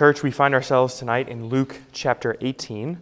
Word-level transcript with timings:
Church, 0.00 0.22
we 0.22 0.30
find 0.30 0.54
ourselves 0.54 0.96
tonight 0.96 1.28
in 1.28 1.50
Luke 1.50 1.78
chapter 1.92 2.34
18. 2.40 2.98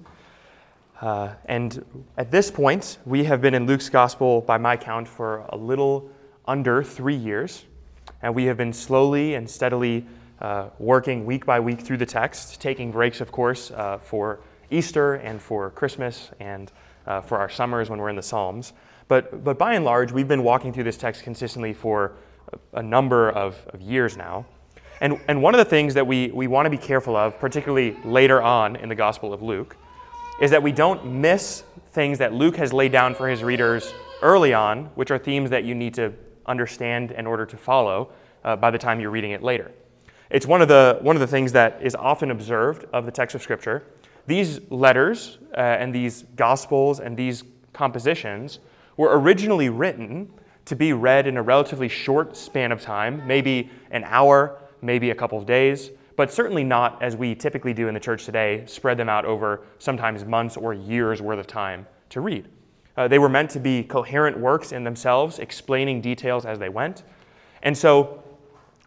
Uh, 1.00 1.28
and 1.44 2.04
at 2.16 2.32
this 2.32 2.50
point, 2.50 2.98
we 3.06 3.22
have 3.22 3.40
been 3.40 3.54
in 3.54 3.66
Luke's 3.66 3.88
gospel, 3.88 4.40
by 4.40 4.58
my 4.58 4.76
count, 4.76 5.06
for 5.06 5.46
a 5.50 5.56
little 5.56 6.10
under 6.48 6.82
three 6.82 7.14
years. 7.14 7.66
And 8.20 8.34
we 8.34 8.46
have 8.46 8.56
been 8.56 8.72
slowly 8.72 9.34
and 9.34 9.48
steadily 9.48 10.08
uh, 10.40 10.70
working 10.80 11.24
week 11.24 11.46
by 11.46 11.60
week 11.60 11.82
through 11.82 11.98
the 11.98 12.04
text, 12.04 12.60
taking 12.60 12.90
breaks, 12.90 13.20
of 13.20 13.30
course, 13.30 13.70
uh, 13.70 13.98
for 13.98 14.40
Easter 14.72 15.14
and 15.14 15.40
for 15.40 15.70
Christmas 15.70 16.30
and 16.40 16.72
uh, 17.06 17.20
for 17.20 17.38
our 17.38 17.48
summers 17.48 17.88
when 17.88 18.00
we're 18.00 18.10
in 18.10 18.16
the 18.16 18.22
Psalms. 18.22 18.72
But, 19.06 19.44
but 19.44 19.56
by 19.56 19.74
and 19.74 19.84
large, 19.84 20.10
we've 20.10 20.26
been 20.26 20.42
walking 20.42 20.72
through 20.72 20.82
this 20.82 20.96
text 20.96 21.22
consistently 21.22 21.74
for 21.74 22.14
a, 22.52 22.80
a 22.80 22.82
number 22.82 23.30
of, 23.30 23.64
of 23.68 23.80
years 23.80 24.16
now. 24.16 24.46
And, 25.00 25.20
and 25.28 25.42
one 25.42 25.54
of 25.54 25.58
the 25.58 25.64
things 25.64 25.94
that 25.94 26.06
we, 26.06 26.28
we 26.28 26.46
want 26.46 26.66
to 26.66 26.70
be 26.70 26.78
careful 26.78 27.16
of, 27.16 27.38
particularly 27.38 27.96
later 28.04 28.42
on 28.42 28.76
in 28.76 28.88
the 28.88 28.94
Gospel 28.94 29.32
of 29.32 29.42
Luke, 29.42 29.76
is 30.40 30.50
that 30.50 30.62
we 30.62 30.72
don't 30.72 31.04
miss 31.04 31.62
things 31.92 32.18
that 32.18 32.32
Luke 32.32 32.56
has 32.56 32.72
laid 32.72 32.92
down 32.92 33.14
for 33.14 33.28
his 33.28 33.42
readers 33.42 33.92
early 34.22 34.54
on, 34.54 34.86
which 34.94 35.10
are 35.10 35.18
themes 35.18 35.50
that 35.50 35.64
you 35.64 35.74
need 35.74 35.94
to 35.94 36.12
understand 36.46 37.12
in 37.12 37.26
order 37.26 37.46
to 37.46 37.56
follow 37.56 38.10
uh, 38.44 38.56
by 38.56 38.70
the 38.70 38.78
time 38.78 39.00
you're 39.00 39.10
reading 39.10 39.32
it 39.32 39.42
later. 39.42 39.70
It's 40.30 40.46
one 40.46 40.60
of, 40.60 40.68
the, 40.68 40.98
one 41.00 41.16
of 41.16 41.20
the 41.20 41.26
things 41.26 41.52
that 41.52 41.80
is 41.82 41.94
often 41.94 42.30
observed 42.30 42.86
of 42.92 43.06
the 43.06 43.12
text 43.12 43.34
of 43.34 43.42
Scripture. 43.42 43.84
These 44.26 44.70
letters 44.70 45.38
uh, 45.56 45.60
and 45.60 45.94
these 45.94 46.24
Gospels 46.36 47.00
and 47.00 47.16
these 47.16 47.44
compositions 47.72 48.58
were 48.96 49.18
originally 49.18 49.68
written 49.68 50.30
to 50.66 50.76
be 50.76 50.92
read 50.92 51.26
in 51.26 51.36
a 51.36 51.42
relatively 51.42 51.88
short 51.88 52.36
span 52.36 52.72
of 52.72 52.82
time, 52.82 53.26
maybe 53.26 53.70
an 53.90 54.04
hour, 54.04 54.58
maybe 54.82 55.10
a 55.10 55.14
couple 55.14 55.38
of 55.38 55.46
days, 55.46 55.90
but 56.16 56.32
certainly 56.32 56.64
not 56.64 57.00
as 57.02 57.16
we 57.16 57.34
typically 57.34 57.72
do 57.72 57.88
in 57.88 57.94
the 57.94 58.00
church 58.00 58.24
today, 58.24 58.64
spread 58.66 58.96
them 58.96 59.08
out 59.08 59.24
over 59.24 59.62
sometimes 59.78 60.24
months 60.24 60.56
or 60.56 60.74
years 60.74 61.22
worth 61.22 61.38
of 61.38 61.46
time 61.46 61.86
to 62.10 62.20
read. 62.20 62.48
Uh, 62.96 63.06
they 63.06 63.20
were 63.20 63.28
meant 63.28 63.50
to 63.50 63.60
be 63.60 63.84
coherent 63.84 64.36
works 64.36 64.72
in 64.72 64.82
themselves, 64.82 65.38
explaining 65.38 66.00
details 66.00 66.44
as 66.44 66.58
they 66.58 66.68
went. 66.68 67.04
And 67.62 67.78
so, 67.78 68.24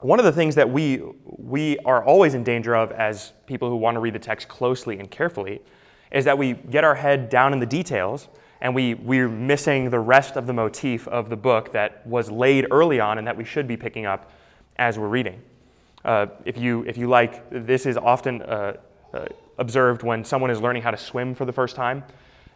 one 0.02 0.20
of 0.20 0.26
the 0.26 0.32
things 0.32 0.56
that 0.56 0.70
we, 0.70 1.02
we 1.26 1.78
are 1.80 2.04
always 2.04 2.34
in 2.34 2.44
danger 2.44 2.76
of 2.76 2.92
as 2.92 3.34
people 3.46 3.70
who 3.70 3.76
want 3.76 3.96
to 3.96 4.00
read 4.00 4.16
the 4.16 4.20
text 4.20 4.48
closely 4.48 5.00
and 5.00 5.10
carefully 5.10 5.62
is 6.12 6.26
that 6.26 6.38
we 6.38 6.54
get 6.54 6.84
our 6.84 6.96
head 6.96 7.30
down 7.30 7.54
in 7.54 7.60
the 7.60 7.66
details 7.66 8.28
and 8.62 8.76
we, 8.76 8.96
we're 8.96 9.30
missing 9.30 9.90
the 9.90 10.00
rest 10.00 10.36
of 10.36 10.48
the 10.48 10.54
motif 10.54 11.08
of 11.08 11.30
the 11.30 11.38
book 11.38 11.72
that 11.72 12.06
was 12.06 12.30
laid 12.30 12.68
early 12.72 13.00
on 13.00 13.18
and 13.18 13.28
that 13.28 13.38
we 13.38 13.44
should 13.46 13.68
be 13.68 13.78
picking 13.78 14.06
up 14.06 14.32
as 14.78 14.98
we're 14.98 15.08
reading. 15.08 15.42
Uh, 16.04 16.28
if, 16.46 16.58
you, 16.58 16.84
if 16.86 16.98
you 16.98 17.08
like, 17.08 17.44
this 17.50 17.86
is 17.86 17.98
often 17.98 18.42
uh, 18.42 18.74
uh, 19.14 19.26
observed 19.58 20.04
when 20.04 20.24
someone 20.24 20.50
is 20.50 20.60
learning 20.60 20.82
how 20.82 20.92
to 20.92 20.98
swim 20.98 21.36
for 21.36 21.46
the 21.46 21.54
first 21.54 21.76
time. 21.76 22.04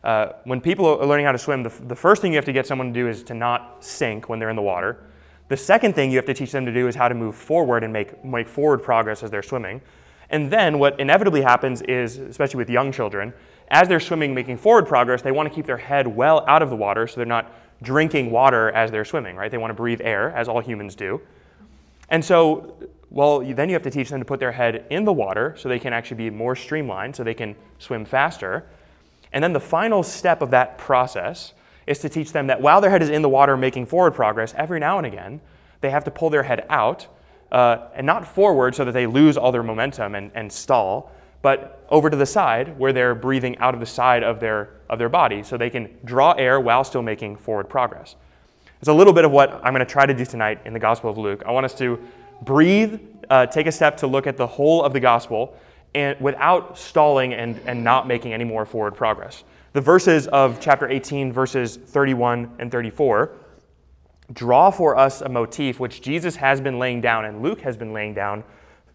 Uh, 0.03 0.33
when 0.43 0.61
people 0.61 0.85
are 0.85 1.05
learning 1.05 1.25
how 1.25 1.31
to 1.31 1.37
swim, 1.37 1.63
the, 1.63 1.69
the 1.87 1.95
first 1.95 2.21
thing 2.21 2.31
you 2.31 2.37
have 2.37 2.45
to 2.45 2.53
get 2.53 2.67
someone 2.67 2.87
to 2.87 2.93
do 2.93 3.07
is 3.07 3.23
to 3.23 3.33
not 3.33 3.83
sink 3.83 4.29
when 4.29 4.39
they're 4.39 4.49
in 4.49 4.55
the 4.55 4.61
water. 4.61 5.03
The 5.47 5.57
second 5.57 5.93
thing 5.93 6.11
you 6.11 6.17
have 6.17 6.25
to 6.25 6.33
teach 6.33 6.51
them 6.51 6.65
to 6.65 6.73
do 6.73 6.87
is 6.87 6.95
how 6.95 7.07
to 7.07 7.15
move 7.15 7.35
forward 7.35 7.83
and 7.83 7.93
make, 7.93 8.23
make 8.23 8.47
forward 8.47 8.81
progress 8.81 9.21
as 9.23 9.31
they're 9.31 9.43
swimming. 9.43 9.81
And 10.29 10.51
then 10.51 10.79
what 10.79 10.99
inevitably 10.99 11.41
happens 11.41 11.81
is, 11.83 12.17
especially 12.17 12.57
with 12.57 12.69
young 12.69 12.91
children, 12.91 13.33
as 13.69 13.87
they're 13.87 13.99
swimming, 13.99 14.33
making 14.33 14.57
forward 14.57 14.87
progress, 14.87 15.21
they 15.21 15.31
want 15.31 15.49
to 15.49 15.53
keep 15.53 15.65
their 15.65 15.77
head 15.77 16.07
well 16.07 16.43
out 16.47 16.61
of 16.61 16.69
the 16.69 16.75
water 16.75 17.07
so 17.07 17.17
they're 17.17 17.25
not 17.25 17.51
drinking 17.81 18.31
water 18.31 18.71
as 18.71 18.91
they're 18.91 19.05
swimming, 19.05 19.35
right? 19.35 19.51
They 19.51 19.57
want 19.57 19.71
to 19.71 19.75
breathe 19.75 20.01
air, 20.03 20.31
as 20.31 20.47
all 20.47 20.61
humans 20.61 20.95
do. 20.95 21.21
And 22.09 22.23
so 22.23 22.75
well, 23.15 23.39
then 23.39 23.69
you 23.69 23.73
have 23.75 23.83
to 23.83 23.89
teach 23.89 24.09
them 24.09 24.19
to 24.19 24.25
put 24.25 24.41
their 24.41 24.51
head 24.51 24.85
in 24.89 25.05
the 25.05 25.13
water 25.13 25.55
so 25.57 25.69
they 25.69 25.79
can 25.79 25.93
actually 25.93 26.17
be 26.17 26.29
more 26.29 26.53
streamlined, 26.53 27.15
so 27.15 27.23
they 27.23 27.33
can 27.33 27.55
swim 27.79 28.03
faster. 28.03 28.65
And 29.31 29.41
then 29.41 29.53
the 29.53 29.59
final 29.61 30.03
step 30.03 30.41
of 30.41 30.51
that 30.51 30.77
process 30.77 31.53
is 31.87 31.97
to 31.99 32.09
teach 32.09 32.33
them 32.33 32.47
that 32.47 32.59
while 32.59 32.81
their 32.81 32.89
head 32.89 33.01
is 33.01 33.09
in 33.09 33.21
the 33.21 33.29
water 33.29 33.55
making 33.55 33.85
forward 33.85 34.11
progress, 34.11 34.53
every 34.57 34.81
now 34.81 34.97
and 34.97 35.07
again, 35.07 35.39
they 35.79 35.91
have 35.91 36.03
to 36.03 36.11
pull 36.11 36.29
their 36.29 36.43
head 36.43 36.65
out 36.69 37.07
uh, 37.53 37.87
and 37.95 38.05
not 38.05 38.27
forward 38.27 38.75
so 38.75 38.83
that 38.83 38.91
they 38.91 39.07
lose 39.07 39.37
all 39.37 39.53
their 39.53 39.63
momentum 39.63 40.13
and, 40.13 40.29
and 40.35 40.51
stall, 40.51 41.09
but 41.41 41.85
over 41.87 42.09
to 42.09 42.17
the 42.17 42.25
side 42.25 42.77
where 42.77 42.91
they're 42.91 43.15
breathing 43.15 43.57
out 43.59 43.73
of 43.73 43.79
the 43.79 43.85
side 43.85 44.23
of 44.23 44.41
their, 44.41 44.71
of 44.89 44.99
their 44.99 45.07
body 45.07 45.41
so 45.41 45.55
they 45.55 45.69
can 45.69 45.89
draw 46.03 46.33
air 46.33 46.59
while 46.59 46.83
still 46.83 47.01
making 47.01 47.37
forward 47.37 47.69
progress. 47.69 48.17
It's 48.81 48.89
a 48.89 48.93
little 48.93 49.13
bit 49.13 49.23
of 49.23 49.31
what 49.31 49.53
I'm 49.63 49.71
going 49.71 49.79
to 49.79 49.85
try 49.85 50.05
to 50.05 50.13
do 50.13 50.25
tonight 50.25 50.59
in 50.65 50.73
the 50.73 50.79
Gospel 50.79 51.09
of 51.09 51.17
Luke. 51.17 51.43
I 51.45 51.51
want 51.51 51.65
us 51.65 51.73
to 51.75 51.97
breathe, 52.41 52.99
uh, 53.29 53.45
take 53.45 53.67
a 53.67 53.71
step 53.71 53.97
to 53.97 54.07
look 54.07 54.27
at 54.27 54.37
the 54.37 54.47
whole 54.47 54.83
of 54.83 54.93
the 54.93 54.99
gospel 54.99 55.57
and 55.93 56.19
without 56.19 56.77
stalling 56.77 57.33
and, 57.33 57.59
and 57.65 57.83
not 57.83 58.07
making 58.07 58.33
any 58.33 58.43
more 58.43 58.65
forward 58.65 58.95
progress. 58.95 59.43
The 59.73 59.81
verses 59.81 60.27
of 60.27 60.59
chapter 60.59 60.89
18, 60.89 61.31
verses 61.31 61.77
31 61.77 62.55
and 62.59 62.71
34, 62.71 63.31
draw 64.33 64.71
for 64.71 64.97
us 64.97 65.21
a 65.21 65.29
motif 65.29 65.79
which 65.79 66.01
Jesus 66.01 66.35
has 66.35 66.59
been 66.59 66.79
laying 66.79 67.01
down 67.01 67.25
and 67.25 67.41
Luke 67.41 67.61
has 67.61 67.77
been 67.77 67.93
laying 67.93 68.13
down, 68.13 68.43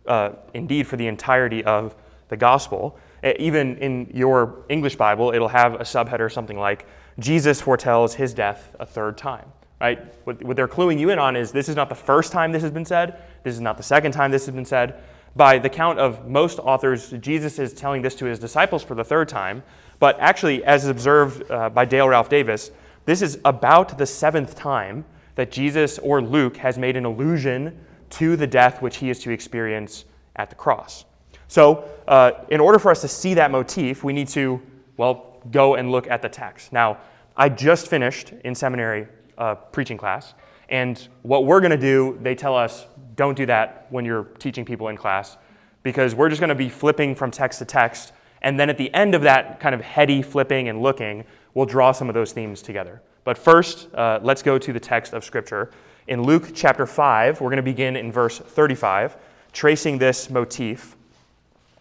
uh, 0.06 0.32
indeed, 0.54 0.86
for 0.86 0.96
the 0.96 1.06
entirety 1.06 1.64
of 1.64 1.94
the 2.28 2.36
gospel. 2.36 2.98
Even 3.38 3.76
in 3.78 4.10
your 4.14 4.64
English 4.68 4.96
Bible, 4.96 5.32
it'll 5.32 5.48
have 5.48 5.74
a 5.74 5.84
subheader 5.84 6.30
something 6.32 6.58
like, 6.58 6.86
Jesus 7.18 7.60
foretells 7.60 8.14
his 8.14 8.32
death 8.32 8.74
a 8.80 8.86
third 8.86 9.18
time. 9.18 9.52
Right? 9.80 10.04
What, 10.24 10.42
what 10.42 10.56
they're 10.56 10.68
cluing 10.68 10.98
you 10.98 11.10
in 11.10 11.18
on 11.18 11.36
is 11.36 11.52
this 11.52 11.68
is 11.68 11.76
not 11.76 11.88
the 11.88 11.94
first 11.94 12.32
time 12.32 12.52
this 12.52 12.62
has 12.62 12.70
been 12.70 12.84
said, 12.84 13.22
this 13.44 13.54
is 13.54 13.60
not 13.60 13.76
the 13.76 13.82
second 13.82 14.12
time 14.12 14.30
this 14.30 14.46
has 14.46 14.54
been 14.54 14.64
said. 14.64 15.02
By 15.36 15.58
the 15.58 15.70
count 15.70 15.98
of 15.98 16.28
most 16.28 16.58
authors, 16.58 17.10
Jesus 17.20 17.58
is 17.58 17.72
telling 17.72 18.02
this 18.02 18.14
to 18.16 18.26
his 18.26 18.38
disciples 18.38 18.82
for 18.82 18.94
the 18.94 19.04
third 19.04 19.28
time. 19.28 19.62
But 19.98 20.18
actually, 20.18 20.64
as 20.64 20.86
observed 20.86 21.50
uh, 21.50 21.70
by 21.70 21.84
Dale 21.84 22.08
Ralph 22.08 22.28
Davis, 22.28 22.72
this 23.04 23.22
is 23.22 23.38
about 23.44 23.96
the 23.96 24.06
seventh 24.06 24.54
time 24.54 25.04
that 25.36 25.50
Jesus 25.50 25.98
or 25.98 26.20
Luke 26.20 26.56
has 26.58 26.76
made 26.78 26.96
an 26.96 27.04
allusion 27.04 27.78
to 28.10 28.36
the 28.36 28.46
death 28.46 28.82
which 28.82 28.96
he 28.96 29.08
is 29.08 29.20
to 29.20 29.30
experience 29.30 30.04
at 30.36 30.50
the 30.50 30.56
cross. 30.56 31.04
So, 31.48 31.88
uh, 32.06 32.32
in 32.48 32.60
order 32.60 32.78
for 32.78 32.90
us 32.90 33.00
to 33.00 33.08
see 33.08 33.34
that 33.34 33.50
motif, 33.50 34.04
we 34.04 34.12
need 34.12 34.28
to, 34.28 34.60
well, 34.96 35.38
go 35.50 35.76
and 35.76 35.90
look 35.90 36.08
at 36.08 36.22
the 36.22 36.28
text. 36.28 36.72
Now, 36.72 36.98
I 37.36 37.48
just 37.48 37.88
finished 37.88 38.32
in 38.44 38.54
seminary 38.54 39.06
uh, 39.40 39.56
preaching 39.56 39.96
class, 39.96 40.34
and 40.68 41.08
what 41.22 41.44
we're 41.46 41.60
going 41.60 41.72
to 41.72 41.76
do, 41.76 42.16
they 42.22 42.36
tell 42.36 42.56
us, 42.56 42.86
don't 43.16 43.36
do 43.36 43.44
that 43.46 43.86
when 43.90 44.04
you're 44.04 44.24
teaching 44.38 44.64
people 44.64 44.88
in 44.88 44.96
class 44.96 45.36
because 45.82 46.14
we're 46.14 46.28
just 46.28 46.40
going 46.40 46.48
to 46.48 46.54
be 46.54 46.68
flipping 46.68 47.14
from 47.14 47.30
text 47.30 47.58
to 47.58 47.64
text. 47.64 48.12
And 48.42 48.58
then 48.58 48.70
at 48.70 48.78
the 48.78 48.92
end 48.94 49.14
of 49.14 49.22
that 49.22 49.60
kind 49.60 49.74
of 49.74 49.80
heady 49.80 50.22
flipping 50.22 50.68
and 50.68 50.80
looking, 50.80 51.24
we'll 51.54 51.66
draw 51.66 51.90
some 51.92 52.08
of 52.08 52.14
those 52.14 52.32
themes 52.32 52.62
together. 52.62 53.02
But 53.24 53.36
first, 53.36 53.92
uh, 53.94 54.20
let's 54.22 54.42
go 54.42 54.58
to 54.58 54.72
the 54.72 54.80
text 54.80 55.12
of 55.12 55.24
Scripture. 55.24 55.70
In 56.06 56.22
Luke 56.22 56.52
chapter 56.54 56.86
5, 56.86 57.40
we're 57.40 57.48
going 57.48 57.56
to 57.56 57.62
begin 57.62 57.96
in 57.96 58.12
verse 58.12 58.38
35, 58.38 59.16
tracing 59.52 59.98
this 59.98 60.30
motif 60.30 60.96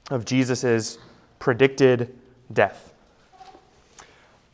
of 0.09 0.25
Jesus' 0.25 0.97
predicted 1.37 2.17
death. 2.51 2.93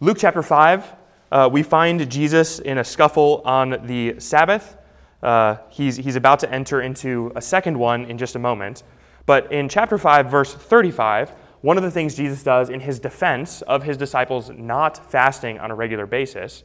Luke 0.01 0.17
chapter 0.19 0.43
5, 0.43 0.93
uh, 1.35 1.49
we 1.51 1.61
find 1.61 2.09
Jesus 2.09 2.59
in 2.59 2.77
a 2.77 2.83
scuffle 2.83 3.41
on 3.45 3.85
the 3.85 4.19
Sabbath 4.19 4.77
uh, 5.25 5.57
he's, 5.69 5.95
he's 5.95 6.15
about 6.15 6.39
to 6.39 6.51
enter 6.53 6.81
into 6.81 7.31
a 7.35 7.41
second 7.41 7.77
one 7.77 8.05
in 8.05 8.17
just 8.17 8.35
a 8.35 8.39
moment. 8.39 8.83
But 9.25 9.51
in 9.51 9.67
chapter 9.67 9.97
5, 9.97 10.29
verse 10.29 10.53
35, 10.53 11.31
one 11.61 11.77
of 11.77 11.83
the 11.83 11.89
things 11.89 12.13
Jesus 12.13 12.43
does 12.43 12.69
in 12.69 12.79
his 12.79 12.99
defense 12.99 13.63
of 13.63 13.81
his 13.81 13.97
disciples 13.97 14.51
not 14.51 15.11
fasting 15.11 15.57
on 15.57 15.71
a 15.71 15.75
regular 15.75 16.05
basis 16.05 16.63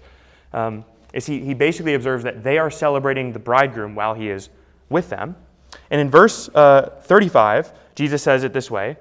um, 0.53 0.85
is 1.15 1.25
he, 1.25 1.41
he 1.41 1.55
basically 1.55 1.95
observes 1.95 2.23
that 2.25 2.45
they 2.45 2.59
are 2.59 2.71
celebrating 2.71 3.33
the 3.33 3.39
bridegroom 3.39 3.95
while 3.95 4.13
he 4.13 4.29
is 4.29 4.51
with 4.91 5.09
them. 5.09 5.37
And 5.91 5.99
in 5.99 6.11
verse 6.11 6.51
uh, 6.51 6.91
35, 7.05 7.73
Jesus 7.95 8.23
says 8.23 8.45
it 8.45 8.53
this 8.53 8.71
way 8.71 8.99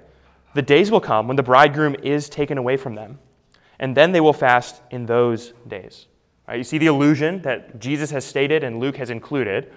The 0.53 0.61
days 0.61 0.89
will 0.89 1.01
come 1.01 1.27
when 1.27 1.35
the 1.35 1.43
bridegroom 1.43 1.95
is 2.01 2.29
taken 2.29 2.57
away 2.57 2.77
from 2.77 2.95
them, 2.95 3.19
and 3.79 3.95
then 3.95 4.11
they 4.11 4.21
will 4.21 4.33
fast 4.33 4.81
in 4.91 5.05
those 5.05 5.53
days. 5.67 6.07
Right, 6.47 6.57
you 6.57 6.63
see 6.63 6.77
the 6.77 6.87
illusion 6.87 7.41
that 7.43 7.79
Jesus 7.79 8.11
has 8.11 8.25
stated 8.25 8.63
and 8.63 8.79
Luke 8.79 8.97
has 8.97 9.09
included 9.09 9.71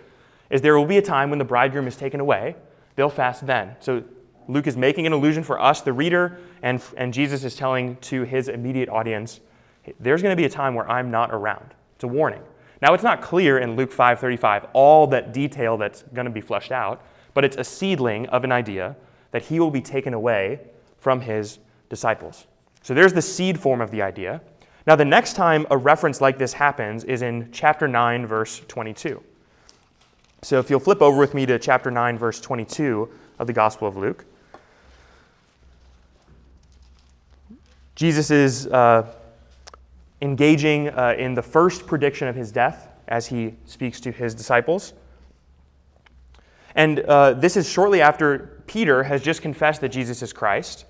is 0.50 0.60
there 0.60 0.78
will 0.78 0.86
be 0.86 0.98
a 0.98 1.02
time 1.02 1.30
when 1.30 1.38
the 1.38 1.44
bridegroom 1.44 1.86
is 1.86 1.96
taken 1.96 2.20
away. 2.20 2.56
They'll 2.96 3.08
fast 3.08 3.46
then. 3.46 3.76
So 3.80 4.04
Luke 4.48 4.66
is 4.66 4.76
making 4.76 5.06
an 5.06 5.12
illusion 5.12 5.42
for 5.42 5.60
us, 5.60 5.80
the 5.80 5.92
reader, 5.92 6.38
and, 6.62 6.82
and 6.96 7.12
Jesus 7.12 7.44
is 7.44 7.56
telling 7.56 7.96
to 7.96 8.24
his 8.24 8.48
immediate 8.48 8.88
audience, 8.88 9.40
there's 10.00 10.22
going 10.22 10.32
to 10.32 10.40
be 10.40 10.44
a 10.44 10.50
time 10.50 10.74
where 10.74 10.88
I'm 10.90 11.10
not 11.10 11.32
around. 11.32 11.74
It's 11.94 12.04
a 12.04 12.08
warning. 12.08 12.42
Now, 12.80 12.94
it's 12.94 13.04
not 13.04 13.22
clear 13.22 13.58
in 13.58 13.76
Luke 13.76 13.92
5:35 13.92 14.68
all 14.72 15.06
that 15.08 15.32
detail 15.32 15.76
that's 15.76 16.02
going 16.14 16.24
to 16.24 16.32
be 16.32 16.40
fleshed 16.40 16.72
out, 16.72 17.04
but 17.32 17.44
it's 17.44 17.56
a 17.56 17.64
seedling 17.64 18.26
of 18.28 18.44
an 18.44 18.52
idea 18.52 18.96
that 19.30 19.42
he 19.42 19.60
will 19.60 19.70
be 19.70 19.80
taken 19.80 20.12
away 20.12 20.60
from 20.98 21.20
his 21.20 21.58
disciples. 21.88 22.46
So 22.82 22.94
there's 22.94 23.12
the 23.12 23.22
seed 23.22 23.58
form 23.58 23.80
of 23.80 23.90
the 23.90 24.02
idea. 24.02 24.40
Now, 24.86 24.96
the 24.96 25.04
next 25.04 25.34
time 25.34 25.66
a 25.70 25.76
reference 25.76 26.20
like 26.20 26.38
this 26.38 26.52
happens 26.52 27.04
is 27.04 27.22
in 27.22 27.50
chapter 27.52 27.86
9, 27.86 28.26
verse 28.26 28.60
22. 28.66 29.22
So 30.42 30.58
if 30.58 30.68
you'll 30.68 30.80
flip 30.80 31.00
over 31.00 31.16
with 31.16 31.34
me 31.34 31.46
to 31.46 31.58
chapter 31.58 31.90
9, 31.90 32.18
verse 32.18 32.40
22 32.40 33.08
of 33.38 33.46
the 33.46 33.52
Gospel 33.52 33.86
of 33.86 33.96
Luke, 33.96 34.24
Jesus 37.94 38.32
is 38.32 38.66
uh, 38.66 39.06
engaging 40.20 40.88
uh, 40.88 41.14
in 41.16 41.34
the 41.34 41.42
first 41.42 41.86
prediction 41.86 42.26
of 42.26 42.34
his 42.34 42.50
death 42.50 42.88
as 43.06 43.26
he 43.26 43.54
speaks 43.66 44.00
to 44.00 44.10
his 44.10 44.34
disciples. 44.34 44.94
And 46.74 47.00
uh, 47.00 47.34
this 47.34 47.56
is 47.56 47.68
shortly 47.68 48.00
after 48.00 48.62
Peter 48.66 49.04
has 49.04 49.22
just 49.22 49.42
confessed 49.42 49.80
that 49.82 49.90
Jesus 49.90 50.22
is 50.22 50.32
Christ. 50.32 50.86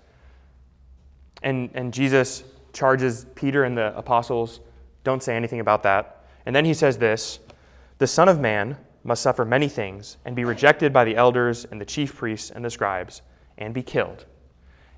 And, 1.42 1.70
and 1.74 1.92
Jesus 1.92 2.44
charges 2.72 3.26
Peter 3.34 3.64
and 3.64 3.76
the 3.76 3.96
apostles, 3.96 4.60
don't 5.04 5.22
say 5.22 5.36
anything 5.36 5.60
about 5.60 5.82
that. 5.82 6.24
And 6.46 6.54
then 6.54 6.64
he 6.64 6.74
says 6.74 6.98
this 6.98 7.40
The 7.98 8.06
Son 8.06 8.28
of 8.28 8.40
Man 8.40 8.76
must 9.04 9.22
suffer 9.22 9.44
many 9.44 9.68
things 9.68 10.16
and 10.24 10.36
be 10.36 10.44
rejected 10.44 10.92
by 10.92 11.04
the 11.04 11.16
elders 11.16 11.64
and 11.64 11.80
the 11.80 11.84
chief 11.84 12.16
priests 12.16 12.50
and 12.50 12.64
the 12.64 12.70
scribes 12.70 13.22
and 13.58 13.74
be 13.74 13.82
killed, 13.82 14.26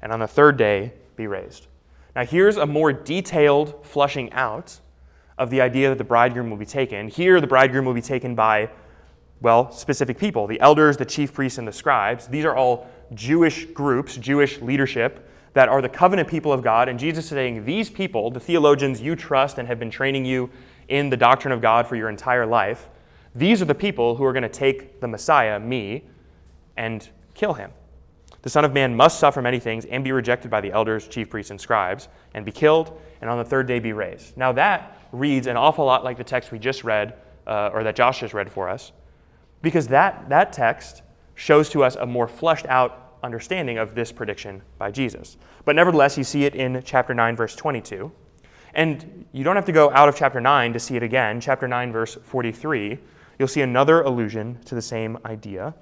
and 0.03 0.13
on 0.13 0.21
the 0.21 0.27
third 0.27 0.57
day 0.57 0.93
be 1.17 1.27
raised. 1.27 1.67
Now, 2.15 2.25
here's 2.25 2.57
a 2.57 2.67
more 2.67 2.93
detailed 2.93 3.85
flushing 3.85 4.33
out 4.33 4.79
of 5.37 5.51
the 5.51 5.61
idea 5.61 5.89
that 5.89 5.99
the 5.99 6.05
bridegroom 6.05 6.49
will 6.49 6.57
be 6.57 6.67
taken. 6.67 7.09
Here, 7.09 7.41
the 7.41 7.47
bridegroom 7.47 7.85
will 7.85 7.95
be 7.95 8.03
taken 8.03 8.37
by, 8.37 8.71
well, 9.41 9.73
specific 9.73 10.17
people 10.17 10.47
the 10.47 10.61
elders, 10.61 10.97
the 10.97 11.05
chief 11.05 11.33
priests, 11.33 11.59
and 11.59 11.67
the 11.67 11.73
scribes. 11.73 12.29
These 12.29 12.45
are 12.45 12.55
all 12.55 12.89
Jewish 13.15 13.65
groups, 13.67 14.17
Jewish 14.17 14.61
leadership 14.61 15.29
that 15.55 15.69
are 15.69 15.81
the 15.81 15.89
covenant 15.89 16.29
people 16.29 16.53
of 16.53 16.63
God. 16.63 16.89
And 16.89 16.99
Jesus 16.99 17.25
is 17.25 17.31
saying, 17.31 17.65
These 17.65 17.89
people, 17.89 18.31
the 18.31 18.41
theologians 18.41 19.01
you 19.01 19.17
trust 19.17 19.59
and 19.59 19.67
have 19.67 19.79
been 19.79 19.91
training 19.91 20.25
you 20.25 20.51
in 20.89 21.09
the 21.09 21.17
doctrine 21.17 21.53
of 21.53 21.63
God 21.63 21.87
for 21.87 21.97
your 21.97 22.11
entire 22.11 22.45
life, 22.45 22.89
these 23.35 23.63
are 23.63 23.65
the 23.65 23.75
people 23.75 24.15
who 24.17 24.25
are 24.25 24.33
going 24.33 24.43
to 24.43 24.49
take 24.49 25.01
the 25.01 25.09
Messiah, 25.09 25.59
me, 25.59 26.05
and 26.77 27.09
kill 27.35 27.55
him. 27.55 27.71
The 28.43 28.51
Son 28.51 28.65
of 28.65 28.73
Man 28.73 28.95
must 28.95 29.19
suffer 29.19 29.41
many 29.41 29.59
things 29.59 29.87
and 29.87 30.05
be 30.05 30.13
rejected 30.13 30.51
by 30.51 30.61
the 30.61 30.71
elders, 30.71 31.09
chief 31.09 31.31
priests, 31.31 31.51
and 31.51 31.61
scribes, 31.61 32.09
and 32.35 32.45
be 32.45 32.53
killed, 32.53 33.01
and 33.21 33.31
on 33.31 33.39
the 33.39 33.45
third 33.45 33.67
day 33.67 33.79
be 33.79 33.93
raised. 33.93 34.37
Now, 34.37 34.53
that 34.53 34.99
reads 35.13 35.47
an 35.47 35.57
awful 35.57 35.87
lot 35.87 36.05
like 36.05 36.19
the 36.19 36.25
text 36.25 36.53
we 36.53 36.59
just 36.59 36.85
read, 36.85 37.15
uh, 37.47 37.71
or 37.73 37.83
that 37.85 37.97
Josh 37.97 38.21
just 38.21 38.35
read 38.35 38.51
for 38.53 38.69
us, 38.69 38.93
because 39.63 39.89
that, 39.89 40.29
that 40.29 40.53
text 40.53 41.03
shows 41.35 41.69
to 41.71 41.83
us 41.83 41.97
a 41.97 42.05
more 42.05 42.29
fleshed 42.29 42.67
out 42.67 43.04
understanding 43.25 43.79
of 43.79 43.95
this 43.95 44.13
prediction 44.13 44.63
by 44.79 44.91
Jesus. 44.91 45.37
But 45.65 45.75
nevertheless, 45.75 46.17
you 46.17 46.25
see 46.25 46.45
it 46.45 46.55
in 46.55 46.83
chapter 46.85 47.15
9, 47.15 47.35
verse 47.35 47.57
22. 47.57 48.13
And 48.75 49.27
you 49.33 49.45
don't 49.45 49.57
have 49.57 49.65
to 49.67 49.73
go 49.73 49.91
out 49.91 50.09
of 50.09 50.17
chapter 50.17 50.41
9 50.41 50.73
to 50.73 50.81
see 50.81 50.97
it 50.97 51.03
again. 51.03 51.41
Chapter 51.41 51.67
9, 51.67 51.93
verse 51.93 52.17
43, 52.25 52.99
you'll 53.39 53.49
see 53.49 53.63
another 53.63 54.03
allusion 54.03 54.59
to 54.67 54.75
the 54.75 54.83
same 54.83 55.19
idea. 55.25 55.75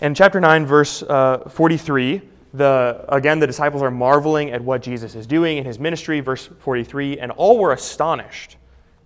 In 0.00 0.14
chapter 0.14 0.40
9, 0.40 0.64
verse 0.64 1.02
uh, 1.02 1.48
43, 1.48 2.22
the, 2.54 3.04
again, 3.08 3.40
the 3.40 3.46
disciples 3.46 3.82
are 3.82 3.90
marveling 3.90 4.52
at 4.52 4.62
what 4.62 4.80
Jesus 4.80 5.14
is 5.14 5.26
doing 5.26 5.58
in 5.58 5.64
his 5.64 5.78
ministry, 5.78 6.20
verse 6.20 6.48
43, 6.60 7.18
and 7.18 7.32
all 7.32 7.58
were 7.58 7.72
astonished 7.72 8.56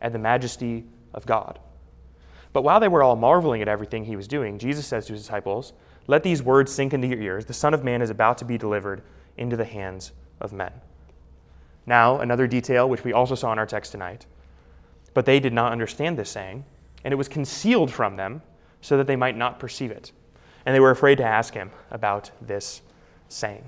at 0.03 0.13
the 0.13 0.19
majesty 0.19 0.85
of 1.15 1.25
God. 1.27 1.59
But 2.53 2.63
while 2.63 2.81
they 2.81 2.89
were 2.89 3.03
all 3.03 3.17
marveling 3.17 3.63
at 3.63 3.69
everything 3.69 4.05
he 4.05 4.17
was 4.17 4.29
doing, 4.29 4.59
Jesus 4.59 4.87
says 4.87 5.07
to 5.07 5.13
his 5.15 5.23
disciples, 5.23 5.73
Let 6.07 6.23
these 6.23 6.43
words 6.43 6.73
sink 6.73 6.93
into 6.93 7.07
your 7.07 7.21
ears. 7.21 7.47
The 7.47 7.55
Son 7.55 7.73
of 7.73 7.85
Man 7.85 8.03
is 8.03 8.11
about 8.11 8.39
to 8.39 8.45
be 8.45 8.59
delivered 8.59 9.03
into 9.37 9.57
the 9.57 9.65
hands 9.65 10.13
of 10.41 10.53
men. 10.53 10.73
Now, 11.87 12.21
another 12.21 12.47
detail 12.47 12.89
which 12.89 13.05
we 13.05 13.13
also 13.13 13.35
saw 13.35 13.53
in 13.53 13.59
our 13.59 13.67
text 13.67 13.93
tonight. 13.93 14.27
But 15.15 15.27
they 15.27 15.41
did 15.41 15.53
not 15.53 15.73
understand 15.73 16.19
this 16.19 16.31
saying, 16.31 16.65
and 17.05 17.13
it 17.13 17.17
was 17.17 17.29
concealed 17.29 17.91
from 17.91 18.17
them 18.17 18.43
so 18.81 18.97
that 18.97 19.07
they 19.07 19.17
might 19.17 19.37
not 19.37 19.59
perceive 19.59 19.91
it. 19.91 20.13
And 20.65 20.75
they 20.75 20.81
were 20.81 20.91
afraid 20.91 21.19
to 21.19 21.25
ask 21.25 21.55
him 21.55 21.71
about 21.91 22.31
this 22.41 22.83
saying. 23.29 23.65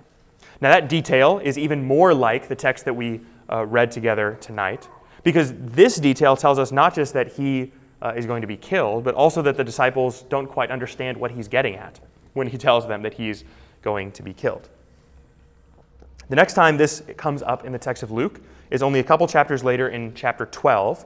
Now, 0.61 0.71
that 0.71 0.89
detail 0.89 1.41
is 1.43 1.59
even 1.59 1.85
more 1.85 2.15
like 2.15 2.49
the 2.49 2.55
text 2.55 2.85
that 2.85 2.95
we 2.95 3.21
uh, 3.51 3.67
read 3.67 3.91
together 3.91 4.39
tonight, 4.41 4.89
because 5.23 5.53
this 5.57 5.97
detail 5.97 6.37
tells 6.37 6.59
us 6.59 6.71
not 6.71 6.95
just 6.95 7.13
that 7.15 7.33
he 7.33 7.73
uh, 8.03 8.13
is 8.17 8.27
going 8.27 8.41
to 8.41 8.47
be 8.47 8.57
killed, 8.57 9.05
but 9.05 9.15
also 9.15 9.43
that 9.43 9.57
the 9.57 9.65
disciples 9.65 10.23
don't 10.23 10.47
quite 10.47 10.71
understand 10.71 11.17
what 11.17 11.31
he's 11.31 11.49
getting 11.49 11.77
at 11.77 12.01
when 12.35 12.49
he 12.49 12.59
tells 12.59 12.87
them 12.87 13.03
that 13.03 13.15
he's 13.15 13.45
going 13.83 14.13
to 14.13 14.23
be 14.23 14.33
killed. 14.33 14.69
The 16.29 16.37
next 16.37 16.55
time 16.55 16.77
this 16.77 17.03
comes 17.17 17.43
up 17.43 17.65
in 17.65 17.73
the 17.73 17.79
text 17.79 18.03
of 18.03 18.11
Luke 18.11 18.41
is 18.71 18.83
only 18.83 19.01
a 19.01 19.05
couple 19.05 19.27
chapters 19.27 19.63
later 19.63 19.89
in 19.89 20.15
chapter 20.15 20.47
12. 20.47 21.05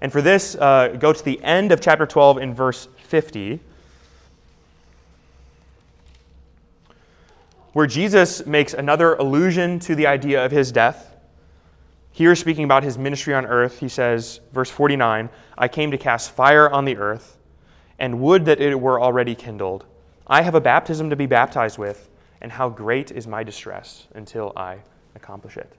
And 0.00 0.12
for 0.12 0.22
this, 0.22 0.54
uh, 0.56 0.96
go 0.98 1.12
to 1.12 1.24
the 1.24 1.42
end 1.42 1.72
of 1.72 1.80
chapter 1.80 2.06
12 2.06 2.38
in 2.38 2.54
verse 2.54 2.88
50, 2.98 3.60
where 7.72 7.86
Jesus 7.86 8.46
makes 8.46 8.74
another 8.74 9.14
allusion 9.14 9.78
to 9.80 9.94
the 9.94 10.06
idea 10.06 10.44
of 10.44 10.52
his 10.52 10.70
death. 10.70 11.16
Here, 12.18 12.34
speaking 12.34 12.64
about 12.64 12.82
his 12.82 12.98
ministry 12.98 13.32
on 13.32 13.46
earth, 13.46 13.78
he 13.78 13.88
says, 13.88 14.40
verse 14.52 14.68
49 14.68 15.30
I 15.56 15.68
came 15.68 15.92
to 15.92 15.96
cast 15.96 16.32
fire 16.32 16.68
on 16.68 16.84
the 16.84 16.96
earth, 16.96 17.38
and 18.00 18.18
would 18.18 18.44
that 18.46 18.60
it 18.60 18.74
were 18.74 19.00
already 19.00 19.36
kindled. 19.36 19.86
I 20.26 20.42
have 20.42 20.56
a 20.56 20.60
baptism 20.60 21.10
to 21.10 21.14
be 21.14 21.26
baptized 21.26 21.78
with, 21.78 22.10
and 22.40 22.50
how 22.50 22.70
great 22.70 23.12
is 23.12 23.28
my 23.28 23.44
distress 23.44 24.08
until 24.16 24.52
I 24.56 24.78
accomplish 25.14 25.56
it. 25.56 25.72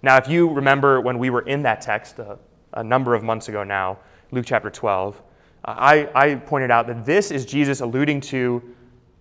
Now, 0.00 0.16
if 0.16 0.28
you 0.28 0.48
remember 0.48 1.00
when 1.00 1.18
we 1.18 1.28
were 1.28 1.42
in 1.42 1.60
that 1.62 1.80
text 1.80 2.20
a, 2.20 2.38
a 2.72 2.84
number 2.84 3.16
of 3.16 3.24
months 3.24 3.48
ago 3.48 3.64
now, 3.64 3.98
Luke 4.30 4.46
chapter 4.46 4.70
12, 4.70 5.20
uh, 5.64 5.74
I, 5.76 6.08
I 6.14 6.34
pointed 6.36 6.70
out 6.70 6.86
that 6.86 7.04
this 7.04 7.32
is 7.32 7.44
Jesus 7.44 7.80
alluding 7.80 8.20
to 8.20 8.62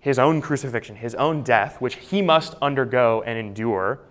his 0.02 0.20
own 0.20 0.40
crucifixion, 0.40 0.96
his 0.96 1.16
own 1.16 1.42
death, 1.42 1.82
which 1.82 1.96
he 1.96 2.22
must 2.22 2.54
undergo 2.62 3.24
and 3.26 3.40
endure. 3.40 4.02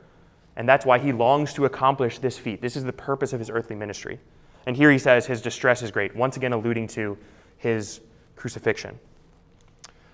And 0.59 0.69
that's 0.69 0.85
why 0.85 0.99
he 0.99 1.13
longs 1.13 1.55
to 1.55 1.67
accomplish 1.67 2.19
this 2.19 2.37
feat. 2.37 2.61
This 2.61 2.77
is 2.77 2.83
the 2.83 2.93
purpose 2.93 3.33
of 3.33 3.39
his 3.39 3.49
earthly 3.49 3.77
ministry. 3.77 4.19
And 4.67 4.77
here 4.77 4.91
he 4.91 4.99
says 4.99 5.25
his 5.25 5.41
distress 5.41 5.83
is 5.83 5.93
great, 5.93 6.15
once 6.17 6.37
again 6.37 6.53
alluding 6.53 6.89
to 6.89 7.17
his 7.59 8.01
crucifixion. 8.35 8.99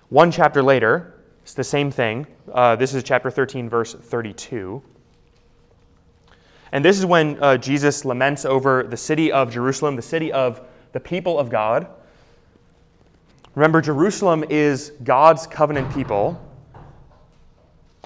One 0.09 0.31
chapter 0.31 0.61
later, 0.61 1.15
it's 1.41 1.55
the 1.55 1.63
same 1.63 1.89
thing. 1.89 2.27
Uh, 2.53 2.75
this 2.75 2.93
is 2.93 3.03
chapter 3.03 3.31
13, 3.31 3.67
verse 3.67 3.95
32. 3.95 4.83
And 6.71 6.85
this 6.85 6.99
is 6.99 7.07
when 7.07 7.41
uh, 7.41 7.57
Jesus 7.57 8.05
laments 8.05 8.45
over 8.45 8.83
the 8.83 8.97
city 8.97 9.31
of 9.31 9.51
Jerusalem, 9.51 9.95
the 9.95 10.03
city 10.03 10.31
of 10.31 10.61
the 10.91 10.99
people 10.99 11.39
of 11.39 11.49
God. 11.49 11.87
Remember, 13.55 13.81
Jerusalem 13.81 14.43
is 14.47 14.91
God's 15.03 15.47
covenant 15.47 15.91
people. 15.91 16.39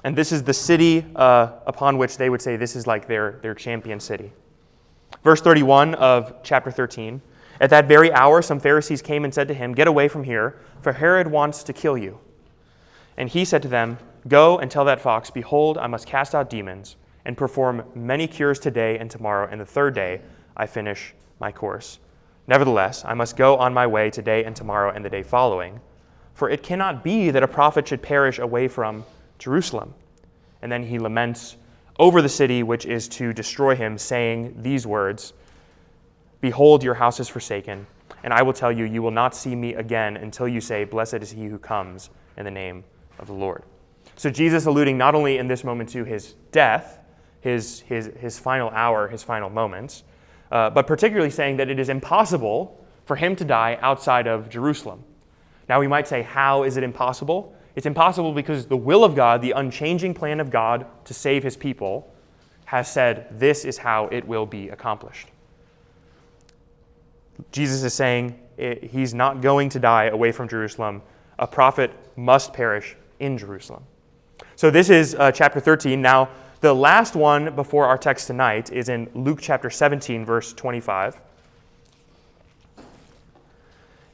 And 0.02 0.16
this 0.16 0.32
is 0.32 0.42
the 0.42 0.54
city 0.54 1.04
uh, 1.14 1.52
upon 1.66 1.98
which 1.98 2.16
they 2.16 2.30
would 2.30 2.40
say 2.40 2.56
this 2.56 2.74
is 2.74 2.86
like 2.86 3.06
their, 3.06 3.38
their 3.42 3.54
champion 3.54 4.00
city. 4.00 4.32
Verse 5.22 5.40
31 5.40 5.94
of 5.96 6.42
chapter 6.42 6.70
13 6.70 7.20
At 7.60 7.70
that 7.70 7.86
very 7.86 8.12
hour, 8.12 8.40
some 8.40 8.60
Pharisees 8.60 9.02
came 9.02 9.24
and 9.24 9.34
said 9.34 9.48
to 9.48 9.54
him, 9.54 9.74
Get 9.74 9.88
away 9.88 10.08
from 10.08 10.24
here, 10.24 10.58
for 10.80 10.92
Herod 10.92 11.26
wants 11.26 11.62
to 11.64 11.72
kill 11.72 11.98
you. 11.98 12.18
And 13.16 13.28
he 13.28 13.44
said 13.44 13.60
to 13.62 13.68
them, 13.68 13.98
Go 14.28 14.58
and 14.58 14.70
tell 14.70 14.84
that 14.86 15.00
fox, 15.00 15.30
Behold, 15.30 15.76
I 15.76 15.86
must 15.86 16.06
cast 16.06 16.34
out 16.34 16.48
demons 16.48 16.96
and 17.26 17.36
perform 17.36 17.84
many 17.94 18.26
cures 18.26 18.58
today 18.58 18.98
and 18.98 19.10
tomorrow, 19.10 19.48
and 19.50 19.60
the 19.60 19.66
third 19.66 19.94
day 19.94 20.22
I 20.56 20.66
finish 20.66 21.14
my 21.38 21.52
course. 21.52 21.98
Nevertheless, 22.46 23.04
I 23.04 23.14
must 23.14 23.36
go 23.36 23.56
on 23.58 23.74
my 23.74 23.86
way 23.86 24.10
today 24.10 24.44
and 24.44 24.56
tomorrow 24.56 24.90
and 24.90 25.04
the 25.04 25.10
day 25.10 25.22
following, 25.22 25.80
for 26.34 26.48
it 26.48 26.62
cannot 26.62 27.04
be 27.04 27.30
that 27.30 27.42
a 27.42 27.48
prophet 27.48 27.86
should 27.86 28.02
perish 28.02 28.38
away 28.38 28.66
from 28.68 29.04
Jerusalem. 29.40 29.94
And 30.62 30.70
then 30.70 30.84
he 30.84 31.00
laments 31.00 31.56
over 31.98 32.22
the 32.22 32.28
city 32.28 32.62
which 32.62 32.86
is 32.86 33.08
to 33.08 33.32
destroy 33.32 33.74
him, 33.74 33.98
saying 33.98 34.54
these 34.62 34.86
words 34.86 35.32
Behold, 36.40 36.82
your 36.82 36.94
house 36.94 37.20
is 37.20 37.28
forsaken, 37.28 37.86
and 38.22 38.32
I 38.32 38.42
will 38.42 38.54
tell 38.54 38.72
you, 38.72 38.84
you 38.84 39.02
will 39.02 39.10
not 39.10 39.34
see 39.34 39.54
me 39.54 39.74
again 39.74 40.16
until 40.16 40.48
you 40.48 40.60
say, 40.60 40.84
Blessed 40.84 41.14
is 41.14 41.30
he 41.30 41.46
who 41.46 41.58
comes 41.58 42.10
in 42.36 42.44
the 42.44 42.50
name 42.50 42.84
of 43.18 43.26
the 43.26 43.34
Lord. 43.34 43.64
So 44.16 44.30
Jesus 44.30 44.66
alluding 44.66 44.96
not 44.96 45.14
only 45.14 45.38
in 45.38 45.48
this 45.48 45.64
moment 45.64 45.90
to 45.90 46.04
his 46.04 46.34
death, 46.52 46.98
his, 47.40 47.80
his, 47.80 48.10
his 48.18 48.38
final 48.38 48.70
hour, 48.70 49.08
his 49.08 49.22
final 49.22 49.50
moments, 49.50 50.04
uh, 50.50 50.70
but 50.70 50.86
particularly 50.86 51.30
saying 51.30 51.56
that 51.58 51.68
it 51.68 51.78
is 51.78 51.88
impossible 51.88 52.78
for 53.04 53.16
him 53.16 53.36
to 53.36 53.44
die 53.44 53.78
outside 53.80 54.26
of 54.26 54.48
Jerusalem. 54.48 55.04
Now 55.68 55.80
we 55.80 55.86
might 55.86 56.08
say, 56.08 56.22
how 56.22 56.64
is 56.64 56.76
it 56.76 56.82
impossible? 56.82 57.54
It's 57.80 57.86
impossible 57.86 58.34
because 58.34 58.66
the 58.66 58.76
will 58.76 59.04
of 59.04 59.14
God, 59.14 59.40
the 59.40 59.52
unchanging 59.52 60.12
plan 60.12 60.38
of 60.38 60.50
God 60.50 60.84
to 61.06 61.14
save 61.14 61.42
his 61.42 61.56
people, 61.56 62.12
has 62.66 62.92
said, 62.92 63.26
this 63.40 63.64
is 63.64 63.78
how 63.78 64.04
it 64.08 64.28
will 64.28 64.44
be 64.44 64.68
accomplished. 64.68 65.28
Jesus 67.52 67.82
is 67.82 67.94
saying 67.94 68.38
he's 68.58 69.14
not 69.14 69.40
going 69.40 69.70
to 69.70 69.78
die 69.78 70.08
away 70.08 70.30
from 70.30 70.46
Jerusalem. 70.46 71.00
A 71.38 71.46
prophet 71.46 71.90
must 72.16 72.52
perish 72.52 72.96
in 73.18 73.38
Jerusalem. 73.38 73.82
So 74.56 74.70
this 74.70 74.90
is 74.90 75.14
uh, 75.14 75.32
chapter 75.32 75.58
13. 75.58 76.02
Now, 76.02 76.28
the 76.60 76.74
last 76.74 77.16
one 77.16 77.54
before 77.54 77.86
our 77.86 77.96
text 77.96 78.26
tonight 78.26 78.70
is 78.70 78.90
in 78.90 79.08
Luke 79.14 79.38
chapter 79.40 79.70
17, 79.70 80.26
verse 80.26 80.52
25. 80.52 81.18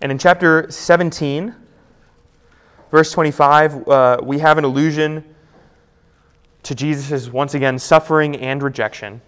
And 0.03 0.13
in 0.13 0.19
chapter 0.19 0.71
17, 0.71 1.53
verse 2.91 3.13
25, 3.13 3.89
uh, 3.89 4.19
we 4.23 4.39
have 4.39 4.59
an 4.59 4.65
allusion 4.65 5.25
to 6.63 6.75
Jesus' 6.75 7.29
once 7.29 7.55
again 7.55 7.79
suffering 7.79 8.37
and 8.37 8.63
rejection. 8.63 9.21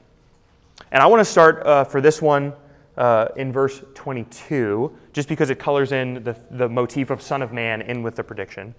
And 0.91 1.03
I 1.03 1.07
want 1.07 1.21
to 1.21 1.25
start 1.25 1.65
uh, 1.67 1.85
for 1.85 2.01
this 2.01 2.21
one 2.21 2.53
uh, 2.97 3.29
in 3.37 3.53
verse 3.53 3.83
22, 3.95 4.97
just 5.13 5.29
because 5.29 5.51
it 5.51 5.59
colors 5.59 5.93
in 5.93 6.23
the, 6.25 6.37
the 6.51 6.69
motif 6.69 7.11
of 7.11 7.23
Son 7.23 7.43
of 7.43 7.53
Man 7.53 7.83
in 7.83 8.03
with 8.03 8.17
the 8.17 8.25
prediction. 8.25 8.75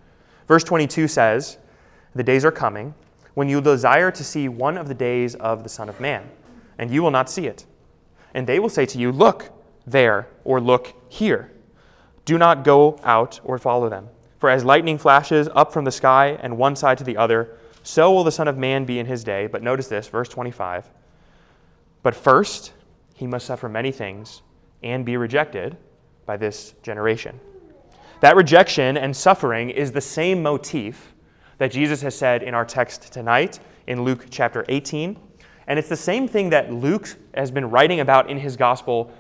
Verse 0.48 0.64
22 0.64 1.08
says, 1.08 1.58
The 2.16 2.24
days 2.24 2.44
are 2.44 2.52
coming 2.52 2.94
when 3.36 3.48
you 3.48 3.62
desire 3.62 4.12
to 4.12 4.24
see 4.24 4.50
one 4.50 4.78
of 4.78 4.88
the 4.88 4.94
days 4.94 5.36
of 5.36 5.64
the 5.64 5.70
Son 5.70 5.88
of 5.88 6.00
Man, 6.00 6.30
and 6.78 6.92
you 6.92 7.02
will 7.02 7.12
not 7.12 7.30
see 7.30 7.48
it. 7.48 7.66
And 8.34 8.46
they 8.46 8.60
will 8.60 8.70
say 8.70 8.86
to 8.88 8.98
you, 8.98 9.12
Look 9.12 9.52
there, 9.88 10.28
or 10.44 10.60
look 10.60 10.94
here. 11.08 11.52
Do 12.26 12.38
not 12.38 12.64
go 12.64 13.00
out 13.04 13.40
or 13.44 13.58
follow 13.58 13.90
them. 13.90 14.10
For 14.40 14.50
as 14.50 14.64
lightning 14.64 14.98
flashes 14.98 15.50
up 15.54 15.72
from 15.72 15.86
the 15.86 15.92
sky 15.92 16.40
and 16.42 16.58
one 16.58 16.76
side 16.76 16.98
to 17.00 17.04
the 17.04 17.18
other, 17.18 17.58
so 17.84 18.12
will 18.12 18.24
the 18.24 18.32
Son 18.32 18.48
of 18.48 18.58
Man 18.58 18.86
be 18.86 18.98
in 18.98 19.06
his 19.06 19.24
day. 19.24 19.48
But 19.48 19.62
notice 19.62 19.88
this, 19.88 20.08
verse 20.08 20.30
25. 20.30 20.90
But 22.02 22.16
first, 22.16 22.74
he 23.14 23.28
must 23.28 23.46
suffer 23.46 23.68
many 23.68 23.92
things 23.92 24.42
and 24.82 25.06
be 25.06 25.18
rejected 25.18 25.76
by 26.26 26.38
this 26.38 26.74
generation. 26.82 27.40
That 28.22 28.36
rejection 28.36 28.98
and 28.98 29.16
suffering 29.16 29.70
is 29.70 29.92
the 29.92 30.02
same 30.02 30.42
motif 30.42 31.14
that 31.58 31.72
Jesus 31.72 32.02
has 32.02 32.18
said 32.18 32.42
in 32.42 32.54
our 32.54 32.66
text 32.66 33.12
tonight 33.12 33.60
in 33.88 34.04
Luke 34.04 34.28
chapter 34.30 34.66
18. 34.70 35.20
And 35.68 35.78
it's 35.78 35.90
the 35.90 35.98
same 35.98 36.28
thing 36.28 36.50
that 36.52 36.72
Luke 36.72 37.16
has 37.34 37.52
been 37.52 37.70
writing 37.70 38.00
about 38.00 38.30
in 38.30 38.38
his 38.38 38.56
gospel 38.56 39.12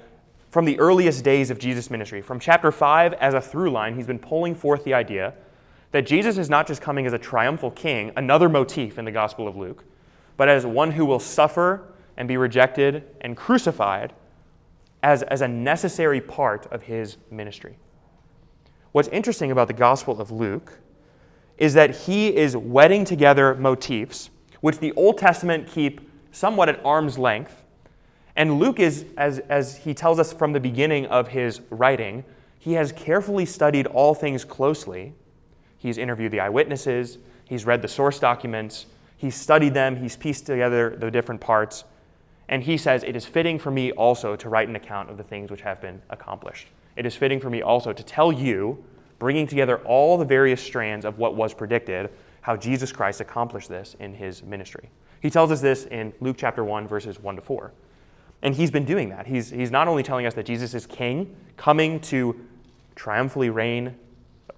from 0.49 0.65
the 0.65 0.79
earliest 0.79 1.23
days 1.23 1.49
of 1.49 1.59
Jesus' 1.59 1.89
ministry. 1.89 2.21
From 2.21 2.39
chapter 2.39 2.71
5, 2.71 3.13
as 3.13 3.33
a 3.33 3.41
through 3.41 3.71
line, 3.71 3.95
he's 3.95 4.07
been 4.07 4.19
pulling 4.19 4.55
forth 4.55 4.83
the 4.83 4.93
idea 4.93 5.33
that 5.91 6.05
Jesus 6.05 6.37
is 6.37 6.49
not 6.49 6.67
just 6.67 6.81
coming 6.81 7.05
as 7.05 7.13
a 7.13 7.17
triumphal 7.17 7.71
king, 7.71 8.11
another 8.15 8.49
motif 8.49 8.97
in 8.99 9.05
the 9.05 9.11
Gospel 9.11 9.47
of 9.47 9.55
Luke, 9.55 9.83
but 10.37 10.49
as 10.49 10.65
one 10.65 10.91
who 10.91 11.05
will 11.05 11.19
suffer 11.19 11.93
and 12.17 12.27
be 12.27 12.37
rejected 12.37 13.03
and 13.21 13.35
crucified 13.35 14.13
as, 15.01 15.23
as 15.23 15.41
a 15.41 15.47
necessary 15.47 16.21
part 16.21 16.65
of 16.67 16.83
his 16.83 17.17
ministry. 17.31 17.77
What's 18.91 19.07
interesting 19.09 19.51
about 19.51 19.67
the 19.67 19.73
Gospel 19.73 20.19
of 20.19 20.31
Luke 20.31 20.79
is 21.57 21.73
that 21.73 21.95
he 21.95 22.35
is 22.35 22.55
wedding 22.55 23.05
together 23.05 23.55
motifs 23.55 24.29
which 24.61 24.79
the 24.79 24.91
Old 24.93 25.17
Testament 25.17 25.67
keep 25.67 26.01
somewhat 26.31 26.69
at 26.69 26.83
arm's 26.85 27.17
length. 27.17 27.63
And 28.39 28.57
Luke 28.57 28.79
is, 28.79 29.03
as, 29.17 29.39
as 29.49 29.75
he 29.75 29.93
tells 29.93 30.17
us 30.17 30.31
from 30.31 30.53
the 30.53 30.61
beginning 30.61 31.07
of 31.07 31.27
his 31.27 31.59
writing, 31.69 32.23
he 32.57 32.71
has 32.71 32.93
carefully 32.93 33.45
studied 33.45 33.85
all 33.85 34.15
things 34.15 34.45
closely. 34.45 35.13
He's 35.77 35.97
interviewed 35.97 36.31
the 36.31 36.39
eyewitnesses, 36.39 37.17
he's 37.43 37.65
read 37.65 37.81
the 37.81 37.89
source 37.89 38.17
documents, 38.17 38.85
he's 39.17 39.35
studied 39.35 39.73
them, 39.73 39.97
he's 39.97 40.15
pieced 40.15 40.45
together 40.45 40.95
the 40.97 41.11
different 41.11 41.41
parts, 41.41 41.83
and 42.47 42.63
he 42.63 42.77
says, 42.77 43.03
It 43.03 43.17
is 43.17 43.25
fitting 43.25 43.59
for 43.59 43.71
me 43.71 43.91
also 43.91 44.37
to 44.37 44.47
write 44.47 44.69
an 44.69 44.77
account 44.77 45.09
of 45.09 45.17
the 45.17 45.23
things 45.23 45.51
which 45.51 45.61
have 45.61 45.81
been 45.81 46.01
accomplished. 46.09 46.67
It 46.95 47.05
is 47.05 47.17
fitting 47.17 47.41
for 47.41 47.49
me 47.49 47.61
also 47.61 47.91
to 47.91 48.03
tell 48.03 48.31
you, 48.31 48.81
bringing 49.19 49.47
together 49.47 49.79
all 49.79 50.17
the 50.17 50.23
various 50.23 50.63
strands 50.63 51.03
of 51.03 51.17
what 51.17 51.35
was 51.35 51.53
predicted, 51.53 52.09
how 52.39 52.55
Jesus 52.55 52.93
Christ 52.93 53.19
accomplished 53.19 53.67
this 53.67 53.97
in 53.99 54.13
his 54.13 54.43
ministry. 54.43 54.89
He 55.21 55.29
tells 55.29 55.51
us 55.51 55.59
this 55.59 55.87
in 55.87 56.13
Luke 56.21 56.37
chapter 56.39 56.63
1, 56.63 56.87
verses 56.87 57.19
1 57.19 57.35
to 57.35 57.41
4. 57.41 57.73
And 58.41 58.55
he's 58.55 58.71
been 58.71 58.85
doing 58.85 59.09
that. 59.09 59.27
He's, 59.27 59.49
he's 59.49 59.71
not 59.71 59.87
only 59.87 60.03
telling 60.03 60.25
us 60.25 60.33
that 60.35 60.45
Jesus 60.45 60.73
is 60.73 60.85
king, 60.85 61.35
coming 61.57 61.99
to 62.01 62.39
triumphantly 62.95 63.49
reign 63.49 63.95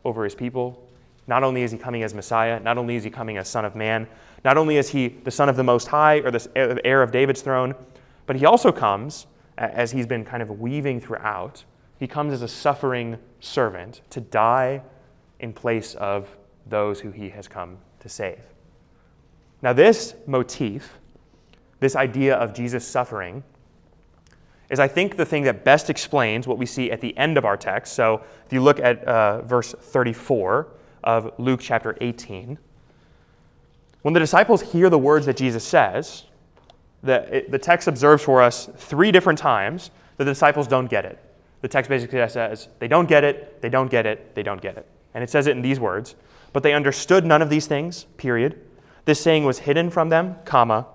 over 0.06 0.24
his 0.24 0.36
people, 0.36 0.88
not 1.28 1.44
only 1.44 1.64
is 1.64 1.72
he 1.72 1.78
coming 1.78 2.04
as 2.04 2.14
Messiah, 2.14 2.60
not 2.60 2.78
only 2.78 2.96
is 2.96 3.04
he 3.04 3.10
coming 3.10 3.38
as 3.38 3.48
Son 3.48 3.66
of 3.66 3.76
Man, 3.76 4.08
not 4.44 4.58
only 4.58 4.78
is 4.78 4.90
he 4.90 5.08
the 5.08 5.32
Son 5.32 5.50
of 5.50 5.56
the 5.56 5.64
Most 5.64 5.88
High 5.88 6.18
or 6.18 6.32
the 6.32 6.82
heir 6.84 7.02
of 7.02 7.12
David's 7.12 7.42
throne, 7.42 7.76
but 8.26 8.36
he 8.36 8.46
also 8.46 8.72
comes, 8.72 9.28
as 9.58 9.92
he's 9.92 10.08
been 10.08 10.26
kind 10.26 10.42
of 10.42 10.60
weaving 10.60 11.00
throughout, 11.00 11.64
he 12.00 12.08
comes 12.08 12.34
as 12.34 12.42
a 12.42 12.48
suffering 12.48 13.18
servant 13.40 14.02
to 14.10 14.22
die 14.22 14.82
in 15.40 15.54
place 15.54 15.96
of 15.96 16.28
those 16.68 17.00
who 17.00 17.12
he 17.12 17.30
has 17.30 17.48
come 17.48 17.78
to 18.00 18.10
save. 18.10 18.40
Now, 19.62 19.74
this 19.74 20.16
motif, 20.26 20.98
this 21.80 21.96
idea 21.96 22.36
of 22.36 22.54
Jesus 22.54 22.86
suffering, 22.86 23.44
is, 24.72 24.80
I 24.80 24.88
think, 24.88 25.18
the 25.18 25.26
thing 25.26 25.44
that 25.44 25.64
best 25.64 25.90
explains 25.90 26.48
what 26.48 26.58
we 26.58 26.66
see 26.66 26.92
at 26.92 27.02
the 27.02 27.16
end 27.18 27.38
of 27.38 27.44
our 27.46 27.58
text. 27.58 27.94
So, 27.94 28.24
if 28.46 28.54
you 28.54 28.62
look 28.62 28.80
at 28.80 29.04
uh, 29.04 29.42
verse 29.42 29.76
34 29.78 30.68
of 31.04 31.34
Luke 31.38 31.60
chapter 31.62 31.98
18, 32.00 32.58
when 34.02 34.14
the 34.14 34.20
disciples 34.20 34.62
hear 34.62 34.90
the 34.90 34.98
words 34.98 35.26
that 35.26 35.36
Jesus 35.36 35.64
says, 35.64 36.24
the, 37.04 37.38
it, 37.38 37.52
the 37.52 37.60
text 37.60 37.88
observes 37.88 38.24
for 38.24 38.42
us 38.42 38.70
three 38.78 39.12
different 39.12 39.38
times 39.38 39.92
that 40.18 40.24
the 40.24 40.32
disciples 40.32 40.68
don't 40.68 40.90
get 40.90 41.06
it. 41.06 41.20
The 41.62 41.68
text 41.68 41.90
basically 41.90 42.28
says, 42.30 42.70
they 42.80 42.88
don't 42.88 43.08
get 43.08 43.24
it, 43.24 43.62
they 43.62 43.70
don't 43.70 43.92
get 43.92 44.06
it, 44.06 44.34
they 44.34 44.44
don't 44.44 44.62
get 44.62 44.78
it. 44.78 44.88
And 45.14 45.24
it 45.24 45.30
says 45.30 45.48
it 45.48 45.52
in 45.52 45.62
these 45.62 45.80
words 45.80 46.16
But 46.54 46.64
they 46.64 46.74
understood 46.74 47.26
none 47.26 47.42
of 47.42 47.50
these 47.50 47.68
things, 47.68 48.06
period. 48.18 48.60
This 49.04 49.20
saying 49.20 49.44
was 49.44 49.60
hidden 49.60 49.90
from 49.90 50.10
them, 50.10 50.36
comma, 50.46 50.88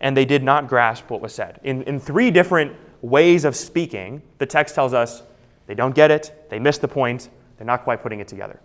and 0.00 0.16
they 0.16 0.24
did 0.24 0.42
not 0.42 0.68
grasp 0.68 1.10
what 1.10 1.20
was 1.20 1.34
said. 1.34 1.60
In, 1.62 1.82
in 1.82 2.00
three 2.00 2.30
different 2.30 2.72
ways 3.02 3.44
of 3.44 3.54
speaking, 3.54 4.22
the 4.38 4.46
text 4.46 4.74
tells 4.74 4.92
us 4.92 5.22
they 5.66 5.74
don't 5.74 5.94
get 5.94 6.10
it, 6.10 6.46
they 6.50 6.58
miss 6.58 6.78
the 6.78 6.88
point, 6.88 7.28
they're 7.56 7.66
not 7.66 7.84
quite 7.84 8.02
putting 8.02 8.20
it 8.20 8.28
together. 8.28 8.60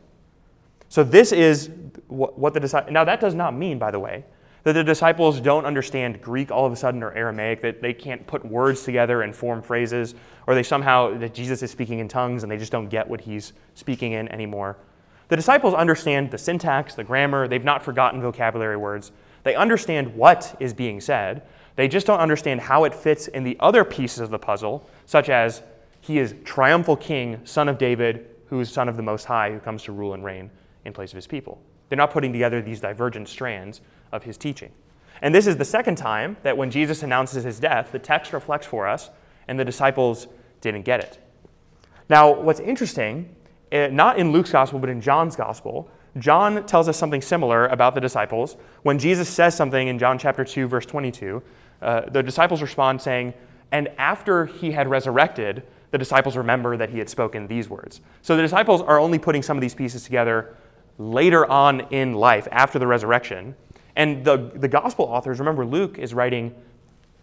So 0.90 1.04
this 1.04 1.32
is 1.32 1.70
what 2.08 2.54
the 2.54 2.60
disciples. 2.60 2.92
Now 2.92 3.04
that 3.04 3.20
does 3.20 3.34
not 3.34 3.56
mean, 3.56 3.80
by 3.80 3.92
the 3.92 4.00
way, 4.00 4.24
that 4.64 4.74
the 4.74 4.84
disciples 4.84 5.42
don't 5.42 5.66
understand 5.66 6.22
Greek 6.22 6.52
all 6.52 6.66
of 6.66 6.72
a 6.72 6.76
sudden 6.76 7.04
or 7.04 7.12
Aramaic, 7.12 7.62
that 7.62 7.82
they 7.82 7.94
can't 7.94 8.26
put 8.26 8.46
words 8.46 8.84
together 8.84 9.24
and 9.24 9.36
form 9.36 9.62
phrases, 9.62 10.16
or 10.48 10.56
they 10.56 10.64
somehow 10.64 11.18
that 11.18 11.34
Jesus 11.34 11.62
is 11.64 11.72
speaking 11.72 12.00
in 12.00 12.08
tongues 12.08 12.44
and 12.44 12.52
they 12.52 12.58
just 12.58 12.72
don't 12.72 12.88
get 12.90 13.08
what 13.08 13.22
he's 13.22 13.54
speaking 13.74 14.14
in 14.14 14.30
anymore. 14.30 14.78
The 15.28 15.36
disciples 15.36 15.74
understand 15.74 16.32
the 16.32 16.38
syntax, 16.38 16.96
the 16.96 17.04
grammar, 17.04 17.48
they've 17.48 17.64
not 17.64 17.84
forgotten 17.84 18.22
vocabulary 18.22 18.78
words. 18.78 19.12
They 19.44 19.56
understand 19.56 20.16
what 20.16 20.56
is 20.60 20.74
being 20.74 21.02
said. 21.02 21.44
They 21.76 21.88
just 21.88 22.06
don't 22.06 22.20
understand 22.20 22.62
how 22.62 22.84
it 22.84 22.94
fits 22.94 23.28
in 23.28 23.44
the 23.44 23.58
other 23.60 23.84
pieces 23.84 24.20
of 24.20 24.30
the 24.30 24.40
puzzle, 24.40 24.88
such 25.06 25.30
as 25.30 25.64
he 26.02 26.20
is 26.20 26.36
triumphal 26.44 26.96
king, 26.96 27.40
son 27.46 27.70
of 27.70 27.78
David, 27.78 28.28
who 28.48 28.60
is 28.60 28.70
son 28.70 28.90
of 28.90 28.98
the 28.98 29.04
Most 29.04 29.26
High, 29.26 29.52
who 29.52 29.60
comes 29.60 29.84
to 29.84 29.92
rule 29.92 30.14
and 30.14 30.24
reign 30.24 30.52
in 30.86 30.94
place 30.94 31.12
of 31.12 31.16
his 31.16 31.28
people. 31.28 31.62
They're 31.90 31.98
not 31.98 32.12
putting 32.12 32.32
together 32.32 32.62
these 32.62 32.82
divergent 32.82 33.30
strands 33.30 33.82
of 34.12 34.24
his 34.24 34.38
teaching. 34.38 34.72
And 35.22 35.34
this 35.34 35.48
is 35.48 35.58
the 35.58 35.66
second 35.66 35.96
time 35.96 36.38
that 36.44 36.58
when 36.58 36.70
Jesus 36.70 37.04
announces 37.04 37.44
his 37.44 37.60
death, 37.60 37.92
the 37.92 38.00
text 38.00 38.34
reflects 38.34 38.68
for 38.68 38.88
us, 38.88 39.10
and 39.48 39.60
the 39.60 39.66
disciples 39.66 40.28
didn't 40.62 40.84
get 40.84 41.00
it. 41.00 41.20
Now, 42.10 42.34
what's 42.34 42.60
interesting, 42.60 43.36
eh, 43.72 43.88
not 43.88 44.20
in 44.20 44.32
Luke's 44.32 44.52
gospel, 44.52 44.80
but 44.80 44.90
in 44.90 45.02
John's 45.02 45.36
gospel, 45.36 45.90
John 46.18 46.66
tells 46.66 46.88
us 46.88 46.98
something 46.98 47.22
similar 47.22 47.68
about 47.68 47.96
the 47.96 48.02
disciples. 48.02 48.56
When 48.84 49.00
Jesus 49.00 49.28
says 49.28 49.56
something 49.56 49.88
in 49.88 49.98
John 49.98 50.20
chapter 50.20 50.44
2, 50.44 50.68
verse 50.68 50.86
22, 50.86 51.42
uh, 51.84 52.10
the 52.10 52.24
disciples 52.24 52.62
respond 52.62 53.02
saying, 53.02 53.34
And 53.72 53.90
after 53.98 54.46
he 54.46 54.72
had 54.72 54.88
resurrected, 54.88 55.64
the 55.92 55.98
disciples 55.98 56.36
remember 56.36 56.76
that 56.78 56.90
he 56.90 56.98
had 56.98 57.10
spoken 57.10 57.48
these 57.48 57.70
words. 57.70 58.02
So 58.22 58.36
the 58.36 58.42
disciples 58.42 58.82
are 58.82 59.00
only 59.00 59.20
putting 59.20 59.44
some 59.44 59.58
of 59.58 59.62
these 59.62 59.76
pieces 59.76 60.04
together 60.04 60.56
later 60.98 61.46
on 61.46 61.82
in 61.92 62.14
life, 62.14 62.48
after 62.52 62.80
the 62.80 62.88
resurrection. 62.88 63.56
And 63.96 64.26
the, 64.26 64.52
the 64.56 64.68
gospel 64.68 65.06
authors, 65.06 65.40
remember, 65.40 65.66
Luke 65.66 66.00
is 66.00 66.14
writing 66.14 66.56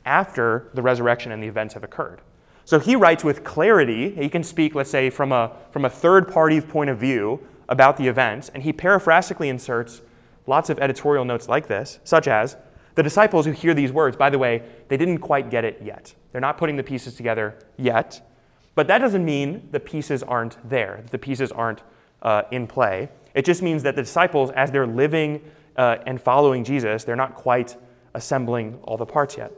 after 0.04 0.68
the 0.74 0.82
resurrection 0.82 1.32
and 1.32 1.42
the 1.42 1.48
events 1.48 1.74
have 1.74 1.84
occurred. 1.84 2.20
So 2.64 2.78
he 2.78 2.94
writes 2.94 3.24
with 3.24 3.42
clarity. 3.42 4.14
He 4.14 4.28
can 4.28 4.44
speak, 4.44 4.74
let's 4.74 4.90
say, 4.90 5.10
from 5.10 5.32
a, 5.32 5.56
from 5.72 5.84
a 5.84 5.90
third 5.90 6.30
party 6.30 6.60
point 6.60 6.90
of 6.90 6.98
view 6.98 7.44
about 7.68 7.96
the 7.96 8.06
events, 8.06 8.48
and 8.50 8.62
he 8.62 8.72
paraphrastically 8.72 9.48
inserts 9.48 10.02
lots 10.46 10.70
of 10.70 10.78
editorial 10.78 11.24
notes 11.24 11.48
like 11.48 11.68
this, 11.68 12.00
such 12.04 12.28
as 12.28 12.56
the 12.94 13.02
disciples 13.02 13.46
who 13.46 13.52
hear 13.52 13.74
these 13.74 13.92
words, 13.92 14.16
by 14.16 14.30
the 14.30 14.38
way, 14.38 14.62
they 14.88 14.96
didn't 14.96 15.18
quite 15.18 15.50
get 15.50 15.64
it 15.64 15.80
yet. 15.82 16.14
They're 16.32 16.40
not 16.40 16.58
putting 16.58 16.76
the 16.76 16.82
pieces 16.82 17.14
together 17.14 17.58
yet. 17.76 18.26
But 18.74 18.86
that 18.88 18.98
doesn't 18.98 19.24
mean 19.24 19.68
the 19.72 19.80
pieces 19.80 20.22
aren't 20.22 20.56
there, 20.68 21.04
the 21.10 21.18
pieces 21.18 21.52
aren't 21.52 21.82
uh, 22.22 22.42
in 22.50 22.66
play. 22.66 23.08
It 23.34 23.44
just 23.44 23.62
means 23.62 23.82
that 23.82 23.96
the 23.96 24.02
disciples, 24.02 24.50
as 24.52 24.70
they're 24.70 24.86
living 24.86 25.42
uh, 25.76 25.98
and 26.06 26.20
following 26.20 26.64
Jesus, 26.64 27.04
they're 27.04 27.16
not 27.16 27.34
quite 27.34 27.76
assembling 28.14 28.78
all 28.82 28.96
the 28.96 29.06
parts 29.06 29.36
yet. 29.36 29.52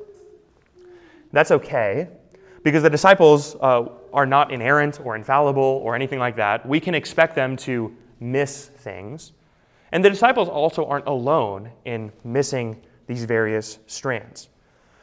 That's 1.32 1.50
okay, 1.50 2.08
because 2.62 2.82
the 2.82 2.90
disciples 2.90 3.56
uh, 3.56 3.88
are 4.12 4.26
not 4.26 4.52
inerrant 4.52 5.00
or 5.04 5.16
infallible 5.16 5.62
or 5.62 5.94
anything 5.94 6.18
like 6.18 6.36
that. 6.36 6.66
We 6.66 6.80
can 6.80 6.94
expect 6.94 7.34
them 7.34 7.56
to 7.58 7.94
miss 8.20 8.66
things. 8.66 9.32
And 9.90 10.04
the 10.04 10.10
disciples 10.10 10.48
also 10.48 10.86
aren't 10.86 11.06
alone 11.06 11.70
in 11.84 12.12
missing 12.24 12.80
these 13.12 13.24
various 13.24 13.78
strands. 13.86 14.48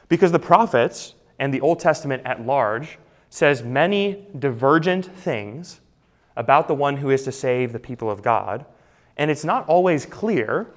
Because 0.08 0.32
the 0.32 0.40
prophets 0.40 1.16
and 1.38 1.54
the 1.54 1.62
Old 1.62 1.80
Testament 1.80 2.24
at 2.26 2.46
large 2.46 2.98
says 3.30 3.64
many 3.64 4.26
divergent 4.38 5.06
things 5.06 5.82
about 6.36 6.68
the 6.68 6.74
one 6.74 6.98
who 6.98 7.10
is 7.10 7.24
to 7.24 7.32
save 7.32 7.72
the 7.74 7.80
people 7.80 8.10
of 8.10 8.22
God. 8.24 8.66
And 9.18 9.30
it's 9.30 9.44
not 9.44 9.68
always 9.68 10.06
clear 10.06 10.68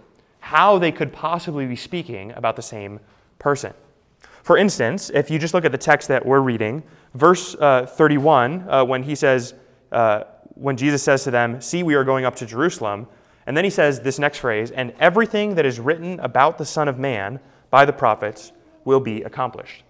how 0.41 0.79
they 0.79 0.93
could 0.93 1.13
possibly 1.13 1.67
be 1.67 1.77
speaking 1.77 2.33
about 2.33 2.57
the 2.57 2.63
same 2.63 3.01
person. 3.39 3.73
For 4.43 4.57
instance, 4.57 5.11
if 5.15 5.31
you 5.31 5.39
just 5.39 5.55
look 5.55 5.65
at 5.65 5.73
the 5.73 5.79
text 5.79 6.09
that 6.09 6.27
we're 6.27 6.41
reading, 6.41 6.83
verse 7.15 7.55
uh, 7.55 7.87
31, 7.87 8.67
uh, 8.69 8.85
when 8.85 9.03
he 9.03 9.15
says, 9.15 9.55
uh, 9.93 10.25
when 10.55 10.77
Jesus 10.77 11.03
says 11.03 11.23
to 11.25 11.31
them, 11.31 11.61
See, 11.61 11.83
we 11.83 11.95
are 11.95 12.05
going 12.05 12.25
up 12.25 12.35
to 12.37 12.47
Jerusalem, 12.47 13.07
and 13.47 13.57
then 13.57 13.65
he 13.65 13.71
says 13.71 14.01
this 14.01 14.19
next 14.19 14.39
phrase, 14.39 14.71
and 14.71 14.93
everything 15.01 15.55
that 15.57 15.67
is 15.67 15.81
written 15.81 16.21
about 16.21 16.59
the 16.59 16.65
Son 16.65 16.89
of 16.89 16.99
Man 16.99 17.41
by 17.71 17.85
the 17.85 17.93
prophets 17.93 18.53
will 18.85 19.01
be 19.01 19.23
accomplished. 19.23 19.85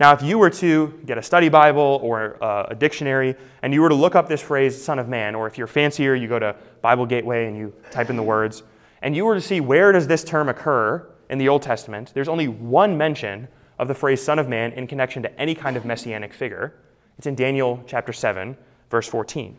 Now, 0.00 0.12
if 0.12 0.22
you 0.22 0.38
were 0.38 0.50
to 0.50 1.00
get 1.06 1.18
a 1.18 1.22
study 1.22 1.48
Bible 1.48 1.98
or 2.02 2.42
uh, 2.42 2.68
a 2.70 2.74
dictionary 2.74 3.34
and 3.62 3.74
you 3.74 3.82
were 3.82 3.88
to 3.88 3.96
look 3.96 4.14
up 4.14 4.28
this 4.28 4.40
phrase, 4.40 4.80
Son 4.80 4.98
of 4.98 5.08
Man, 5.08 5.34
or 5.34 5.48
if 5.48 5.58
you're 5.58 5.66
fancier, 5.66 6.14
you 6.14 6.28
go 6.28 6.38
to 6.38 6.54
Bible 6.82 7.04
Gateway 7.04 7.46
and 7.46 7.56
you 7.56 7.72
type 7.90 8.08
in 8.08 8.16
the 8.16 8.22
words, 8.22 8.62
and 9.02 9.16
you 9.16 9.24
were 9.24 9.34
to 9.34 9.40
see 9.40 9.60
where 9.60 9.90
does 9.90 10.06
this 10.06 10.22
term 10.22 10.48
occur 10.48 11.04
in 11.30 11.38
the 11.38 11.48
Old 11.48 11.62
Testament, 11.62 12.12
there's 12.14 12.28
only 12.28 12.48
one 12.48 12.96
mention 12.96 13.48
of 13.78 13.88
the 13.88 13.94
phrase 13.94 14.22
Son 14.22 14.38
of 14.38 14.48
Man 14.48 14.72
in 14.72 14.86
connection 14.86 15.22
to 15.22 15.40
any 15.40 15.54
kind 15.54 15.76
of 15.76 15.84
messianic 15.84 16.32
figure. 16.32 16.74
It's 17.16 17.26
in 17.26 17.34
Daniel 17.34 17.82
chapter 17.86 18.12
7, 18.12 18.56
verse 18.90 19.08
14. 19.08 19.58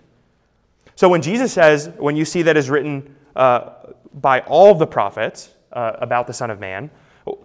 So 0.95 1.07
when 1.07 1.21
Jesus 1.21 1.53
says, 1.53 1.89
when 1.97 2.15
you 2.15 2.25
see 2.25 2.41
that 2.43 2.57
is 2.57 2.69
written 2.69 3.15
uh, 3.39 3.73
by 4.13 4.41
all 4.41 4.75
the 4.75 4.85
prophets 4.85 5.51
uh, 5.71 5.93
about 5.95 6.27
the 6.27 6.33
Son 6.33 6.51
of 6.51 6.59
Man, 6.59 6.91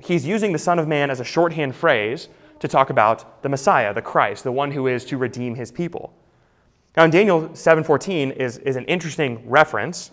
he's 0.00 0.26
using 0.26 0.52
the 0.52 0.58
Son 0.58 0.78
of 0.78 0.88
Man 0.88 1.08
as 1.08 1.20
a 1.20 1.24
shorthand 1.24 1.74
phrase 1.74 2.28
to 2.58 2.66
talk 2.66 2.90
about 2.90 3.42
the 3.42 3.48
Messiah, 3.48 3.94
the 3.94 4.02
Christ, 4.02 4.42
the 4.42 4.52
one 4.52 4.72
who 4.72 4.88
is 4.88 5.04
to 5.06 5.16
redeem 5.16 5.54
his 5.54 5.70
people. 5.70 6.12
Now 6.96 7.04
in 7.04 7.10
Daniel 7.10 7.48
7:14 7.50 8.32
is, 8.32 8.58
is 8.58 8.76
an 8.76 8.84
interesting 8.86 9.48
reference 9.48 10.10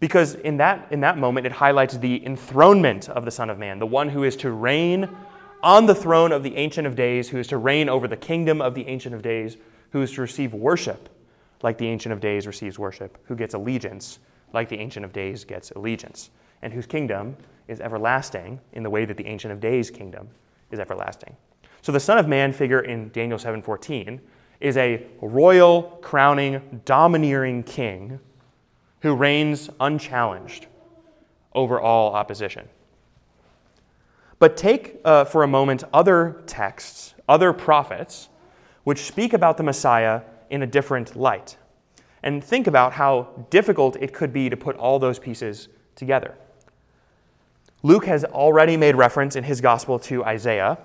because 0.00 0.34
in 0.36 0.56
that, 0.58 0.86
in 0.90 1.00
that 1.00 1.18
moment 1.18 1.46
it 1.46 1.52
highlights 1.52 1.98
the 1.98 2.24
enthronement 2.24 3.08
of 3.10 3.24
the 3.24 3.30
Son 3.30 3.50
of 3.50 3.58
Man, 3.58 3.78
the 3.78 3.86
one 3.86 4.08
who 4.08 4.24
is 4.24 4.36
to 4.36 4.50
reign 4.52 5.08
on 5.62 5.86
the 5.86 5.94
throne 5.94 6.32
of 6.32 6.42
the 6.42 6.56
Ancient 6.56 6.86
of 6.86 6.94
Days, 6.94 7.28
who 7.28 7.38
is 7.38 7.48
to 7.48 7.58
reign 7.58 7.88
over 7.88 8.08
the 8.08 8.16
kingdom 8.16 8.62
of 8.62 8.74
the 8.74 8.86
Ancient 8.86 9.14
of 9.14 9.22
Days, 9.22 9.58
who 9.90 10.00
is 10.00 10.12
to 10.12 10.22
receive 10.22 10.54
worship 10.54 11.08
like 11.62 11.76
the 11.76 11.88
Ancient 11.88 12.12
of 12.12 12.20
Days 12.20 12.46
receives 12.46 12.78
worship, 12.78 13.18
who 13.24 13.34
gets 13.34 13.52
allegiance 13.52 14.20
like 14.52 14.68
the 14.68 14.78
Ancient 14.78 15.04
of 15.04 15.12
Days 15.12 15.44
gets 15.44 15.70
allegiance, 15.72 16.30
and 16.62 16.72
whose 16.72 16.86
kingdom 16.86 17.36
is 17.68 17.80
everlasting 17.80 18.60
in 18.72 18.82
the 18.82 18.90
way 18.90 19.04
that 19.04 19.16
the 19.16 19.26
Ancient 19.26 19.52
of 19.52 19.60
Days 19.60 19.90
kingdom 19.90 20.28
is 20.70 20.78
everlasting. 20.78 21.36
So 21.82 21.92
the 21.92 22.00
Son 22.00 22.18
of 22.18 22.28
Man 22.28 22.52
figure 22.52 22.80
in 22.80 23.10
Daniel 23.10 23.38
7:14 23.38 24.20
is 24.60 24.76
a 24.76 25.06
royal, 25.20 25.82
crowning, 26.02 26.80
domineering 26.84 27.62
king 27.62 28.18
who 29.00 29.14
reigns 29.14 29.70
unchallenged 29.78 30.66
over 31.54 31.80
all 31.80 32.14
opposition. 32.14 32.68
But 34.38 34.56
take 34.56 35.00
uh, 35.04 35.24
for 35.24 35.42
a 35.42 35.48
moment 35.48 35.84
other 35.92 36.42
texts, 36.46 37.14
other 37.28 37.52
prophets, 37.52 38.28
which 38.84 39.02
speak 39.02 39.32
about 39.32 39.56
the 39.56 39.62
Messiah 39.62 40.22
in 40.50 40.62
a 40.62 40.66
different 40.66 41.16
light. 41.16 41.56
And 42.22 42.42
think 42.42 42.66
about 42.66 42.94
how 42.94 43.46
difficult 43.50 43.96
it 44.00 44.12
could 44.12 44.32
be 44.32 44.50
to 44.50 44.56
put 44.56 44.76
all 44.76 44.98
those 44.98 45.18
pieces 45.18 45.68
together. 45.94 46.34
Luke 47.82 48.06
has 48.06 48.24
already 48.24 48.76
made 48.76 48.96
reference 48.96 49.36
in 49.36 49.44
his 49.44 49.60
gospel 49.60 49.98
to 50.00 50.24
Isaiah. 50.24 50.78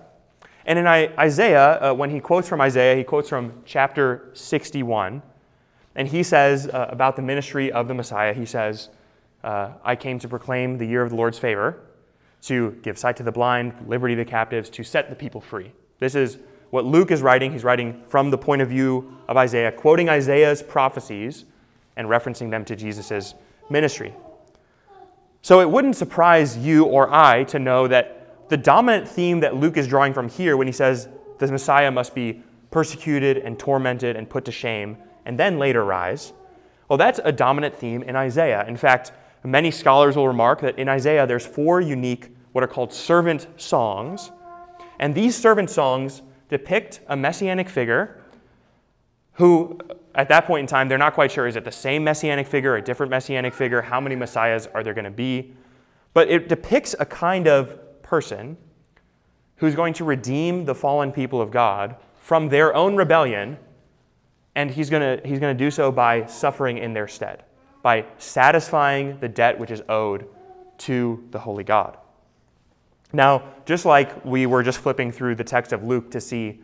And 0.66 0.80
in 0.80 0.88
Isaiah, 0.88 1.80
uh, 1.82 1.94
when 1.94 2.12
he 2.12 2.20
quotes 2.20 2.48
from 2.48 2.62
Isaiah, 2.62 2.96
he 2.96 3.04
quotes 3.04 3.28
from 3.28 3.64
chapter 3.66 4.30
61. 4.34 5.22
And 5.96 6.08
he 6.08 6.24
says 6.24 6.68
uh, 6.68 6.88
about 6.90 7.16
the 7.16 7.22
ministry 7.22 7.72
of 7.72 7.88
the 7.88 7.94
Messiah, 7.94 8.34
he 8.34 8.46
says, 8.46 8.90
uh, 9.44 9.72
I 9.84 9.96
came 9.96 10.20
to 10.20 10.28
proclaim 10.28 10.78
the 10.78 10.86
year 10.86 11.02
of 11.02 11.10
the 11.10 11.16
Lord's 11.16 11.38
favor, 11.38 11.82
to 12.44 12.72
give 12.82 12.98
sight 12.98 13.18
to 13.18 13.24
the 13.24 13.32
blind, 13.32 13.74
liberty 13.88 14.16
to 14.16 14.24
the 14.24 14.30
captives, 14.30 14.70
to 14.72 14.84
set 14.84 15.10
the 15.10 15.16
people 15.16 15.42
free. 15.42 15.72
This 16.00 16.16
is 16.16 16.38
what 16.74 16.86
Luke 16.86 17.12
is 17.12 17.22
writing, 17.22 17.52
he's 17.52 17.64
writing 17.64 18.02
from 18.08 18.32
the 18.32 18.38
point 18.40 18.60
of 18.64 18.68
view 18.68 19.16
of 19.28 19.38
Isaiah, 19.38 19.72
quoting 19.72 20.10
Isaiah's 20.10 20.64
prophecies 20.64 21.46
and 21.96 22.08
referencing 22.08 22.50
them 22.50 22.66
to 22.66 22.76
Jesus' 22.76 23.36
ministry. 23.70 24.12
So 25.44 25.60
it 25.62 25.70
wouldn't 25.70 25.96
surprise 25.96 26.58
you 26.58 26.86
or 26.86 27.14
I 27.14 27.44
to 27.44 27.60
know 27.60 27.88
that 27.90 28.50
the 28.50 28.58
dominant 28.58 29.08
theme 29.08 29.42
that 29.42 29.56
Luke 29.56 29.78
is 29.78 29.88
drawing 29.88 30.16
from 30.16 30.28
here 30.28 30.58
when 30.58 30.66
he 30.66 30.74
says 30.74 31.08
the 31.38 31.46
Messiah 31.46 31.92
must 31.92 32.16
be 32.16 32.42
persecuted 32.72 33.38
and 33.38 33.60
tormented 33.60 34.16
and 34.16 34.28
put 34.28 34.44
to 34.46 34.52
shame 34.52 34.98
and 35.26 35.40
then 35.40 35.60
later 35.60 35.86
rise, 35.86 36.34
well, 36.90 36.98
that's 36.98 37.20
a 37.24 37.32
dominant 37.32 37.76
theme 37.76 38.02
in 38.02 38.16
Isaiah. 38.16 38.66
In 38.68 38.78
fact, 38.78 39.12
many 39.44 39.70
scholars 39.70 40.16
will 40.16 40.28
remark 40.28 40.62
that 40.62 40.80
in 40.80 40.90
Isaiah 40.90 41.28
there's 41.28 41.46
four 41.46 41.82
unique, 41.82 42.36
what 42.52 42.64
are 42.64 42.68
called 42.68 42.92
servant 42.92 43.46
songs. 43.58 44.32
And 45.00 45.14
these 45.14 45.38
servant 45.38 45.70
songs 45.70 46.24
depict 46.58 47.02
a 47.08 47.18
messianic 47.18 47.68
figure 47.68 48.22
who, 49.34 49.78
at 50.16 50.30
that 50.30 50.46
point 50.46 50.62
in 50.62 50.68
time, 50.68 50.88
they're 50.88 50.98
not 50.98 51.14
quite 51.14 51.32
sure 51.32 51.48
is 51.48 51.56
it 51.56 51.66
the 51.66 51.72
same 51.72 52.04
messianic 52.04 52.48
figure, 52.48 52.76
a 52.76 52.82
different 52.82 53.10
messianic 53.10 53.54
figure? 53.54 53.82
How 53.82 54.00
many 54.00 54.16
messiahs 54.16 54.68
are 54.68 54.84
there 54.84 54.94
going 54.94 55.06
to 55.06 55.12
be? 55.12 55.54
But 56.14 56.30
it 56.30 56.48
depicts 56.48 56.96
a 57.00 57.06
kind 57.06 57.48
of 57.48 58.02
person 58.04 58.58
who's 59.58 59.76
going 59.76 59.94
to 59.96 60.04
redeem 60.04 60.66
the 60.66 60.76
fallen 60.76 61.12
people 61.12 61.42
of 61.42 61.50
God 61.50 61.96
from 62.20 62.50
their 62.50 62.76
own 62.76 62.96
rebellion, 62.96 63.58
and 64.56 64.70
he's 64.70 64.90
going 64.90 65.02
to, 65.02 65.28
he's 65.28 65.40
going 65.40 65.58
to 65.58 65.64
do 65.64 65.72
so 65.72 65.92
by 65.92 66.26
suffering 66.26 66.78
in 66.78 66.94
their 66.94 67.08
stead, 67.08 67.44
by 67.82 68.06
satisfying 68.18 69.20
the 69.20 69.28
debt 69.28 69.58
which 69.58 69.72
is 69.72 69.82
owed 69.90 70.28
to 70.78 71.28
the 71.32 71.40
holy 71.40 71.64
God. 71.64 71.98
Now, 73.14 73.44
just 73.66 73.86
like 73.86 74.26
we 74.26 74.48
were 74.48 74.64
just 74.64 74.80
flipping 74.80 75.12
through 75.12 75.36
the 75.36 75.44
text 75.44 75.72
of 75.72 75.84
Luke 75.84 76.10
to 76.12 76.20
see 76.20 76.60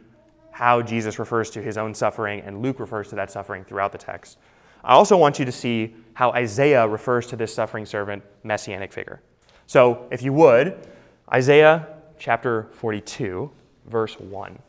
how 0.51 0.81
Jesus 0.81 1.19
refers 1.19 1.51
to 1.51 1.61
his 1.61 1.77
own 1.77 1.93
suffering, 1.93 2.41
and 2.41 2.61
Luke 2.61 2.79
refers 2.79 3.07
to 3.09 3.15
that 3.15 3.31
suffering 3.31 3.63
throughout 3.63 3.91
the 3.91 3.97
text, 3.99 4.39
I 4.83 4.93
also 4.93 5.15
want 5.15 5.39
you 5.39 5.45
to 5.45 5.51
see 5.51 5.95
how 6.13 6.31
Isaiah 6.31 6.87
refers 6.87 7.27
to 7.27 7.35
this 7.35 7.53
suffering 7.53 7.85
servant 7.85 8.23
messianic 8.43 8.91
figure. 8.91 9.21
So, 9.67 10.07
if 10.09 10.23
you 10.23 10.33
would, 10.33 10.87
Isaiah 11.31 11.87
chapter 12.17 12.67
42, 12.73 13.51
verse 13.85 14.19
1. 14.19 14.59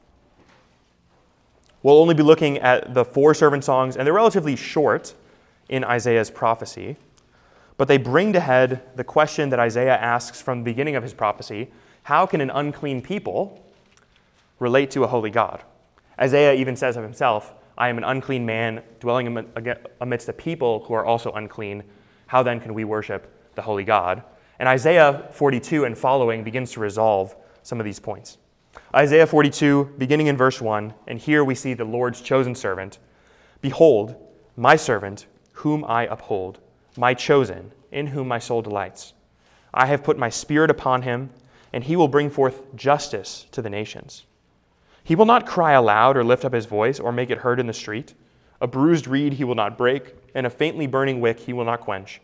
We'll 1.82 1.98
only 1.98 2.14
be 2.14 2.22
looking 2.22 2.58
at 2.58 2.92
the 2.92 3.04
four 3.04 3.32
servant 3.32 3.64
songs, 3.64 3.96
and 3.96 4.06
they're 4.06 4.12
relatively 4.12 4.54
short 4.54 5.14
in 5.70 5.82
Isaiah's 5.84 6.30
prophecy. 6.30 6.96
But 7.80 7.88
they 7.88 7.96
bring 7.96 8.34
to 8.34 8.40
head 8.40 8.82
the 8.94 9.04
question 9.04 9.48
that 9.48 9.58
Isaiah 9.58 9.96
asks 9.96 10.42
from 10.42 10.58
the 10.58 10.64
beginning 10.64 10.96
of 10.96 11.02
his 11.02 11.14
prophecy 11.14 11.70
how 12.02 12.26
can 12.26 12.42
an 12.42 12.50
unclean 12.50 13.00
people 13.00 13.64
relate 14.58 14.90
to 14.90 15.04
a 15.04 15.06
holy 15.06 15.30
God? 15.30 15.62
Isaiah 16.20 16.52
even 16.52 16.76
says 16.76 16.98
of 16.98 17.02
himself, 17.02 17.54
I 17.78 17.88
am 17.88 17.96
an 17.96 18.04
unclean 18.04 18.44
man 18.44 18.82
dwelling 18.98 19.46
amidst 19.98 20.28
a 20.28 20.32
people 20.34 20.84
who 20.84 20.92
are 20.92 21.06
also 21.06 21.32
unclean. 21.32 21.82
How 22.26 22.42
then 22.42 22.60
can 22.60 22.74
we 22.74 22.84
worship 22.84 23.34
the 23.54 23.62
holy 23.62 23.84
God? 23.84 24.24
And 24.58 24.68
Isaiah 24.68 25.30
42 25.32 25.86
and 25.86 25.96
following 25.96 26.44
begins 26.44 26.72
to 26.72 26.80
resolve 26.80 27.34
some 27.62 27.80
of 27.80 27.86
these 27.86 27.98
points. 27.98 28.36
Isaiah 28.94 29.26
42, 29.26 29.94
beginning 29.96 30.26
in 30.26 30.36
verse 30.36 30.60
1, 30.60 30.92
and 31.06 31.18
here 31.18 31.44
we 31.44 31.54
see 31.54 31.72
the 31.72 31.86
Lord's 31.86 32.20
chosen 32.20 32.54
servant. 32.54 32.98
Behold, 33.62 34.16
my 34.54 34.76
servant, 34.76 35.24
whom 35.54 35.82
I 35.86 36.04
uphold 36.04 36.60
my 36.96 37.14
chosen, 37.14 37.72
in 37.92 38.08
whom 38.08 38.28
my 38.28 38.38
soul 38.38 38.62
delights. 38.62 39.14
I 39.72 39.86
have 39.86 40.04
put 40.04 40.18
my 40.18 40.28
spirit 40.28 40.70
upon 40.70 41.02
him, 41.02 41.30
and 41.72 41.84
he 41.84 41.96
will 41.96 42.08
bring 42.08 42.30
forth 42.30 42.74
justice 42.74 43.46
to 43.52 43.62
the 43.62 43.70
nations. 43.70 44.24
He 45.04 45.14
will 45.14 45.26
not 45.26 45.46
cry 45.46 45.72
aloud 45.72 46.16
or 46.16 46.24
lift 46.24 46.44
up 46.44 46.52
his 46.52 46.66
voice 46.66 47.00
or 47.00 47.12
make 47.12 47.30
it 47.30 47.38
heard 47.38 47.60
in 47.60 47.66
the 47.66 47.72
street. 47.72 48.14
A 48.60 48.66
bruised 48.66 49.06
reed 49.06 49.34
he 49.34 49.44
will 49.44 49.54
not 49.54 49.78
break, 49.78 50.14
and 50.34 50.46
a 50.46 50.50
faintly 50.50 50.86
burning 50.86 51.20
wick 51.20 51.40
he 51.40 51.52
will 51.52 51.64
not 51.64 51.80
quench. 51.80 52.20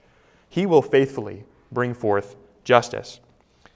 He 0.49 0.67
will 0.67 0.83
faithfully 0.83 1.45
bring 1.73 1.95
forth 1.95 2.37
justice. 2.65 3.21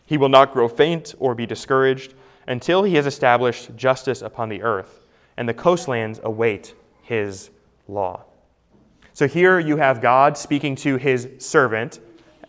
He 0.06 0.18
will 0.18 0.28
not 0.28 0.52
grow 0.52 0.68
faint 0.68 1.14
or 1.18 1.34
be 1.34 1.46
discouraged 1.46 2.14
until 2.46 2.82
he 2.82 2.96
has 2.96 3.06
established 3.06 3.74
justice 3.76 4.22
upon 4.22 4.48
the 4.48 4.62
earth, 4.62 5.06
and 5.36 5.48
the 5.48 5.54
coastlands 5.54 6.20
await 6.22 6.74
his 7.02 7.50
law. 7.88 8.24
So 9.12 9.26
here 9.26 9.58
you 9.58 9.76
have 9.76 10.00
God 10.00 10.38
speaking 10.38 10.76
to 10.76 10.96
his 10.96 11.28
servant, 11.38 12.00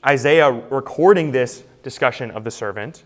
Isaiah 0.05 0.51
recording 0.51 1.31
this 1.31 1.63
discussion 1.83 2.31
of 2.31 2.43
the 2.43 2.51
servant, 2.51 3.03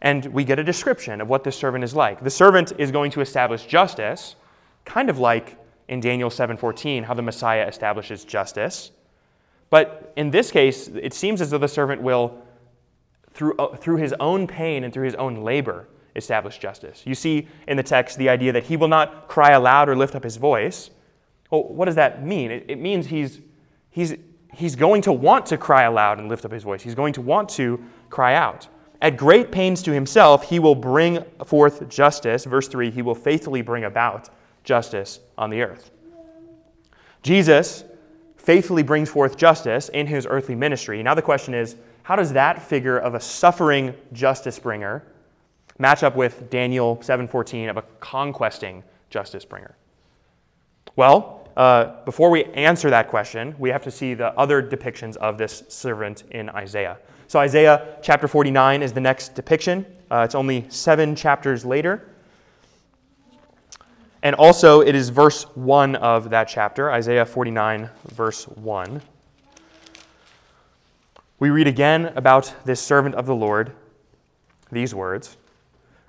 and 0.00 0.24
we 0.26 0.44
get 0.44 0.58
a 0.58 0.64
description 0.64 1.20
of 1.20 1.28
what 1.28 1.42
this 1.42 1.56
servant 1.56 1.82
is 1.82 1.94
like. 1.94 2.22
The 2.22 2.30
servant 2.30 2.72
is 2.78 2.90
going 2.90 3.10
to 3.12 3.20
establish 3.20 3.66
justice, 3.66 4.36
kind 4.84 5.10
of 5.10 5.18
like 5.18 5.58
in 5.88 6.00
Daniel 6.00 6.30
7:14 6.30 7.04
how 7.04 7.14
the 7.14 7.22
Messiah 7.22 7.66
establishes 7.66 8.24
justice. 8.24 8.92
But 9.68 10.12
in 10.16 10.30
this 10.30 10.50
case, 10.50 10.88
it 10.88 11.12
seems 11.12 11.40
as 11.40 11.50
though 11.50 11.58
the 11.58 11.68
servant 11.68 12.02
will 12.02 12.38
through, 13.32 13.56
uh, 13.58 13.76
through 13.76 13.96
his 13.96 14.14
own 14.20 14.46
pain 14.46 14.84
and 14.84 14.92
through 14.94 15.04
his 15.04 15.14
own 15.16 15.42
labor 15.42 15.88
establish 16.14 16.58
justice. 16.58 17.02
You 17.04 17.14
see 17.14 17.48
in 17.66 17.76
the 17.76 17.82
text 17.82 18.16
the 18.16 18.28
idea 18.28 18.52
that 18.52 18.64
he 18.64 18.76
will 18.76 18.88
not 18.88 19.28
cry 19.28 19.50
aloud 19.50 19.88
or 19.88 19.96
lift 19.96 20.14
up 20.14 20.24
his 20.24 20.36
voice, 20.36 20.90
well, 21.50 21.64
what 21.64 21.84
does 21.86 21.94
that 21.94 22.24
mean? 22.24 22.50
It, 22.50 22.64
it 22.68 22.80
means 22.80 23.06
he's, 23.06 23.40
he's, 23.90 24.14
he's 24.52 24.76
going 24.76 25.02
to 25.02 25.12
want 25.12 25.46
to 25.46 25.58
cry 25.58 25.82
aloud 25.84 26.18
and 26.18 26.28
lift 26.28 26.44
up 26.44 26.52
his 26.52 26.62
voice. 26.62 26.82
He's 26.82 26.94
going 26.94 27.12
to 27.14 27.20
want 27.20 27.48
to 27.50 27.82
cry 28.10 28.34
out. 28.34 28.68
At 29.02 29.16
great 29.16 29.52
pains 29.52 29.82
to 29.82 29.92
himself, 29.92 30.48
he 30.48 30.58
will 30.58 30.74
bring 30.74 31.22
forth 31.44 31.88
justice. 31.88 32.44
Verse 32.44 32.66
3 32.68 32.90
He 32.90 33.02
will 33.02 33.14
faithfully 33.14 33.62
bring 33.62 33.84
about 33.84 34.30
justice 34.64 35.20
on 35.36 35.50
the 35.50 35.62
earth. 35.62 35.90
Jesus 37.22 37.84
faithfully 38.36 38.82
brings 38.82 39.10
forth 39.10 39.36
justice 39.36 39.88
in 39.90 40.06
his 40.06 40.26
earthly 40.28 40.54
ministry. 40.54 41.02
Now, 41.02 41.14
the 41.14 41.22
question 41.22 41.52
is 41.52 41.76
how 42.04 42.14
does 42.14 42.32
that 42.32 42.62
figure 42.62 42.96
of 42.98 43.14
a 43.14 43.20
suffering 43.20 43.92
justice 44.12 44.58
bringer 44.58 45.04
match 45.78 46.02
up 46.04 46.14
with 46.14 46.48
Daniel 46.50 46.96
7:14 47.02 47.68
of 47.68 47.76
a 47.76 47.82
conquesting 48.00 48.84
justice 49.10 49.44
bringer? 49.44 49.76
Well, 50.94 51.35
uh, 51.56 52.04
before 52.04 52.30
we 52.30 52.44
answer 52.44 52.90
that 52.90 53.08
question, 53.08 53.54
we 53.58 53.70
have 53.70 53.82
to 53.82 53.90
see 53.90 54.14
the 54.14 54.32
other 54.38 54.62
depictions 54.62 55.16
of 55.16 55.38
this 55.38 55.62
servant 55.68 56.24
in 56.30 56.50
Isaiah. 56.50 56.98
So, 57.28 57.38
Isaiah 57.38 57.96
chapter 58.02 58.28
49 58.28 58.82
is 58.82 58.92
the 58.92 59.00
next 59.00 59.34
depiction. 59.34 59.86
Uh, 60.10 60.22
it's 60.24 60.34
only 60.34 60.66
seven 60.68 61.16
chapters 61.16 61.64
later. 61.64 62.08
And 64.22 64.34
also, 64.36 64.80
it 64.80 64.94
is 64.94 65.08
verse 65.08 65.44
1 65.56 65.96
of 65.96 66.30
that 66.30 66.44
chapter, 66.48 66.90
Isaiah 66.90 67.24
49, 67.24 67.88
verse 68.08 68.44
1. 68.44 69.00
We 71.38 71.50
read 71.50 71.66
again 71.66 72.06
about 72.16 72.54
this 72.64 72.80
servant 72.80 73.14
of 73.14 73.26
the 73.26 73.34
Lord 73.34 73.72
these 74.70 74.94
words 74.94 75.36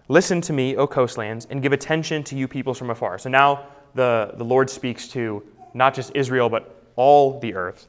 Listen 0.09 0.39
to 0.41 0.53
me, 0.53 0.75
O 0.77 0.87
coastlands, 0.87 1.47
and 1.49 1.61
give 1.61 1.73
attention 1.73 2.23
to 2.23 2.35
you 2.37 2.47
peoples 2.47 2.77
from 2.77 2.89
afar. 2.89 3.17
So 3.17 3.29
now 3.29 3.67
the, 3.95 4.33
the 4.37 4.43
Lord 4.43 4.69
speaks 4.69 5.07
to 5.09 5.43
not 5.73 5.93
just 5.93 6.11
Israel, 6.15 6.49
but 6.49 6.83
all 6.95 7.39
the 7.39 7.53
earth. 7.53 7.87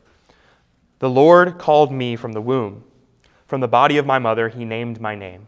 The 0.98 1.10
Lord 1.10 1.58
called 1.58 1.92
me 1.92 2.16
from 2.16 2.32
the 2.32 2.40
womb. 2.40 2.84
From 3.46 3.60
the 3.60 3.68
body 3.68 3.98
of 3.98 4.06
my 4.06 4.18
mother, 4.18 4.48
he 4.48 4.64
named 4.64 5.00
my 5.00 5.14
name. 5.14 5.46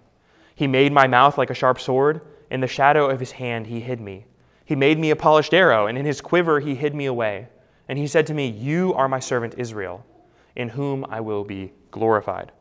He 0.54 0.66
made 0.66 0.92
my 0.92 1.06
mouth 1.06 1.36
like 1.36 1.50
a 1.50 1.54
sharp 1.54 1.80
sword. 1.80 2.20
In 2.50 2.60
the 2.60 2.66
shadow 2.66 3.08
of 3.08 3.20
his 3.20 3.32
hand, 3.32 3.66
he 3.66 3.80
hid 3.80 4.00
me. 4.00 4.26
He 4.64 4.76
made 4.76 4.98
me 4.98 5.10
a 5.10 5.16
polished 5.16 5.52
arrow, 5.52 5.86
and 5.86 5.98
in 5.98 6.04
his 6.04 6.20
quiver, 6.20 6.60
he 6.60 6.74
hid 6.74 6.94
me 6.94 7.06
away. 7.06 7.48
And 7.88 7.98
he 7.98 8.06
said 8.06 8.26
to 8.28 8.34
me, 8.34 8.48
You 8.48 8.94
are 8.94 9.08
my 9.08 9.18
servant 9.18 9.54
Israel, 9.58 10.04
in 10.54 10.68
whom 10.68 11.04
I 11.08 11.20
will 11.20 11.44
be 11.44 11.72
glorified. 11.90 12.52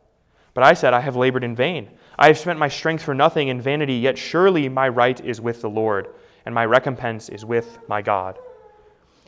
But 0.54 0.64
I 0.64 0.74
said, 0.74 0.92
I 0.92 1.00
have 1.00 1.16
labored 1.16 1.44
in 1.44 1.54
vain. 1.54 1.90
I 2.18 2.26
have 2.26 2.38
spent 2.38 2.58
my 2.58 2.68
strength 2.68 3.04
for 3.04 3.14
nothing 3.14 3.48
in 3.48 3.60
vanity, 3.60 3.94
yet 3.94 4.18
surely 4.18 4.68
my 4.68 4.88
right 4.88 5.20
is 5.24 5.40
with 5.40 5.62
the 5.62 5.70
Lord, 5.70 6.08
and 6.50 6.54
my 6.56 6.64
recompense 6.64 7.28
is 7.28 7.44
with 7.44 7.78
my 7.86 8.02
God. 8.02 8.36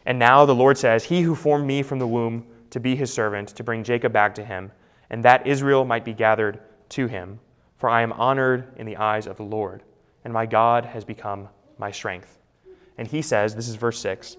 And 0.07 0.19
now 0.19 0.45
the 0.45 0.57
Lord 0.57 0.77
says, 0.77 1.05
He 1.05 1.23
who 1.23 1.37
formed 1.37 1.65
me 1.65 1.85
from 1.85 2.01
the 2.01 2.07
womb 2.09 2.45
to 2.71 2.81
be 2.81 2.97
his 2.97 3.13
servant, 3.13 3.51
to 3.51 3.63
bring 3.63 3.85
Jacob 3.85 4.13
back 4.13 4.35
to 4.35 4.45
him, 4.45 4.73
and 5.09 5.25
that 5.25 5.47
Israel 5.47 5.85
might 5.85 6.05
be 6.05 6.15
gathered 6.15 6.59
to 6.89 7.07
him. 7.07 7.39
For 7.77 7.89
I 7.89 8.03
am 8.03 8.13
honored 8.15 8.73
in 8.77 8.87
the 8.87 8.97
eyes 8.97 9.29
of 9.29 9.37
the 9.37 9.45
Lord, 9.45 9.85
and 10.25 10.33
my 10.33 10.45
God 10.47 10.85
has 10.85 11.05
become 11.05 11.49
my 11.79 11.93
strength. 11.93 12.41
And 12.99 13.07
he 13.07 13.23
says, 13.23 13.55
this 13.55 13.69
is 13.69 13.77
verse 13.77 14.01
6 14.01 14.37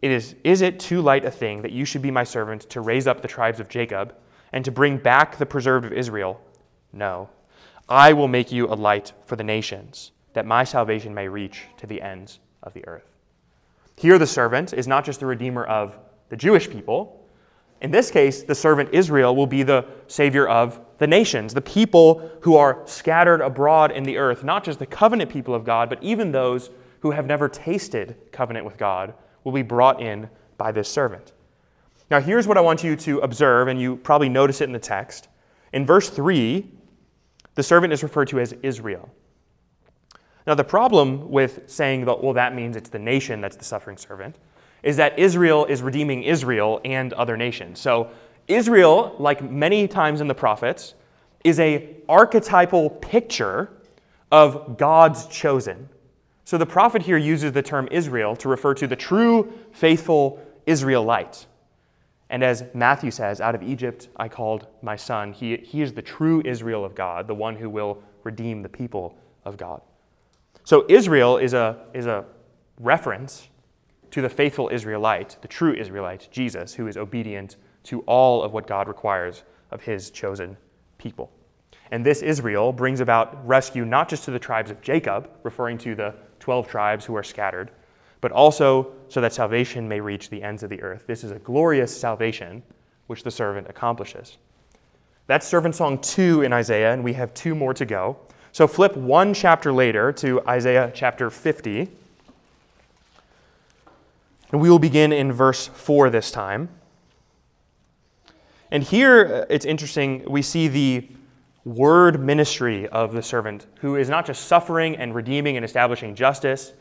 it 0.00 0.12
is, 0.12 0.36
is 0.44 0.60
it 0.60 0.78
too 0.78 1.00
light 1.00 1.24
a 1.24 1.32
thing 1.32 1.62
that 1.62 1.72
you 1.72 1.84
should 1.84 2.02
be 2.02 2.12
my 2.12 2.22
servant 2.22 2.70
to 2.70 2.80
raise 2.80 3.08
up 3.08 3.22
the 3.22 3.28
tribes 3.28 3.58
of 3.58 3.68
Jacob 3.68 4.14
and 4.52 4.64
to 4.64 4.70
bring 4.70 4.98
back 4.98 5.36
the 5.36 5.46
preserved 5.46 5.84
of 5.84 5.92
Israel? 5.92 6.40
No. 6.92 7.28
I 7.88 8.12
will 8.12 8.28
make 8.28 8.52
you 8.52 8.68
a 8.68 8.76
light 8.78 9.12
for 9.26 9.34
the 9.34 9.42
nations, 9.42 10.12
that 10.34 10.46
my 10.46 10.62
salvation 10.64 11.14
may 11.14 11.28
reach 11.28 11.64
to 11.78 11.86
the 11.86 12.00
ends 12.02 12.38
of 12.62 12.74
the 12.74 12.86
earth. 12.86 13.10
Here, 13.96 14.18
the 14.18 14.26
servant 14.26 14.72
is 14.72 14.86
not 14.86 15.04
just 15.04 15.20
the 15.20 15.26
redeemer 15.26 15.64
of 15.64 15.96
the 16.28 16.36
Jewish 16.36 16.68
people, 16.68 17.24
in 17.84 17.90
this 17.90 18.10
case, 18.10 18.42
the 18.42 18.54
servant 18.54 18.90
Israel 18.92 19.36
will 19.36 19.46
be 19.46 19.62
the 19.62 19.84
savior 20.06 20.48
of 20.48 20.80
the 20.96 21.06
nations, 21.06 21.52
the 21.52 21.60
people 21.60 22.30
who 22.40 22.56
are 22.56 22.80
scattered 22.86 23.42
abroad 23.42 23.90
in 23.90 24.04
the 24.04 24.16
earth, 24.16 24.42
not 24.42 24.64
just 24.64 24.78
the 24.78 24.86
covenant 24.86 25.30
people 25.30 25.54
of 25.54 25.64
God, 25.64 25.90
but 25.90 26.02
even 26.02 26.32
those 26.32 26.70
who 27.00 27.10
have 27.10 27.26
never 27.26 27.46
tasted 27.46 28.16
covenant 28.32 28.64
with 28.64 28.78
God 28.78 29.12
will 29.42 29.52
be 29.52 29.60
brought 29.60 30.00
in 30.00 30.30
by 30.56 30.72
this 30.72 30.88
servant. 30.88 31.32
Now, 32.10 32.20
here's 32.20 32.46
what 32.46 32.56
I 32.56 32.62
want 32.62 32.82
you 32.82 32.96
to 32.96 33.18
observe, 33.18 33.68
and 33.68 33.78
you 33.78 33.96
probably 33.96 34.30
notice 34.30 34.62
it 34.62 34.64
in 34.64 34.72
the 34.72 34.78
text. 34.78 35.28
In 35.74 35.84
verse 35.84 36.08
3, 36.08 36.66
the 37.54 37.62
servant 37.62 37.92
is 37.92 38.02
referred 38.02 38.28
to 38.28 38.40
as 38.40 38.54
Israel. 38.62 39.10
Now, 40.46 40.54
the 40.54 40.64
problem 40.64 41.30
with 41.30 41.62
saying 41.66 42.04
that, 42.04 42.22
well, 42.22 42.34
that 42.34 42.54
means 42.54 42.76
it's 42.76 42.90
the 42.90 42.98
nation 42.98 43.40
that's 43.40 43.56
the 43.56 43.64
suffering 43.64 43.96
servant, 43.96 44.36
is 44.82 44.96
that 44.98 45.18
Israel 45.18 45.64
is 45.64 45.80
redeeming 45.82 46.22
Israel 46.22 46.80
and 46.84 47.12
other 47.14 47.36
nations. 47.36 47.80
So, 47.80 48.10
Israel, 48.46 49.16
like 49.18 49.42
many 49.42 49.88
times 49.88 50.20
in 50.20 50.28
the 50.28 50.34
prophets, 50.34 50.94
is 51.44 51.58
a 51.60 51.96
archetypal 52.08 52.90
picture 52.90 53.70
of 54.30 54.76
God's 54.76 55.26
chosen. 55.26 55.88
So 56.44 56.58
the 56.58 56.66
prophet 56.66 57.02
here 57.02 57.16
uses 57.16 57.52
the 57.52 57.62
term 57.62 57.88
Israel 57.90 58.36
to 58.36 58.48
refer 58.48 58.74
to 58.74 58.86
the 58.86 58.96
true, 58.96 59.52
faithful 59.72 60.42
Israelite. 60.66 61.46
And 62.28 62.42
as 62.42 62.64
Matthew 62.74 63.10
says, 63.10 63.40
out 63.40 63.54
of 63.54 63.62
Egypt 63.62 64.08
I 64.16 64.28
called 64.28 64.66
my 64.82 64.96
son. 64.96 65.32
He, 65.32 65.56
he 65.58 65.82
is 65.82 65.92
the 65.92 66.02
true 66.02 66.42
Israel 66.44 66.84
of 66.84 66.94
God, 66.94 67.26
the 67.28 67.34
one 67.34 67.56
who 67.56 67.70
will 67.70 68.02
redeem 68.24 68.62
the 68.62 68.68
people 68.68 69.16
of 69.44 69.56
God. 69.56 69.80
So 70.64 70.86
Israel 70.88 71.36
is 71.36 71.52
a, 71.52 71.78
is 71.92 72.06
a 72.06 72.24
reference 72.80 73.48
to 74.10 74.22
the 74.22 74.28
faithful 74.28 74.70
Israelite, 74.72 75.36
the 75.42 75.48
true 75.48 75.74
Israelite, 75.74 76.28
Jesus, 76.30 76.74
who 76.74 76.86
is 76.86 76.96
obedient 76.96 77.56
to 77.84 78.00
all 78.02 78.42
of 78.42 78.52
what 78.52 78.66
God 78.66 78.88
requires 78.88 79.42
of 79.70 79.82
his 79.82 80.10
chosen 80.10 80.56
people. 80.98 81.30
And 81.90 82.04
this 82.04 82.22
Israel 82.22 82.72
brings 82.72 83.00
about 83.00 83.46
rescue 83.46 83.84
not 83.84 84.08
just 84.08 84.24
to 84.24 84.30
the 84.30 84.38
tribes 84.38 84.70
of 84.70 84.80
Jacob, 84.80 85.28
referring 85.42 85.76
to 85.78 85.94
the 85.94 86.14
12 86.40 86.66
tribes 86.66 87.04
who 87.04 87.14
are 87.14 87.22
scattered, 87.22 87.70
but 88.20 88.32
also 88.32 88.92
so 89.08 89.20
that 89.20 89.34
salvation 89.34 89.86
may 89.86 90.00
reach 90.00 90.30
the 90.30 90.42
ends 90.42 90.62
of 90.62 90.70
the 90.70 90.80
earth. 90.80 91.04
This 91.06 91.24
is 91.24 91.30
a 91.30 91.38
glorious 91.40 91.94
salvation 91.94 92.62
which 93.06 93.22
the 93.22 93.30
servant 93.30 93.68
accomplishes. 93.68 94.38
That's 95.26 95.46
servant 95.46 95.74
song 95.74 95.98
two 95.98 96.42
in 96.42 96.52
Isaiah, 96.52 96.92
and 96.92 97.04
we 97.04 97.12
have 97.14 97.34
two 97.34 97.54
more 97.54 97.74
to 97.74 97.84
go. 97.84 98.16
So 98.54 98.68
flip 98.68 98.96
one 98.96 99.34
chapter 99.34 99.72
later 99.72 100.12
to 100.12 100.40
Isaiah 100.46 100.92
chapter 100.94 101.28
50. 101.28 101.88
And 104.52 104.60
we 104.60 104.70
will 104.70 104.78
begin 104.78 105.12
in 105.12 105.32
verse 105.32 105.66
4 105.66 106.08
this 106.08 106.30
time. 106.30 106.68
And 108.70 108.84
here 108.84 109.26
uh, 109.42 109.52
it's 109.52 109.64
interesting, 109.64 110.24
we 110.30 110.40
see 110.40 110.68
the 110.68 111.08
word 111.64 112.20
ministry 112.20 112.86
of 112.86 113.12
the 113.12 113.24
servant 113.24 113.66
who 113.80 113.96
is 113.96 114.08
not 114.08 114.24
just 114.24 114.46
suffering 114.46 114.94
and 114.94 115.16
redeeming 115.16 115.56
and 115.56 115.64
establishing 115.64 116.14
justice, 116.14 116.74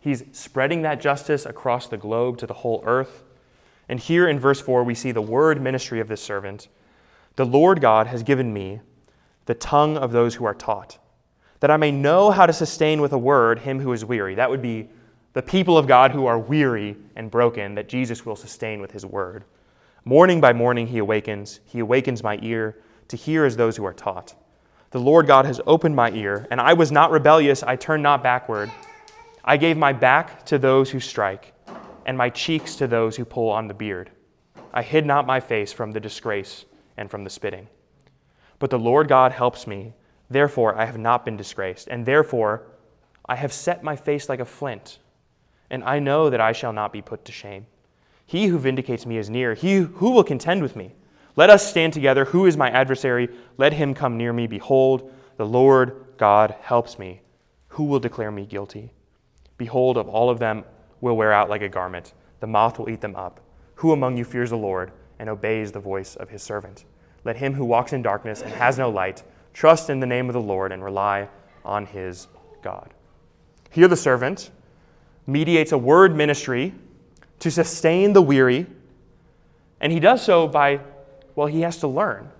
he's 0.00 0.24
spreading 0.32 0.82
that 0.82 1.00
justice 1.00 1.46
across 1.46 1.86
the 1.86 1.96
globe 1.96 2.36
to 2.38 2.48
the 2.48 2.54
whole 2.54 2.82
earth. 2.84 3.22
And 3.88 4.00
here 4.00 4.26
in 4.26 4.40
verse 4.40 4.60
4, 4.60 4.82
we 4.82 4.96
see 4.96 5.12
the 5.12 5.22
word 5.22 5.62
ministry 5.62 6.00
of 6.00 6.08
this 6.08 6.20
servant. 6.20 6.66
The 7.36 7.46
Lord 7.46 7.80
God 7.80 8.08
has 8.08 8.24
given 8.24 8.52
me 8.52 8.80
the 9.46 9.54
tongue 9.54 9.96
of 9.96 10.10
those 10.10 10.34
who 10.34 10.44
are 10.44 10.54
taught, 10.54 10.98
that 11.62 11.70
I 11.70 11.76
may 11.76 11.92
know 11.92 12.32
how 12.32 12.44
to 12.44 12.52
sustain 12.52 13.00
with 13.00 13.12
a 13.12 13.18
word 13.18 13.60
him 13.60 13.78
who 13.78 13.92
is 13.92 14.04
weary. 14.04 14.34
That 14.34 14.50
would 14.50 14.62
be 14.62 14.90
the 15.32 15.42
people 15.42 15.78
of 15.78 15.86
God 15.86 16.10
who 16.10 16.26
are 16.26 16.36
weary 16.36 16.96
and 17.14 17.30
broken, 17.30 17.76
that 17.76 17.88
Jesus 17.88 18.26
will 18.26 18.34
sustain 18.34 18.80
with 18.80 18.90
his 18.90 19.06
word. 19.06 19.44
Morning 20.04 20.40
by 20.40 20.52
morning 20.52 20.88
he 20.88 20.98
awakens. 20.98 21.60
He 21.64 21.78
awakens 21.78 22.24
my 22.24 22.36
ear 22.42 22.80
to 23.06 23.16
hear 23.16 23.44
as 23.44 23.56
those 23.56 23.76
who 23.76 23.84
are 23.84 23.94
taught. 23.94 24.34
The 24.90 24.98
Lord 24.98 25.28
God 25.28 25.44
has 25.44 25.60
opened 25.64 25.94
my 25.94 26.10
ear, 26.10 26.48
and 26.50 26.60
I 26.60 26.72
was 26.72 26.90
not 26.90 27.12
rebellious. 27.12 27.62
I 27.62 27.76
turned 27.76 28.02
not 28.02 28.24
backward. 28.24 28.68
I 29.44 29.56
gave 29.56 29.76
my 29.76 29.92
back 29.92 30.44
to 30.46 30.58
those 30.58 30.90
who 30.90 30.98
strike, 30.98 31.54
and 32.06 32.18
my 32.18 32.28
cheeks 32.28 32.74
to 32.74 32.88
those 32.88 33.14
who 33.14 33.24
pull 33.24 33.50
on 33.50 33.68
the 33.68 33.74
beard. 33.74 34.10
I 34.74 34.82
hid 34.82 35.06
not 35.06 35.28
my 35.28 35.38
face 35.38 35.72
from 35.72 35.92
the 35.92 36.00
disgrace 36.00 36.64
and 36.96 37.08
from 37.08 37.22
the 37.22 37.30
spitting. 37.30 37.68
But 38.58 38.70
the 38.70 38.80
Lord 38.80 39.06
God 39.06 39.30
helps 39.30 39.68
me. 39.68 39.94
Therefore, 40.32 40.76
I 40.76 40.84
have 40.84 40.98
not 40.98 41.24
been 41.24 41.36
disgraced, 41.36 41.88
and 41.88 42.04
therefore, 42.04 42.62
I 43.26 43.36
have 43.36 43.52
set 43.52 43.82
my 43.82 43.96
face 43.96 44.28
like 44.28 44.40
a 44.40 44.44
flint 44.44 44.98
and 45.72 45.82
I 45.84 45.98
know 45.98 46.30
that 46.30 46.40
I 46.40 46.52
shall 46.52 46.72
not 46.72 46.92
be 46.92 47.02
put 47.02 47.24
to 47.24 47.32
shame. 47.32 47.66
He 48.26 48.46
who 48.46 48.58
vindicates 48.58 49.06
me 49.06 49.16
is 49.16 49.30
near. 49.30 49.54
He 49.54 49.78
who 49.78 50.10
will 50.10 50.22
contend 50.22 50.62
with 50.62 50.76
me. 50.76 50.94
Let 51.34 51.48
us 51.48 51.66
stand 51.66 51.94
together. 51.94 52.26
Who 52.26 52.44
is 52.44 52.58
my 52.58 52.70
adversary? 52.70 53.30
Let 53.56 53.72
him 53.72 53.94
come 53.94 54.18
near 54.18 54.34
me. 54.34 54.46
Behold, 54.46 55.10
the 55.38 55.46
Lord 55.46 56.04
God 56.18 56.54
helps 56.60 56.98
me. 56.98 57.22
Who 57.68 57.84
will 57.84 57.98
declare 57.98 58.30
me 58.30 58.44
guilty? 58.44 58.92
Behold, 59.56 59.96
of 59.96 60.08
all 60.08 60.28
of 60.28 60.38
them 60.38 60.64
will 61.00 61.16
wear 61.16 61.32
out 61.32 61.48
like 61.48 61.62
a 61.62 61.70
garment. 61.70 62.12
The 62.40 62.46
moth 62.46 62.78
will 62.78 62.90
eat 62.90 63.00
them 63.00 63.16
up. 63.16 63.40
Who 63.76 63.92
among 63.92 64.18
you 64.18 64.24
fears 64.24 64.50
the 64.50 64.56
Lord 64.56 64.92
and 65.18 65.30
obeys 65.30 65.72
the 65.72 65.80
voice 65.80 66.16
of 66.16 66.28
his 66.28 66.42
servant? 66.42 66.84
Let 67.24 67.36
him 67.36 67.54
who 67.54 67.64
walks 67.64 67.94
in 67.94 68.02
darkness 68.02 68.42
and 68.42 68.52
has 68.52 68.76
no 68.76 68.90
light 68.90 69.22
trust 69.52 69.90
in 69.90 70.00
the 70.00 70.06
name 70.06 70.28
of 70.28 70.32
the 70.32 70.40
Lord 70.40 70.72
and 70.72 70.82
rely 70.82 71.28
on 71.64 71.86
his 71.86 72.28
God. 72.62 72.92
Here, 73.70 73.88
the 73.88 73.96
servant 73.96 74.50
mediates 75.26 75.72
a 75.72 75.78
word 75.78 76.16
ministry 76.16 76.74
to 77.38 77.50
sustain 77.50 78.12
the 78.12 78.22
weary 78.22 78.66
And 79.80 79.92
he 79.92 79.98
does 79.98 80.24
so 80.24 80.46
by, 80.46 80.80
well, 81.34 81.48
he 81.48 81.62
has 81.62 81.78
to 81.78 81.88
learn. 81.88 82.30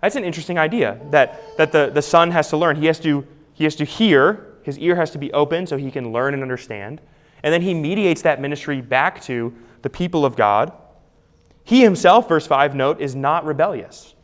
That's 0.00 0.14
an 0.14 0.24
interesting 0.24 0.58
idea 0.58 1.00
that, 1.10 1.56
that 1.56 1.72
the, 1.72 1.90
the 1.92 2.02
son 2.02 2.30
has 2.30 2.48
to 2.50 2.56
learn. 2.56 2.76
He 2.76 2.86
has 2.86 3.00
to, 3.00 3.26
he 3.52 3.64
has 3.64 3.74
to 3.76 3.84
hear, 3.84 4.46
his 4.62 4.78
ear 4.78 4.94
has 4.94 5.10
to 5.12 5.18
be 5.18 5.32
open 5.32 5.66
so 5.66 5.76
he 5.76 5.90
can 5.90 6.12
learn 6.12 6.34
and 6.34 6.42
understand. 6.42 7.00
And 7.42 7.52
then 7.52 7.62
he 7.62 7.74
mediates 7.74 8.22
that 8.22 8.40
ministry 8.40 8.80
back 8.80 9.20
to 9.22 9.52
the 9.82 9.90
people 9.90 10.24
of 10.24 10.36
God. 10.36 10.72
He 11.64 11.82
himself, 11.82 12.28
verse 12.28 12.46
5, 12.46 12.74
note, 12.74 13.00
is 13.00 13.16
not 13.16 13.44
rebellious. 13.44 14.14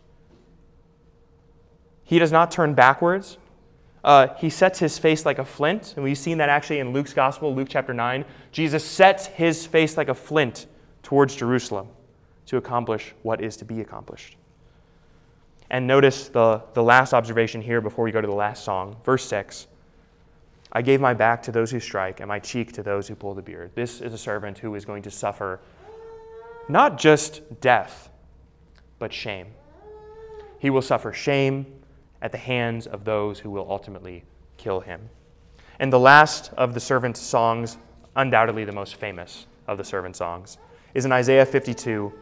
He 2.09 2.19
does 2.19 2.33
not 2.33 2.51
turn 2.51 2.73
backwards. 2.73 3.37
Uh, 4.03 4.29
he 4.39 4.49
sets 4.49 4.79
his 4.79 4.97
face 4.97 5.27
like 5.27 5.39
a 5.39 5.45
flint. 5.45 5.93
And 5.95 6.03
we've 6.03 6.17
seen 6.17 6.39
that 6.39 6.49
actually 6.49 6.79
in 6.79 6.95
Luke's 6.95 7.13
gospel, 7.13 7.55
Luke 7.55 7.69
chapter 7.69 7.93
9. 7.93 8.25
Jesus 8.51 8.83
sets 8.83 9.27
his 9.27 9.67
face 9.67 9.99
like 9.99 10.09
a 10.09 10.15
flint 10.15 10.69
towards 11.03 11.37
Jerusalem 11.37 11.87
to 12.47 12.57
accomplish 12.57 13.13
what 13.25 13.43
is 13.43 13.59
to 13.59 13.67
be 13.67 13.83
accomplished. 13.83 14.39
And 15.69 15.87
notice 15.87 16.31
the, 16.31 16.63
the 16.73 16.83
last 16.83 17.13
observation 17.13 17.61
here 17.61 17.83
before 17.83 18.07
we 18.07 18.11
go 18.11 18.23
to 18.23 18.27
the 18.27 18.33
last 18.33 18.65
song. 18.65 18.97
Verse 19.05 19.27
6 19.27 19.67
I 20.73 20.81
gave 20.81 21.03
my 21.03 21.13
back 21.13 21.43
to 21.43 21.53
those 21.53 21.71
who 21.71 21.79
strike 21.79 22.21
and 22.21 22.29
my 22.29 22.39
cheek 22.39 22.73
to 22.73 22.83
those 22.83 23.07
who 23.07 23.17
pull 23.17 23.35
the 23.35 23.43
beard. 23.43 23.73
This 23.75 24.01
is 24.01 24.15
a 24.15 24.19
servant 24.19 24.57
who 24.57 24.75
is 24.77 24.87
going 24.87 25.03
to 25.03 25.11
suffer 25.11 25.61
not 26.71 26.97
just 26.97 27.61
death, 27.61 28.09
but 28.99 29.13
shame. 29.13 29.49
He 30.59 30.71
will 30.71 30.81
suffer 30.81 31.13
shame 31.13 31.78
at 32.23 32.33
the 32.33 32.39
hands 32.39 32.87
of 32.87 33.05
those 33.05 33.39
who 33.39 33.51
will 33.51 33.71
ultimately 33.71 34.25
kill 34.57 34.81
him. 34.81 35.09
And 35.79 35.93
the 35.93 35.99
last 35.99 36.53
of 36.57 36.75
the 36.75 36.81
servant's 36.81 37.21
songs, 37.21 37.79
undoubtedly 38.17 38.65
the 38.65 38.73
most 38.73 38.97
famous 38.97 39.47
of 39.67 39.79
the 39.79 39.85
servant 39.85 40.17
songs, 40.17 40.59
is 40.95 41.05
in 41.05 41.13
Isaiah 41.13 41.47
52. 41.47 42.13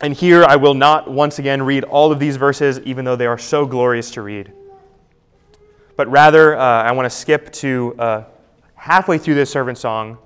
And 0.00 0.14
here 0.14 0.44
I 0.44 0.56
will 0.56 0.74
not 0.74 1.10
once 1.10 1.38
again 1.38 1.62
read 1.62 1.84
all 1.84 2.10
of 2.10 2.18
these 2.18 2.36
verses, 2.36 2.80
even 2.80 3.04
though 3.04 3.16
they 3.16 3.26
are 3.26 3.38
so 3.38 3.66
glorious 3.66 4.10
to 4.12 4.22
read. 4.22 4.52
But 5.96 6.10
rather, 6.10 6.56
uh, 6.56 6.82
I 6.82 6.92
want 6.92 7.06
to 7.06 7.10
skip 7.10 7.52
to 7.52 7.94
uh, 7.98 8.24
halfway 8.74 9.18
through 9.18 9.34
this 9.34 9.50
servant 9.50 9.78
song, 9.78 10.18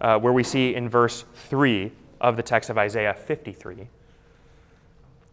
uh, 0.00 0.18
where 0.18 0.32
we 0.32 0.42
see 0.42 0.74
in 0.74 0.88
verse 0.88 1.24
3 1.34 1.92
of 2.20 2.36
the 2.36 2.42
text 2.42 2.70
of 2.70 2.78
Isaiah 2.78 3.14
53. 3.14 3.88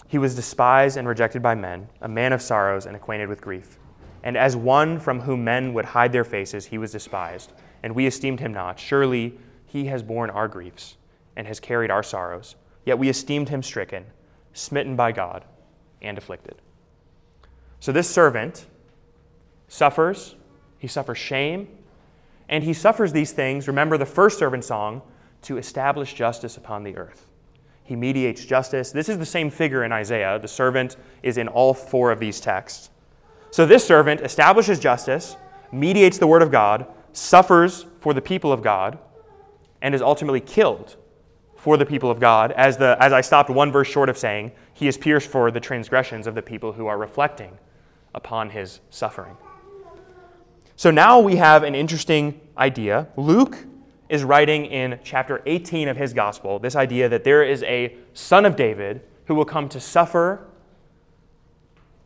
He 0.09 0.17
was 0.17 0.35
despised 0.35 0.97
and 0.97 1.07
rejected 1.07 1.43
by 1.43 1.53
men, 1.53 1.87
a 2.01 2.07
man 2.07 2.33
of 2.33 2.41
sorrows 2.41 2.87
and 2.87 2.95
acquainted 2.95 3.29
with 3.29 3.41
grief. 3.41 3.77
And 4.23 4.35
as 4.35 4.55
one 4.55 4.99
from 4.99 5.21
whom 5.21 5.43
men 5.43 5.71
would 5.75 5.85
hide 5.85 6.11
their 6.11 6.23
faces, 6.23 6.65
he 6.65 6.79
was 6.79 6.91
despised, 6.91 7.53
and 7.83 7.93
we 7.93 8.07
esteemed 8.07 8.39
him 8.39 8.51
not. 8.51 8.79
Surely 8.79 9.37
he 9.67 9.85
has 9.85 10.01
borne 10.01 10.31
our 10.31 10.47
griefs 10.47 10.97
and 11.35 11.45
has 11.45 11.59
carried 11.59 11.91
our 11.91 12.01
sorrows. 12.01 12.55
Yet 12.85 12.97
we 12.97 13.07
esteemed 13.07 13.49
him 13.49 13.61
stricken, 13.61 14.03
smitten 14.53 14.95
by 14.95 15.11
God, 15.11 15.45
and 16.01 16.17
afflicted. 16.17 16.55
So 17.79 17.91
this 17.91 18.09
servant 18.09 18.65
suffers, 19.67 20.35
he 20.79 20.87
suffers 20.87 21.19
shame, 21.19 21.67
and 22.49 22.63
he 22.63 22.73
suffers 22.73 23.13
these 23.13 23.31
things. 23.31 23.67
Remember 23.67 23.95
the 23.95 24.07
first 24.07 24.39
servant 24.39 24.65
song 24.65 25.03
to 25.43 25.59
establish 25.59 26.15
justice 26.15 26.57
upon 26.57 26.83
the 26.83 26.97
earth. 26.97 27.28
He 27.89 27.95
mediates 27.95 28.45
justice. 28.45 28.91
This 28.91 29.09
is 29.09 29.17
the 29.17 29.25
same 29.25 29.49
figure 29.49 29.83
in 29.83 29.91
Isaiah. 29.91 30.37
The 30.37 30.47
servant 30.47 30.95
is 31.23 31.39
in 31.39 31.47
all 31.47 31.73
four 31.73 32.11
of 32.11 32.19
these 32.19 32.39
texts. 32.39 32.91
So 33.49 33.65
this 33.65 33.83
servant 33.83 34.21
establishes 34.21 34.79
justice, 34.79 35.35
mediates 35.71 36.19
the 36.19 36.27
word 36.27 36.43
of 36.43 36.51
God, 36.51 36.85
suffers 37.13 37.87
for 37.99 38.13
the 38.13 38.21
people 38.21 38.53
of 38.53 38.61
God, 38.61 38.99
and 39.81 39.95
is 39.95 40.03
ultimately 40.03 40.39
killed 40.39 40.97
for 41.55 41.77
the 41.77 41.85
people 41.85 42.11
of 42.11 42.19
God. 42.19 42.51
As, 42.51 42.77
the, 42.77 42.95
as 42.99 43.11
I 43.11 43.21
stopped 43.21 43.49
one 43.49 43.71
verse 43.71 43.87
short 43.87 44.07
of 44.07 44.19
saying, 44.19 44.51
he 44.75 44.87
is 44.87 44.95
pierced 44.95 45.27
for 45.27 45.49
the 45.49 45.59
transgressions 45.59 46.27
of 46.27 46.35
the 46.35 46.43
people 46.43 46.73
who 46.73 46.85
are 46.85 46.99
reflecting 46.99 47.57
upon 48.13 48.51
his 48.51 48.81
suffering. 48.91 49.35
So 50.75 50.91
now 50.91 51.19
we 51.19 51.37
have 51.37 51.63
an 51.63 51.73
interesting 51.73 52.39
idea. 52.55 53.07
Luke 53.17 53.65
is 54.09 54.23
writing 54.23 54.65
in 54.65 54.99
chapter 55.03 55.41
18 55.45 55.87
of 55.87 55.95
his 55.95 56.13
gospel 56.13 56.59
this 56.59 56.75
idea 56.75 57.07
that 57.07 57.23
there 57.23 57.43
is 57.43 57.63
a 57.63 57.95
son 58.13 58.45
of 58.45 58.55
David 58.55 59.01
who 59.25 59.35
will 59.35 59.45
come 59.45 59.69
to 59.69 59.79
suffer 59.79 60.45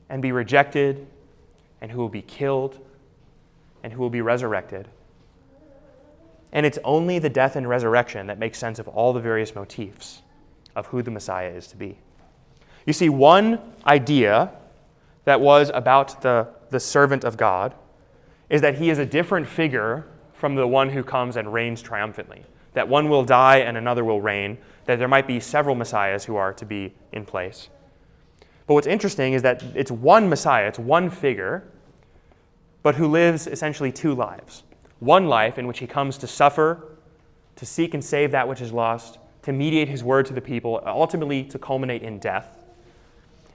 and 0.10 0.22
be 0.22 0.32
rejected 0.32 1.08
and 1.82 1.89
who 1.89 2.00
will 2.00 2.10
be 2.10 2.22
killed 2.22 2.80
and 3.82 3.92
who 3.92 4.02
will 4.02 4.10
be 4.10 4.22
resurrected. 4.22 4.88
And 6.52 6.66
it's 6.66 6.78
only 6.84 7.20
the 7.20 7.30
death 7.30 7.56
and 7.56 7.68
resurrection 7.68 8.28
that 8.28 8.38
makes 8.38 8.60
sense 8.60 8.80
of 8.80 8.88
all 8.89 9.13
the 9.13 9.20
various 9.20 9.56
motifs 9.56 10.22
of 10.76 10.86
who 10.88 11.02
the 11.02 11.12
Messiah 11.12 11.50
is 11.50 11.68
to 11.68 11.78
be. 11.78 11.98
You 12.86 12.94
see, 12.94 13.10
one 13.10 13.60
idea 13.88 14.52
that 15.26 15.39
was 15.39 15.72
about 15.74 16.22
the, 16.22 16.48
the 16.70 16.80
servant 16.80 17.24
of 17.24 17.38
God 17.38 17.74
is 18.50 18.62
that 18.62 18.78
he 18.78 18.89
is 18.89 19.00
a 19.00 19.06
different 19.06 19.48
figure 19.48 20.06
from 20.43 20.56
the 20.56 20.67
one 20.67 20.89
who 20.89 21.01
comes 21.06 21.38
and 21.38 21.53
reigns 21.53 21.82
triumphantly. 21.82 22.43
That 22.73 22.89
one 22.89 23.08
will 23.08 23.23
die 23.23 23.60
and 23.60 23.77
another 23.77 24.03
will 24.03 24.19
reign, 24.19 24.58
that 24.84 24.99
there 24.99 25.08
might 25.08 25.25
be 25.25 25.39
several 25.39 25.73
messiahs 25.73 26.25
who 26.25 26.36
are 26.36 26.51
to 26.51 26.65
be 26.65 26.93
in 27.13 27.23
place. 27.23 27.69
But 28.67 28.73
what's 28.73 28.86
interesting 28.86 29.32
is 29.32 29.41
that 29.43 29.63
it's 29.73 29.89
one 29.89 30.27
messiah, 30.27 30.67
it's 30.67 30.79
one 30.79 31.10
figure, 31.10 31.63
but 32.82 32.95
who 32.95 33.08
lives 33.08 33.47
essentially 33.47 33.89
two 33.89 34.13
lives. 34.13 34.63
One 34.99 35.27
life 35.27 35.58
in 35.58 35.65
which 35.65 35.79
he 35.79 35.88
comes 35.88 36.17
to 36.17 36.27
suffer, 36.27 36.89
to 37.56 37.65
seek 37.65 37.93
and 37.93 38.03
save 38.03 38.32
that 38.32 38.45
which 38.45 38.60
is 38.60 38.73
lost, 38.73 39.19
to 39.43 39.53
mediate 39.53 39.88
his 39.88 40.03
word 40.03 40.25
to 40.25 40.34
the 40.34 40.41
people, 40.41 40.84
ultimately 40.86 41.45
to 41.45 41.58
culminate 41.58 42.03
in 42.03 42.19
death. 42.19 42.65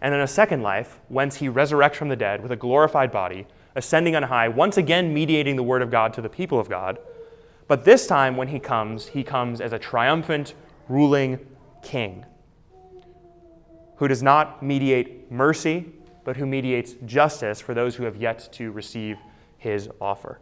And 0.00 0.14
then 0.14 0.22
a 0.22 0.26
second 0.26 0.62
life, 0.62 1.00
whence 1.08 1.36
he 1.36 1.50
resurrects 1.50 1.96
from 1.96 2.08
the 2.08 2.16
dead 2.16 2.42
with 2.42 2.50
a 2.50 2.56
glorified 2.56 3.12
body 3.12 3.46
ascending 3.78 4.16
on 4.16 4.24
high, 4.24 4.48
once 4.48 4.76
again 4.76 5.14
mediating 5.14 5.56
the 5.56 5.62
word 5.62 5.80
of 5.80 5.90
God 5.90 6.12
to 6.14 6.20
the 6.20 6.28
people 6.28 6.58
of 6.58 6.68
God. 6.68 6.98
But 7.68 7.84
this 7.84 8.06
time, 8.06 8.36
when 8.36 8.48
he 8.48 8.58
comes, 8.58 9.06
he 9.06 9.22
comes 9.22 9.60
as 9.60 9.72
a 9.72 9.78
triumphant, 9.78 10.54
ruling 10.88 11.38
king 11.82 12.24
who 13.96 14.08
does 14.08 14.22
not 14.22 14.62
mediate 14.62 15.30
mercy, 15.30 15.86
but 16.24 16.36
who 16.36 16.46
mediates 16.46 16.94
justice 17.04 17.60
for 17.60 17.74
those 17.74 17.96
who 17.96 18.04
have 18.04 18.16
yet 18.16 18.48
to 18.52 18.70
receive 18.70 19.18
his 19.58 19.88
offer. 20.00 20.40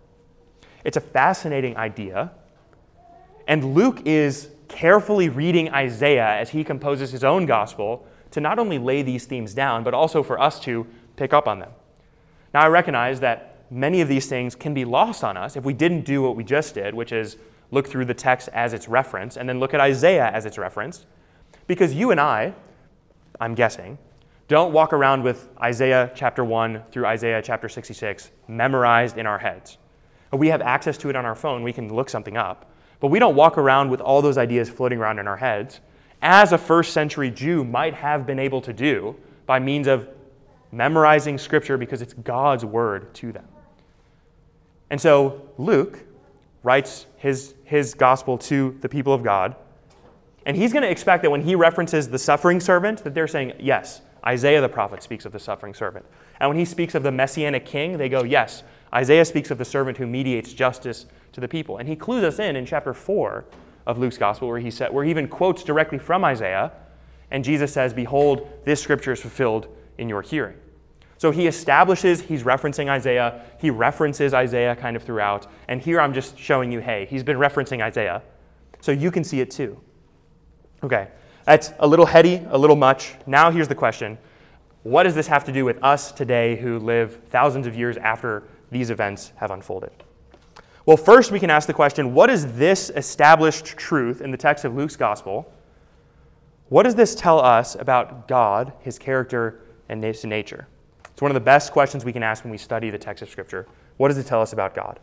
It's 0.85 0.97
a 0.97 1.01
fascinating 1.01 1.77
idea. 1.77 2.33
And 3.49 3.75
Luke 3.75 4.03
is 4.05 4.51
carefully 4.69 5.29
reading 5.29 5.71
Isaiah 5.73 6.37
as 6.39 6.51
he 6.51 6.65
composes 6.65 7.13
his 7.13 7.25
own 7.25 7.47
gospel 7.47 8.07
to 8.33 8.41
not 8.41 8.59
only 8.59 8.79
lay 8.79 9.03
these 9.03 9.25
themes 9.25 9.55
down, 9.55 9.85
but 9.85 9.95
also 9.95 10.23
for 10.23 10.39
us 10.39 10.61
to 10.61 10.87
pick 11.17 11.33
up 11.33 11.49
on 11.49 11.59
them. 11.59 11.71
Now, 12.57 12.63
I 12.63 12.69
recognize 12.69 13.21
that 13.21 13.67
many 13.71 14.01
of 14.01 14.09
these 14.09 14.29
things 14.29 14.55
can 14.55 14.73
be 14.73 14.87
lost 14.87 15.23
on 15.23 15.37
us 15.37 15.57
if 15.57 15.65
we 15.67 15.75
didn't 15.75 16.07
do 16.07 16.23
what 16.23 16.37
we 16.37 16.43
just 16.43 16.75
did, 16.75 16.95
which 16.95 17.13
is 17.13 17.37
look 17.71 17.87
through 17.87 18.07
the 18.07 18.15
text 18.15 18.49
as 18.55 18.73
its 18.73 18.89
reference 18.89 19.37
and 19.37 19.47
then 19.47 19.61
look 19.61 19.75
at 19.75 19.81
Isaiah 19.83 20.31
as 20.31 20.47
its 20.47 20.57
reference. 20.57 21.05
Because 21.67 21.93
you 21.93 22.13
and 22.13 22.19
I, 22.19 22.55
I'm 23.39 23.55
guessing, 23.55 23.99
don't 24.49 24.73
walk 24.73 24.95
around 24.95 25.23
with 25.23 25.51
Isaiah 25.61 26.11
chapter 26.15 26.47
1 26.47 26.85
through 26.91 27.05
Isaiah 27.05 27.43
chapter 27.43 27.69
66 27.69 28.31
memorized 28.49 29.19
in 29.19 29.27
our 29.27 29.39
heads. 29.39 29.77
We 30.33 30.49
have 30.49 30.63
access 30.63 30.97
to 30.97 31.11
it 31.11 31.15
on 31.15 31.27
our 31.27 31.35
phone, 31.35 31.63
we 31.63 31.75
can 31.75 31.95
look 31.95 32.09
something 32.09 32.39
up. 32.39 32.73
But 33.01 33.09
we 33.09 33.19
don't 33.19 33.37
walk 33.37 33.59
around 33.59 33.91
with 33.91 34.01
all 34.01 34.23
those 34.23 34.39
ideas 34.39 34.71
floating 34.71 34.99
around 34.99 35.19
in 35.19 35.29
our 35.29 35.37
heads, 35.37 35.81
as 36.23 36.53
a 36.53 36.59
first 36.59 36.95
century 36.95 37.31
Jew 37.31 37.65
might 37.65 37.93
have 37.93 38.25
been 38.25 38.39
able 38.39 38.63
to 38.63 38.73
do 38.73 39.15
by 39.45 39.59
means 39.59 39.87
of 39.87 40.09
memorizing 40.77 41.39
Scripture 41.39 41.77
because 41.77 42.03
it's 42.03 42.13
God's 42.13 42.65
word 42.65 43.15
to 43.15 43.33
them. 43.33 43.47
And 44.91 45.01
so 45.01 45.49
Luke 45.59 46.05
writes 46.63 47.07
his, 47.17 47.55
his 47.65 47.95
gospel 47.95 48.39
to 48.39 48.77
the 48.81 48.89
people 48.89 49.13
of 49.13 49.23
God. 49.23 49.57
And 50.45 50.57
he's 50.57 50.73
going 50.73 50.83
to 50.83 50.91
expect 50.91 51.23
that 51.23 51.31
when 51.31 51.43
he 51.43 51.55
references 51.55 52.09
the 52.09 52.19
suffering 52.19 52.61
servant, 52.61 53.03
that 53.05 53.15
they're 53.15 53.27
saying, 53.27 53.55
yes, 53.59 54.01
Isaiah 54.25 54.61
the 54.61 54.69
prophet 54.69 55.03
speaks 55.03 55.25
of 55.25 55.33
the 55.33 55.39
suffering 55.39 55.75
servant. 55.75 56.05
And 56.41 56.49
when 56.51 56.59
he 56.59 56.65
speaks 56.65 56.95
of 56.95 57.03
the 57.03 57.13
messianic 57.13 57.65
king, 57.65 57.99
they 57.99 58.09
go, 58.09 58.25
yes, 58.25 58.63
Isaiah 58.93 59.25
speaks 59.25 59.51
of 59.51 59.59
the 59.59 59.65
servant 59.65 59.99
who 59.99 60.07
mediates 60.07 60.53
justice 60.53 61.07
to 61.33 61.41
the 61.41 61.49
people. 61.49 61.79
And 61.79 61.89
he 61.89 61.97
clues 61.97 62.25
us 62.25 62.39
in 62.39 62.57
in 62.57 62.67
chapter 62.67 62.95
4 62.95 63.45
of 63.87 63.99
Luke's 63.99 64.19
gospel, 64.19 64.49
where 64.49 64.59
he, 64.59 64.71
said, 64.71 64.93
where 64.93 65.05
he 65.05 65.11
even 65.11 65.29
quotes 65.29 65.63
directly 65.63 65.99
from 65.99 66.25
Isaiah. 66.25 66.73
And 67.31 67.45
Jesus 67.45 67.73
says, 67.73 67.93
Behold, 67.93 68.49
this 68.65 68.81
scripture 68.81 69.13
is 69.13 69.21
fulfilled 69.21 69.69
in 69.99 70.09
your 70.09 70.23
hearing. 70.23 70.57
So 71.19 71.31
he 71.31 71.47
establishes, 71.47 72.21
he's 72.21 72.43
referencing 72.43 72.89
Isaiah. 72.89 73.43
He 73.59 73.71
references 73.71 74.35
Isaiah 74.35 74.77
kind 74.77 74.97
of 74.97 75.03
throughout. 75.03 75.47
And 75.69 75.81
here 75.81 76.01
I'm 76.01 76.13
just 76.13 76.39
showing 76.39 76.71
you, 76.71 76.81
hey, 76.81 77.07
he's 77.09 77.23
been 77.23 77.39
referencing 77.39 77.81
Isaiah. 77.83 78.23
So 78.81 78.93
you 78.93 79.11
can 79.11 79.25
see 79.25 79.41
it 79.41 79.51
too. 79.51 79.81
Okay, 80.83 81.09
that's 81.45 81.73
a 81.79 81.87
little 81.87 82.07
heady, 82.07 82.43
a 82.51 82.59
little 82.59 82.77
much. 82.77 83.15
Now 83.27 83.51
here's 83.51 83.69
the 83.69 83.75
question 83.75 84.19
What 84.83 85.05
does 85.05 85.15
this 85.15 85.27
have 85.27 85.45
to 85.45 85.53
do 85.53 85.65
with 85.65 85.83
us 85.83 86.13
today 86.13 86.57
who 86.57 86.79
live 86.79 87.19
thousands 87.29 87.67
of 87.67 87.75
years 87.75 87.97
after 87.97 88.43
these 88.71 88.91
events 88.91 89.33
have 89.37 89.51
unfolded? 89.51 89.93
Well, 90.85 90.97
first 90.97 91.33
we 91.33 91.41
can 91.41 91.51
ask 91.51 91.67
the 91.67 91.75
question 91.75 92.13
what 92.15 92.29
is 92.29 92.53
this 92.53 92.91
established 92.91 93.67
truth 93.79 94.21
in 94.21 94.31
the 94.31 94.37
text 94.37 94.65
of 94.65 94.77
Luke's 94.77 94.97
gospel? 94.97 95.51
What 96.69 96.83
does 96.83 96.95
this 96.95 97.15
tell 97.15 97.41
us 97.41 97.75
about 97.75 98.29
God, 98.29 98.73
his 98.81 98.99
character, 98.99 99.61
and 99.89 100.05
his 100.05 100.25
nature? 100.25 100.67
It's 101.17 101.23
one 101.23 101.31
of 101.31 101.35
the 101.35 101.41
best 101.41 101.73
questions 101.73 102.05
we 102.05 102.13
can 102.13 102.23
ask 102.23 102.45
when 102.45 102.51
we 102.51 102.59
study 102.59 102.91
the 102.91 102.99
text 102.99 103.23
of 103.23 103.31
Scripture. 103.31 103.67
What 103.97 104.09
does 104.09 104.19
it 104.19 104.27
tell 104.27 104.43
us 104.43 104.53
about 104.53 104.75
God? 104.75 105.01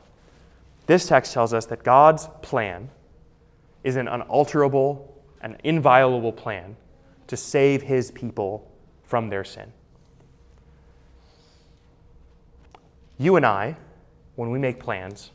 This 0.85 1.07
text 1.07 1.33
tells 1.33 1.55
us 1.55 1.65
that 1.65 1.83
God's 1.83 2.29
plan 2.43 2.91
is 3.83 3.95
an 3.95 4.07
unalterable 4.07 5.23
and 5.41 5.57
inviolable 5.63 6.31
plan 6.31 6.75
to 7.25 7.35
save 7.35 7.81
his 7.81 8.11
people 8.11 8.71
from 9.01 9.29
their 9.29 9.43
sin. 9.43 9.73
You 13.17 13.35
and 13.35 13.43
I, 13.43 13.75
when 14.35 14.51
we 14.51 14.59
make 14.59 14.79
plans, 14.79 15.31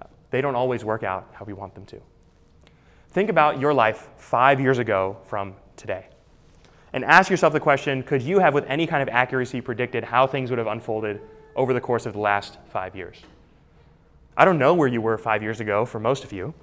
uh, 0.00 0.06
they 0.32 0.40
don't 0.40 0.56
always 0.56 0.84
work 0.84 1.04
out 1.04 1.28
how 1.32 1.44
we 1.44 1.52
want 1.52 1.76
them 1.76 1.86
to. 1.86 2.00
Think 3.10 3.30
about 3.30 3.60
your 3.60 3.72
life 3.72 4.08
five 4.16 4.58
years 4.58 4.78
ago 4.78 5.16
from 5.26 5.54
today. 5.76 6.08
And 6.94 7.04
ask 7.04 7.28
yourself 7.28 7.52
the 7.52 7.58
question 7.58 8.04
could 8.04 8.22
you 8.22 8.38
have, 8.38 8.54
with 8.54 8.64
any 8.68 8.86
kind 8.86 9.02
of 9.02 9.08
accuracy, 9.08 9.60
predicted 9.60 10.04
how 10.04 10.28
things 10.28 10.48
would 10.50 10.58
have 10.58 10.68
unfolded 10.68 11.20
over 11.56 11.74
the 11.74 11.80
course 11.80 12.06
of 12.06 12.12
the 12.12 12.20
last 12.20 12.56
five 12.68 12.94
years? 12.94 13.18
I 14.36 14.44
don't 14.44 14.58
know 14.58 14.74
where 14.74 14.86
you 14.86 15.00
were 15.00 15.18
five 15.18 15.42
years 15.42 15.58
ago 15.58 15.84
for 15.84 15.98
most 15.98 16.22
of 16.22 16.32
you, 16.32 16.54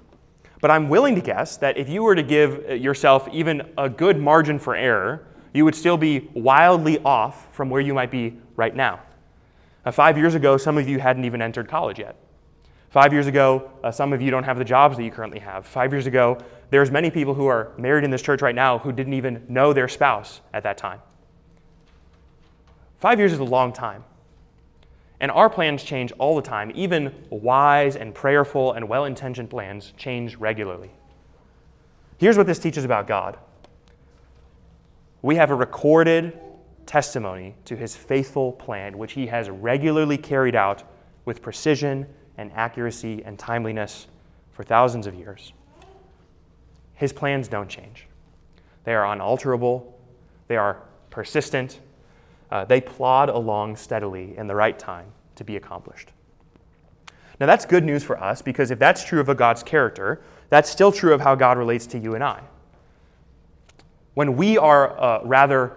but 0.62 0.70
I'm 0.70 0.88
willing 0.88 1.14
to 1.16 1.20
guess 1.20 1.58
that 1.58 1.76
if 1.76 1.90
you 1.90 2.02
were 2.02 2.14
to 2.14 2.22
give 2.22 2.66
yourself 2.80 3.28
even 3.30 3.74
a 3.76 3.90
good 3.90 4.18
margin 4.18 4.58
for 4.58 4.74
error, 4.74 5.26
you 5.52 5.66
would 5.66 5.74
still 5.74 5.98
be 5.98 6.30
wildly 6.32 6.98
off 7.04 7.54
from 7.54 7.68
where 7.68 7.82
you 7.82 7.92
might 7.92 8.10
be 8.10 8.38
right 8.56 8.74
now. 8.74 9.00
Uh, 9.84 9.90
five 9.90 10.16
years 10.16 10.34
ago, 10.34 10.56
some 10.56 10.78
of 10.78 10.88
you 10.88 10.98
hadn't 10.98 11.26
even 11.26 11.42
entered 11.42 11.68
college 11.68 11.98
yet. 11.98 12.16
Five 12.88 13.12
years 13.12 13.26
ago, 13.26 13.70
uh, 13.84 13.90
some 13.90 14.14
of 14.14 14.22
you 14.22 14.30
don't 14.30 14.44
have 14.44 14.56
the 14.56 14.64
jobs 14.64 14.96
that 14.96 15.04
you 15.04 15.10
currently 15.10 15.40
have. 15.40 15.66
Five 15.66 15.92
years 15.92 16.06
ago, 16.06 16.38
there's 16.72 16.90
many 16.90 17.10
people 17.10 17.34
who 17.34 17.48
are 17.48 17.70
married 17.76 18.02
in 18.02 18.10
this 18.10 18.22
church 18.22 18.40
right 18.40 18.54
now 18.54 18.78
who 18.78 18.92
didn't 18.92 19.12
even 19.12 19.44
know 19.46 19.74
their 19.74 19.88
spouse 19.88 20.40
at 20.54 20.62
that 20.62 20.78
time. 20.78 21.00
Five 22.98 23.18
years 23.18 23.30
is 23.30 23.40
a 23.40 23.44
long 23.44 23.74
time. 23.74 24.04
And 25.20 25.30
our 25.30 25.50
plans 25.50 25.84
change 25.84 26.12
all 26.12 26.34
the 26.34 26.40
time. 26.40 26.72
Even 26.74 27.14
wise 27.28 27.94
and 27.94 28.14
prayerful 28.14 28.72
and 28.72 28.88
well 28.88 29.04
intentioned 29.04 29.50
plans 29.50 29.92
change 29.98 30.36
regularly. 30.36 30.90
Here's 32.16 32.38
what 32.38 32.46
this 32.46 32.58
teaches 32.58 32.84
about 32.84 33.06
God 33.06 33.36
we 35.20 35.36
have 35.36 35.50
a 35.50 35.54
recorded 35.54 36.40
testimony 36.86 37.54
to 37.66 37.76
his 37.76 37.94
faithful 37.94 38.52
plan, 38.52 38.96
which 38.96 39.12
he 39.12 39.26
has 39.26 39.50
regularly 39.50 40.16
carried 40.16 40.56
out 40.56 40.84
with 41.26 41.42
precision 41.42 42.06
and 42.38 42.50
accuracy 42.54 43.22
and 43.26 43.38
timeliness 43.38 44.06
for 44.52 44.64
thousands 44.64 45.06
of 45.06 45.14
years. 45.14 45.52
His 47.02 47.12
plans 47.12 47.48
don't 47.48 47.68
change, 47.68 48.06
they 48.84 48.94
are 48.94 49.12
unalterable, 49.12 49.98
they 50.46 50.56
are 50.56 50.84
persistent, 51.10 51.80
uh, 52.48 52.64
they 52.64 52.80
plod 52.80 53.28
along 53.28 53.74
steadily 53.74 54.36
in 54.36 54.46
the 54.46 54.54
right 54.54 54.78
time 54.78 55.06
to 55.34 55.42
be 55.42 55.56
accomplished. 55.56 56.10
Now, 57.40 57.46
that's 57.46 57.66
good 57.66 57.82
news 57.82 58.04
for 58.04 58.22
us 58.22 58.40
because 58.40 58.70
if 58.70 58.78
that's 58.78 59.02
true 59.02 59.18
of 59.18 59.28
a 59.28 59.34
God's 59.34 59.64
character, 59.64 60.22
that's 60.48 60.70
still 60.70 60.92
true 60.92 61.12
of 61.12 61.20
how 61.20 61.34
God 61.34 61.58
relates 61.58 61.88
to 61.88 61.98
you 61.98 62.14
and 62.14 62.22
I. 62.22 62.40
When 64.14 64.36
we 64.36 64.56
are 64.56 64.96
a 64.96 65.26
rather 65.26 65.76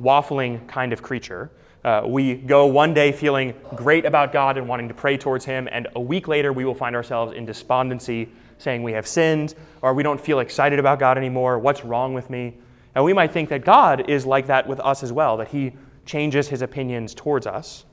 waffling 0.00 0.68
kind 0.68 0.92
of 0.92 1.02
creature, 1.02 1.50
uh, 1.82 2.02
we 2.06 2.36
go 2.36 2.66
one 2.66 2.94
day 2.94 3.10
feeling 3.10 3.54
great 3.74 4.04
about 4.04 4.32
God 4.32 4.56
and 4.56 4.68
wanting 4.68 4.86
to 4.86 4.94
pray 4.94 5.16
towards 5.16 5.44
Him, 5.44 5.68
and 5.72 5.88
a 5.96 6.00
week 6.00 6.28
later 6.28 6.52
we 6.52 6.64
will 6.64 6.76
find 6.76 6.94
ourselves 6.94 7.32
in 7.32 7.44
despondency, 7.44 8.28
saying 8.60 8.82
we 8.82 8.92
have 8.92 9.06
sinned, 9.06 9.54
or 9.82 9.94
we 9.94 10.02
don't 10.02 10.20
feel 10.20 10.40
excited 10.40 10.78
about 10.78 10.98
God 10.98 11.16
anymore. 11.16 11.58
What's 11.58 11.84
wrong 11.84 12.12
with 12.12 12.28
me? 12.28 12.58
And 12.94 13.04
we 13.04 13.12
might 13.12 13.32
think 13.32 13.48
that 13.48 13.64
God 13.64 14.08
is 14.10 14.26
like 14.26 14.46
that 14.46 14.66
with 14.66 14.80
us 14.80 15.02
as 15.02 15.12
well, 15.12 15.36
that 15.38 15.48
He 15.48 15.72
changes 16.04 16.48
His 16.48 16.62
opinions 16.62 17.14
towards 17.14 17.46
us. 17.46 17.84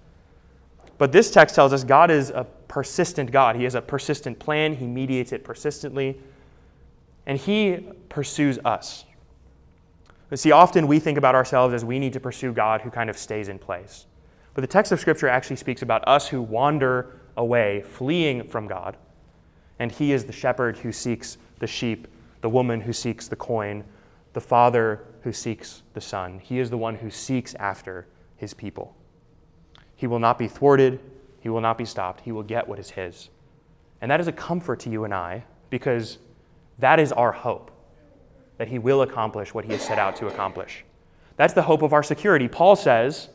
But 0.97 1.11
this 1.11 1.31
text 1.31 1.55
tells 1.55 1.71
us 1.71 1.83
God 1.83 2.11
is 2.11 2.31
a 2.31 2.45
persistent 2.67 3.31
God. 3.31 3.55
He 3.55 3.63
has 3.63 3.75
a 3.75 3.81
persistent 3.81 4.37
plan, 4.39 4.75
He 4.75 4.87
mediates 4.87 5.31
it 5.31 5.43
persistently, 5.43 6.19
and 7.25 7.37
He 7.37 7.87
pursues 8.09 8.59
us. 8.65 9.05
But 10.29 10.39
see, 10.39 10.51
often 10.51 10.87
we 10.87 10.99
think 10.99 11.17
about 11.17 11.35
ourselves 11.35 11.73
as 11.73 11.85
we 11.85 11.99
need 11.99 12.13
to 12.13 12.19
pursue 12.19 12.51
God 12.51 12.81
who 12.81 12.89
kind 12.89 13.09
of 13.09 13.17
stays 13.17 13.47
in 13.47 13.57
place. 13.57 14.07
But 14.53 14.61
the 14.61 14.67
text 14.67 14.91
of 14.91 14.99
Scripture 14.99 15.29
actually 15.29 15.55
speaks 15.55 15.83
about 15.83 16.05
us 16.07 16.27
who 16.27 16.41
wander 16.41 17.19
away, 17.37 17.83
fleeing 17.83 18.47
from 18.47 18.67
God. 18.67 18.97
And 19.79 19.91
He 19.91 20.11
is 20.11 20.25
the 20.25 20.33
shepherd 20.33 20.77
who 20.77 20.91
seeks 20.91 21.37
the 21.59 21.67
sheep, 21.67 22.07
the 22.41 22.49
woman 22.49 22.81
who 22.81 22.93
seeks 22.93 23.27
the 23.27 23.35
coin, 23.35 23.83
the 24.33 24.41
father 24.41 25.03
who 25.21 25.33
seeks 25.33 25.83
the 25.93 26.01
son. 26.01 26.39
He 26.39 26.59
is 26.59 26.69
the 26.69 26.77
one 26.77 26.95
who 26.95 27.09
seeks 27.09 27.55
after 27.55 28.07
His 28.35 28.53
people. 28.53 28.95
He 29.95 30.07
will 30.07 30.19
not 30.19 30.37
be 30.37 30.47
thwarted, 30.47 30.99
He 31.39 31.49
will 31.49 31.61
not 31.61 31.77
be 31.77 31.85
stopped, 31.85 32.21
He 32.21 32.31
will 32.31 32.43
get 32.43 32.67
what 32.67 32.79
is 32.79 32.91
His. 32.91 33.29
And 34.01 34.11
that 34.11 34.19
is 34.19 34.27
a 34.27 34.31
comfort 34.31 34.79
to 34.81 34.89
you 34.89 35.03
and 35.03 35.13
I 35.13 35.43
because 35.69 36.19
that 36.79 36.99
is 36.99 37.11
our 37.11 37.31
hope 37.31 37.71
that 38.57 38.67
he 38.67 38.79
will 38.79 39.03
accomplish 39.03 39.53
what 39.53 39.65
he 39.65 39.71
has 39.71 39.81
set 39.81 39.99
out 39.99 40.15
to 40.17 40.27
accomplish. 40.27 40.83
That's 41.35 41.53
the 41.53 41.61
hope 41.61 41.81
of 41.81 41.93
our 41.93 42.03
security. 42.03 42.47
Paul 42.47 42.75
says, 42.75 43.29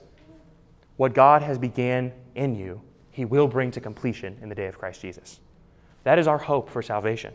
What 0.97 1.15
God 1.15 1.43
has 1.43 1.59
began 1.59 2.13
in 2.35 2.55
you, 2.55 2.81
he 3.11 3.25
will 3.25 3.47
bring 3.47 3.71
to 3.73 3.81
completion 3.81 4.37
in 4.43 4.49
the 4.49 4.55
day 4.55 4.67
of 4.67 4.79
Christ 4.79 5.01
Jesus. 5.01 5.41
That 6.05 6.19
is 6.19 6.27
our 6.27 6.39
hope 6.39 6.69
for 6.69 6.83
salvation. 6.83 7.33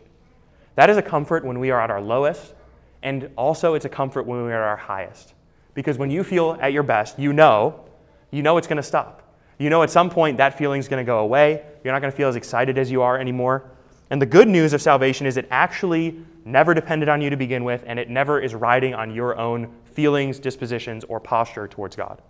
That 0.74 0.90
is 0.90 0.96
a 0.96 1.02
comfort 1.02 1.44
when 1.44 1.58
we 1.58 1.70
are 1.70 1.80
at 1.80 1.90
our 1.90 2.00
lowest, 2.00 2.54
and 3.02 3.30
also 3.36 3.74
it's 3.74 3.84
a 3.84 3.88
comfort 3.88 4.26
when 4.26 4.44
we 4.44 4.52
are 4.52 4.62
at 4.62 4.68
our 4.68 4.76
highest. 4.76 5.34
Because 5.74 5.98
when 5.98 6.10
you 6.10 6.22
feel 6.24 6.56
at 6.60 6.72
your 6.72 6.82
best, 6.82 7.18
you 7.18 7.32
know, 7.32 7.84
you 8.30 8.42
know 8.42 8.56
it's 8.58 8.66
going 8.66 8.76
to 8.76 8.82
stop. 8.82 9.22
You 9.58 9.70
know 9.70 9.82
at 9.82 9.90
some 9.90 10.10
point 10.10 10.36
that 10.36 10.56
feeling 10.56 10.78
is 10.78 10.88
going 10.88 11.04
to 11.04 11.06
go 11.06 11.18
away. 11.18 11.64
You're 11.82 11.92
not 11.92 12.00
going 12.00 12.12
to 12.12 12.16
feel 12.16 12.28
as 12.28 12.36
excited 12.36 12.78
as 12.78 12.90
you 12.90 13.02
are 13.02 13.18
anymore. 13.18 13.70
And 14.10 14.22
the 14.22 14.26
good 14.26 14.48
news 14.48 14.72
of 14.72 14.80
salvation 14.80 15.26
is 15.26 15.36
it 15.36 15.46
actually 15.50 16.24
never 16.44 16.74
depended 16.74 17.08
on 17.08 17.20
you 17.20 17.30
to 17.30 17.36
begin 17.36 17.64
with, 17.64 17.84
and 17.86 17.98
it 17.98 18.08
never 18.08 18.40
is 18.40 18.54
riding 18.54 18.94
on 18.94 19.12
your 19.14 19.36
own 19.36 19.72
feelings, 19.84 20.38
dispositions, 20.38 21.04
or 21.04 21.20
posture 21.20 21.68
towards 21.68 21.96
God. 21.96 22.22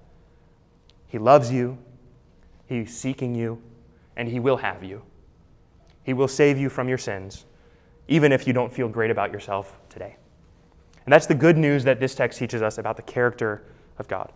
He 1.07 1.19
loves 1.19 1.53
you, 1.53 1.79
He's 2.67 2.97
seeking 2.97 3.35
you, 3.35 3.63
and 4.17 4.29
He 4.29 4.41
will 4.41 4.57
have 4.57 4.83
you. 4.83 5.03
He 6.09 6.15
will 6.15 6.27
save 6.27 6.57
you 6.57 6.71
from 6.71 6.89
your 6.89 6.97
sins, 6.97 7.45
even 8.09 8.33
if 8.33 8.47
you 8.47 8.55
don't 8.55 8.73
feel 8.73 8.89
great 8.89 9.11
about 9.11 9.31
yourself 9.31 9.79
today. 9.91 10.17
And 11.05 11.13
that's 11.13 11.27
the 11.27 11.35
good 11.35 11.59
news 11.59 11.85
that 11.85 12.01
this 12.01 12.15
text 12.15 12.39
teaches 12.39 12.63
us 12.63 12.79
about 12.79 12.97
the 12.97 13.03
character 13.03 13.65
of 13.99 14.09
God. 14.09 14.33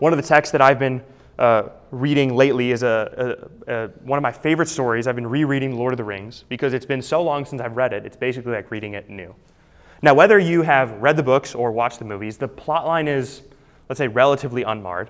One 0.00 0.12
of 0.12 0.18
the 0.18 0.22
texts 0.22 0.52
that 0.52 0.60
I've 0.60 0.78
been 0.78 1.02
uh, 1.38 1.70
reading 1.90 2.36
lately 2.36 2.72
is 2.72 2.82
a, 2.82 3.48
a, 3.66 3.72
a, 3.72 3.88
one 4.04 4.18
of 4.18 4.22
my 4.22 4.32
favorite 4.32 4.68
stories. 4.68 5.06
I've 5.06 5.14
been 5.14 5.26
rereading 5.26 5.78
Lord 5.78 5.94
of 5.94 5.96
the 5.96 6.04
Rings 6.04 6.44
because 6.50 6.74
it's 6.74 6.84
been 6.84 7.00
so 7.00 7.22
long 7.22 7.46
since 7.46 7.62
I've 7.62 7.78
read 7.78 7.94
it, 7.94 8.04
it's 8.04 8.18
basically 8.18 8.52
like 8.52 8.70
reading 8.70 8.92
it 8.92 9.08
new. 9.08 9.34
Now, 10.02 10.12
whether 10.12 10.38
you 10.38 10.60
have 10.60 10.90
read 11.00 11.16
the 11.16 11.22
books 11.22 11.54
or 11.54 11.72
watched 11.72 12.00
the 12.00 12.04
movies, 12.04 12.36
the 12.36 12.50
plotline 12.50 13.08
is, 13.08 13.40
let's 13.88 13.96
say, 13.96 14.08
relatively 14.08 14.62
unmarred. 14.62 15.08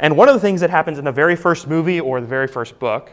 And 0.00 0.16
one 0.16 0.28
of 0.28 0.34
the 0.34 0.40
things 0.40 0.60
that 0.60 0.70
happens 0.70 0.98
in 0.98 1.04
the 1.04 1.12
very 1.12 1.36
first 1.36 1.68
movie 1.68 2.00
or 2.00 2.20
the 2.20 2.26
very 2.26 2.48
first 2.48 2.80
book 2.80 3.12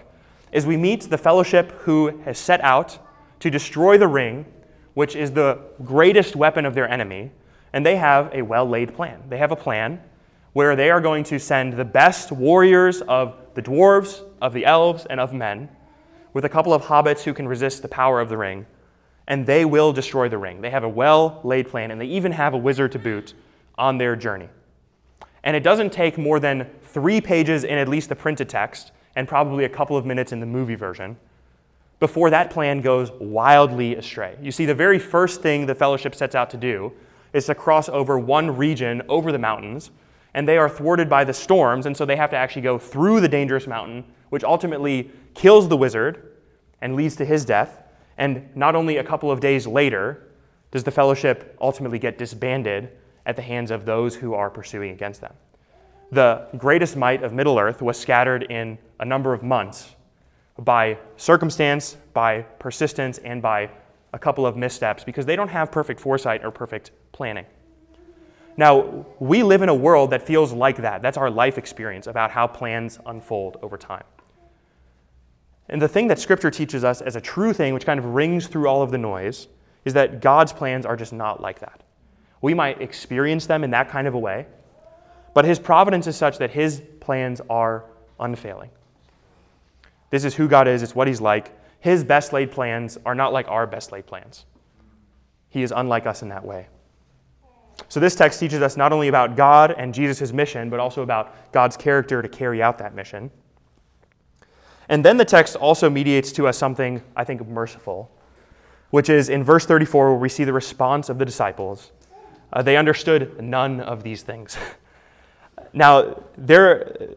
is 0.52 0.66
we 0.66 0.78
meet 0.78 1.02
the 1.02 1.18
fellowship 1.18 1.72
who 1.82 2.20
has 2.20 2.38
set 2.38 2.62
out 2.62 2.98
to 3.40 3.50
destroy 3.50 3.98
the 3.98 4.08
ring, 4.08 4.46
which 4.94 5.16
is 5.16 5.32
the 5.32 5.60
greatest 5.84 6.36
weapon 6.36 6.66
of 6.66 6.74
their 6.74 6.90
enemy, 6.90 7.32
and 7.74 7.86
they 7.86 7.98
have 7.98 8.34
a 8.34 8.42
well 8.42 8.68
laid 8.68 8.94
plan. 8.96 9.22
They 9.30 9.38
have 9.38 9.52
a 9.52 9.56
plan 9.56 10.02
where 10.54 10.76
they 10.76 10.90
are 10.90 11.02
going 11.02 11.24
to 11.24 11.38
send 11.38 11.74
the 11.74 11.86
best 11.86 12.32
warriors 12.32 13.02
of 13.02 13.36
the 13.54 13.62
dwarves, 13.62 14.24
of 14.42 14.54
the 14.54 14.66
elves, 14.66 15.06
and 15.08 15.20
of 15.20 15.34
men, 15.34 15.70
with 16.34 16.46
a 16.46 16.50
couple 16.50 16.74
of 16.74 16.84
hobbits 16.84 17.22
who 17.22 17.34
can 17.34 17.48
resist 17.48 17.82
the 17.82 17.88
power 17.88 18.20
of 18.20 18.30
the 18.30 18.38
ring, 18.38 18.66
and 19.28 19.46
they 19.46 19.66
will 19.66 19.94
destroy 19.94 20.30
the 20.30 20.38
ring. 20.38 20.62
They 20.62 20.70
have 20.70 20.84
a 20.84 20.90
well 20.90 21.42
laid 21.44 21.70
plan, 21.70 21.92
and 21.92 22.02
they 22.02 22.06
even 22.06 22.32
have 22.32 22.54
a 22.54 22.58
wizard 22.58 22.92
to 22.94 23.00
boot 23.00 23.34
on 23.78 23.98
their 23.98 24.16
journey. 24.16 24.50
And 25.44 25.56
it 25.56 25.64
doesn't 25.64 25.92
take 25.92 26.18
more 26.18 26.40
than 26.40 26.68
three 26.82 27.22
pages 27.22 27.64
in 27.64 27.78
at 27.78 27.88
least 27.88 28.10
the 28.10 28.16
printed 28.16 28.50
text, 28.50 28.92
and 29.18 29.28
probably 29.28 29.66
a 29.66 29.70
couple 29.70 29.98
of 29.98 30.06
minutes 30.06 30.32
in 30.32 30.40
the 30.40 30.46
movie 30.46 30.76
version, 30.76 31.18
before 32.00 32.30
that 32.30 32.52
plan 32.52 32.82
goes 32.82 33.10
wildly 33.20 33.96
astray. 33.96 34.38
You 34.40 34.52
see, 34.52 34.66
the 34.66 34.76
very 34.76 35.00
first 35.00 35.42
thing 35.42 35.66
the 35.66 35.74
fellowship 35.74 36.14
sets 36.14 36.36
out 36.36 36.52
to 36.52 36.58
do 36.58 36.94
is 37.34 37.48
to 37.48 37.56
cross 37.56 37.90
over 37.90 38.20
one 38.20 38.56
region 38.56 39.02
over 39.10 39.32
the 39.32 39.40
mountains 39.40 39.90
and 40.36 40.48
they 40.48 40.60
are 40.60 40.70
thwarted 40.70 41.10
by 41.10 41.24
the 41.24 41.34
storms, 41.34 41.88
and 41.88 41.98
so 41.98 42.06
they 42.06 42.16
have 42.16 42.30
to 42.30 42.36
actually 42.36 42.62
go 42.62 42.78
through 42.78 43.22
the 43.22 43.28
dangerous 43.28 43.66
mountain, 43.66 44.04
which 44.30 44.44
ultimately 44.44 45.10
kills 45.34 45.68
the 45.68 45.76
wizard 45.76 46.34
and 46.82 46.96
leads 46.96 47.16
to 47.16 47.26
his 47.26 47.44
death. 47.44 47.82
And 48.20 48.56
not 48.56 48.76
only 48.76 48.98
a 48.98 49.04
couple 49.04 49.32
of 49.32 49.40
days 49.40 49.66
later 49.66 50.28
does 50.70 50.84
the 50.84 50.92
fellowship 50.92 51.58
ultimately 51.60 51.98
get 51.98 52.20
disbanded 52.20 52.92
at 53.26 53.36
the 53.36 53.42
hands 53.42 53.72
of 53.72 53.86
those 53.86 54.16
who 54.16 54.36
are 54.36 54.52
pursuing 54.52 54.92
against 54.92 55.22
them. 55.22 55.34
The 56.12 56.48
greatest 56.58 56.96
might 56.96 57.24
of 57.24 57.34
Middle 57.34 57.60
Earth 57.60 57.82
was 57.82 58.00
scattered 58.00 58.44
in 58.44 58.78
a 59.00 59.06
number 59.06 59.34
of 59.34 59.44
months 59.44 59.96
by 60.58 60.98
circumstance, 61.18 61.98
by 62.14 62.42
persistence, 62.60 63.18
and 63.20 63.42
by 63.42 63.70
a 64.14 64.20
couple 64.20 64.46
of 64.46 64.56
missteps 64.56 65.04
because 65.04 65.26
they 65.26 65.36
don't 65.36 65.50
have 65.50 65.72
perfect 65.72 66.00
foresight 66.00 66.44
or 66.44 66.52
perfect 66.52 66.92
planning. 67.12 67.46
Now, 68.56 69.06
we 69.20 69.44
live 69.44 69.62
in 69.62 69.70
a 69.70 69.76
world 69.76 70.10
that 70.12 70.24
feels 70.26 70.52
like 70.52 70.78
that. 70.78 71.02
That's 71.02 71.18
our 71.18 71.30
life 71.30 71.58
experience 71.58 72.08
about 72.08 72.32
how 72.32 72.48
plans 72.48 73.00
unfold 73.06 73.58
over 73.62 73.78
time. 73.78 74.04
And 75.70 75.82
the 75.82 75.88
thing 75.88 76.08
that 76.08 76.18
Scripture 76.18 76.50
teaches 76.50 76.84
us 76.84 77.02
as 77.02 77.16
a 77.16 77.22
true 77.22 77.54
thing, 77.54 77.74
which 77.74 77.86
kind 77.86 78.00
of 78.00 78.06
rings 78.06 78.48
through 78.48 78.68
all 78.68 78.82
of 78.82 78.90
the 78.90 78.98
noise, 78.98 79.48
is 79.86 79.94
that 79.94 80.22
God's 80.22 80.54
plans 80.54 80.86
are 80.86 80.96
just 80.96 81.14
not 81.14 81.42
like 81.42 81.60
that. 81.60 81.84
We 82.42 82.54
might 82.54 82.82
experience 82.82 83.46
them 83.46 83.64
in 83.64 83.72
that 83.72 83.90
kind 83.90 84.08
of 84.08 84.14
a 84.14 84.20
way, 84.20 84.48
but 85.38 85.46
His 85.46 85.60
providence 85.60 86.08
is 86.08 86.16
such 86.16 86.40
that 86.40 86.50
His 86.50 86.82
plans 87.00 87.42
are 87.48 87.86
unfailing. 88.20 88.72
This 90.10 90.26
is 90.26 90.34
who 90.34 90.48
God 90.48 90.68
is, 90.68 90.82
it's 90.82 90.96
what 90.96 91.08
He's 91.08 91.22
like. 91.22 91.56
His 91.80 92.04
best 92.04 92.34
laid 92.34 92.50
plans 92.50 92.98
are 93.06 93.14
not 93.14 93.34
like 93.34 93.48
our 93.48 93.68
best 93.68 93.92
laid 93.92 94.08
plans. 94.08 94.46
He 95.50 95.62
is 95.62 95.72
unlike 95.72 96.08
us 96.08 96.24
in 96.24 96.30
that 96.30 96.44
way. 96.44 96.70
So, 97.88 98.00
this 98.00 98.16
text 98.16 98.40
teaches 98.40 98.64
us 98.64 98.78
not 98.78 98.92
only 98.92 99.10
about 99.10 99.36
God 99.36 99.76
and 99.78 99.94
Jesus' 99.94 100.34
mission, 100.34 100.72
but 100.72 100.80
also 100.80 101.04
about 101.04 101.52
God's 101.52 101.78
character 101.78 102.24
to 102.24 102.28
carry 102.28 102.64
out 102.64 102.80
that 102.80 102.96
mission. 102.96 103.30
And 104.90 105.06
then 105.06 105.18
the 105.18 105.26
text 105.26 105.56
also 105.56 105.88
mediates 105.88 106.32
to 106.32 106.48
us 106.48 106.58
something, 106.58 107.00
I 107.16 107.26
think, 107.26 107.48
merciful, 107.48 108.10
which 108.90 109.08
is 109.08 109.30
in 109.30 109.44
verse 109.44 109.68
34, 109.68 110.10
where 110.10 110.18
we 110.18 110.30
see 110.30 110.46
the 110.46 110.54
response 110.54 111.10
of 111.10 111.20
the 111.20 111.26
disciples. 111.26 111.92
Uh, 112.52 112.64
they 112.64 112.76
understood 112.76 113.40
none 113.40 113.82
of 113.82 114.02
these 114.02 114.24
things. 114.24 114.58
now, 115.74 116.24
there, 116.38 117.16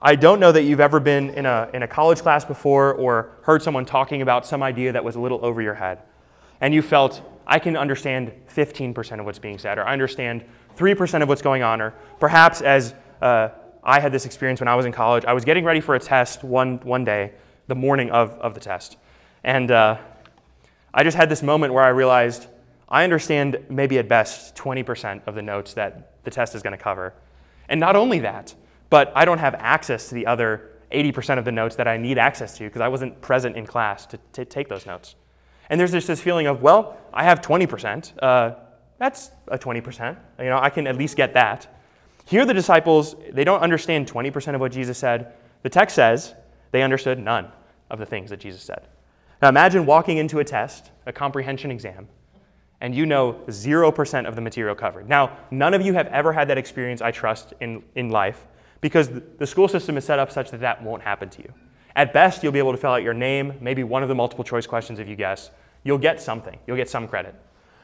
I 0.00 0.16
don't 0.16 0.40
know 0.40 0.52
that 0.52 0.62
you've 0.62 0.80
ever 0.80 1.00
been 1.00 1.30
in 1.30 1.46
a, 1.46 1.68
in 1.72 1.82
a 1.82 1.88
college 1.88 2.20
class 2.20 2.44
before 2.44 2.94
or 2.94 3.30
heard 3.42 3.62
someone 3.62 3.84
talking 3.84 4.22
about 4.22 4.46
some 4.46 4.62
idea 4.62 4.92
that 4.92 5.04
was 5.04 5.16
a 5.16 5.20
little 5.20 5.44
over 5.44 5.62
your 5.62 5.74
head. 5.74 6.00
And 6.60 6.74
you 6.74 6.82
felt, 6.82 7.22
I 7.46 7.58
can 7.58 7.76
understand 7.76 8.32
15% 8.54 9.20
of 9.20 9.26
what's 9.26 9.38
being 9.38 9.58
said, 9.58 9.78
or 9.78 9.86
I 9.86 9.92
understand 9.92 10.44
3% 10.76 11.22
of 11.22 11.28
what's 11.28 11.42
going 11.42 11.62
on, 11.62 11.80
or 11.80 11.94
perhaps 12.20 12.60
as 12.60 12.94
uh, 13.22 13.48
I 13.82 14.00
had 14.00 14.12
this 14.12 14.26
experience 14.26 14.60
when 14.60 14.68
I 14.68 14.74
was 14.74 14.86
in 14.86 14.92
college, 14.92 15.24
I 15.24 15.32
was 15.32 15.44
getting 15.44 15.64
ready 15.64 15.80
for 15.80 15.94
a 15.94 16.00
test 16.00 16.44
one, 16.44 16.78
one 16.80 17.04
day, 17.04 17.32
the 17.66 17.74
morning 17.74 18.10
of, 18.10 18.30
of 18.32 18.54
the 18.54 18.60
test. 18.60 18.96
And 19.44 19.70
uh, 19.70 19.98
I 20.92 21.02
just 21.04 21.16
had 21.16 21.28
this 21.28 21.42
moment 21.42 21.72
where 21.72 21.84
I 21.84 21.88
realized 21.88 22.46
I 22.88 23.04
understand 23.04 23.64
maybe 23.68 23.98
at 23.98 24.08
best 24.08 24.54
20% 24.54 25.26
of 25.26 25.34
the 25.34 25.42
notes 25.42 25.74
that 25.74 26.24
the 26.24 26.30
test 26.30 26.54
is 26.54 26.62
going 26.62 26.76
to 26.76 26.82
cover. 26.82 27.14
And 27.68 27.80
not 27.80 27.96
only 27.96 28.20
that, 28.20 28.54
but 28.90 29.12
I 29.14 29.24
don't 29.24 29.38
have 29.38 29.54
access 29.54 30.08
to 30.08 30.14
the 30.14 30.26
other 30.26 30.70
80% 30.92 31.38
of 31.38 31.44
the 31.44 31.52
notes 31.52 31.76
that 31.76 31.88
I 31.88 31.96
need 31.96 32.18
access 32.18 32.56
to 32.58 32.64
because 32.64 32.80
I 32.80 32.88
wasn't 32.88 33.20
present 33.20 33.56
in 33.56 33.66
class 33.66 34.06
to, 34.06 34.18
to, 34.34 34.44
take 34.44 34.68
those 34.68 34.86
notes. 34.86 35.16
And 35.68 35.80
there's 35.80 35.92
just 35.92 36.06
this 36.06 36.20
feeling 36.20 36.46
of, 36.46 36.62
well, 36.62 36.96
I 37.12 37.24
have 37.24 37.40
20%. 37.40 38.12
Uh, 38.22 38.54
that's 38.98 39.30
a 39.48 39.58
20%. 39.58 40.16
You 40.38 40.44
know, 40.44 40.58
I 40.60 40.70
can 40.70 40.86
at 40.86 40.96
least 40.96 41.16
get 41.16 41.34
that. 41.34 41.66
Here, 42.24 42.44
the 42.44 42.54
disciples, 42.54 43.16
they 43.30 43.44
don't 43.44 43.60
understand 43.60 44.10
20% 44.10 44.54
of 44.54 44.60
what 44.60 44.72
Jesus 44.72 44.98
said. 44.98 45.32
The 45.62 45.68
text 45.68 45.96
says 45.96 46.34
they 46.70 46.82
understood 46.82 47.18
none 47.18 47.50
of 47.90 47.98
the 47.98 48.06
things 48.06 48.30
that 48.30 48.40
Jesus 48.40 48.62
said. 48.62 48.86
Now, 49.42 49.48
imagine 49.48 49.86
walking 49.86 50.18
into 50.18 50.38
a 50.38 50.44
test, 50.44 50.90
a 51.04 51.12
comprehension 51.12 51.70
exam, 51.70 52.08
and 52.80 52.94
you 52.94 53.06
know 53.06 53.40
0% 53.48 54.26
of 54.26 54.34
the 54.34 54.40
material 54.40 54.74
covered. 54.74 55.08
Now, 55.08 55.36
none 55.50 55.74
of 55.74 55.82
you 55.82 55.94
have 55.94 56.06
ever 56.08 56.32
had 56.32 56.48
that 56.48 56.58
experience, 56.58 57.00
I 57.00 57.10
trust, 57.10 57.54
in, 57.60 57.82
in 57.94 58.10
life 58.10 58.46
because 58.80 59.10
the 59.38 59.46
school 59.46 59.68
system 59.68 59.96
is 59.96 60.04
set 60.04 60.18
up 60.18 60.30
such 60.30 60.50
that 60.50 60.60
that 60.60 60.82
won't 60.82 61.02
happen 61.02 61.28
to 61.30 61.42
you. 61.42 61.52
At 61.94 62.12
best, 62.12 62.42
you'll 62.42 62.52
be 62.52 62.58
able 62.58 62.72
to 62.72 62.78
fill 62.78 62.90
out 62.90 63.02
your 63.02 63.14
name, 63.14 63.54
maybe 63.60 63.82
one 63.82 64.02
of 64.02 64.08
the 64.08 64.14
multiple 64.14 64.44
choice 64.44 64.66
questions 64.66 64.98
if 64.98 65.08
you 65.08 65.16
guess. 65.16 65.50
You'll 65.82 65.98
get 65.98 66.20
something, 66.20 66.58
you'll 66.66 66.76
get 66.76 66.90
some 66.90 67.08
credit. 67.08 67.34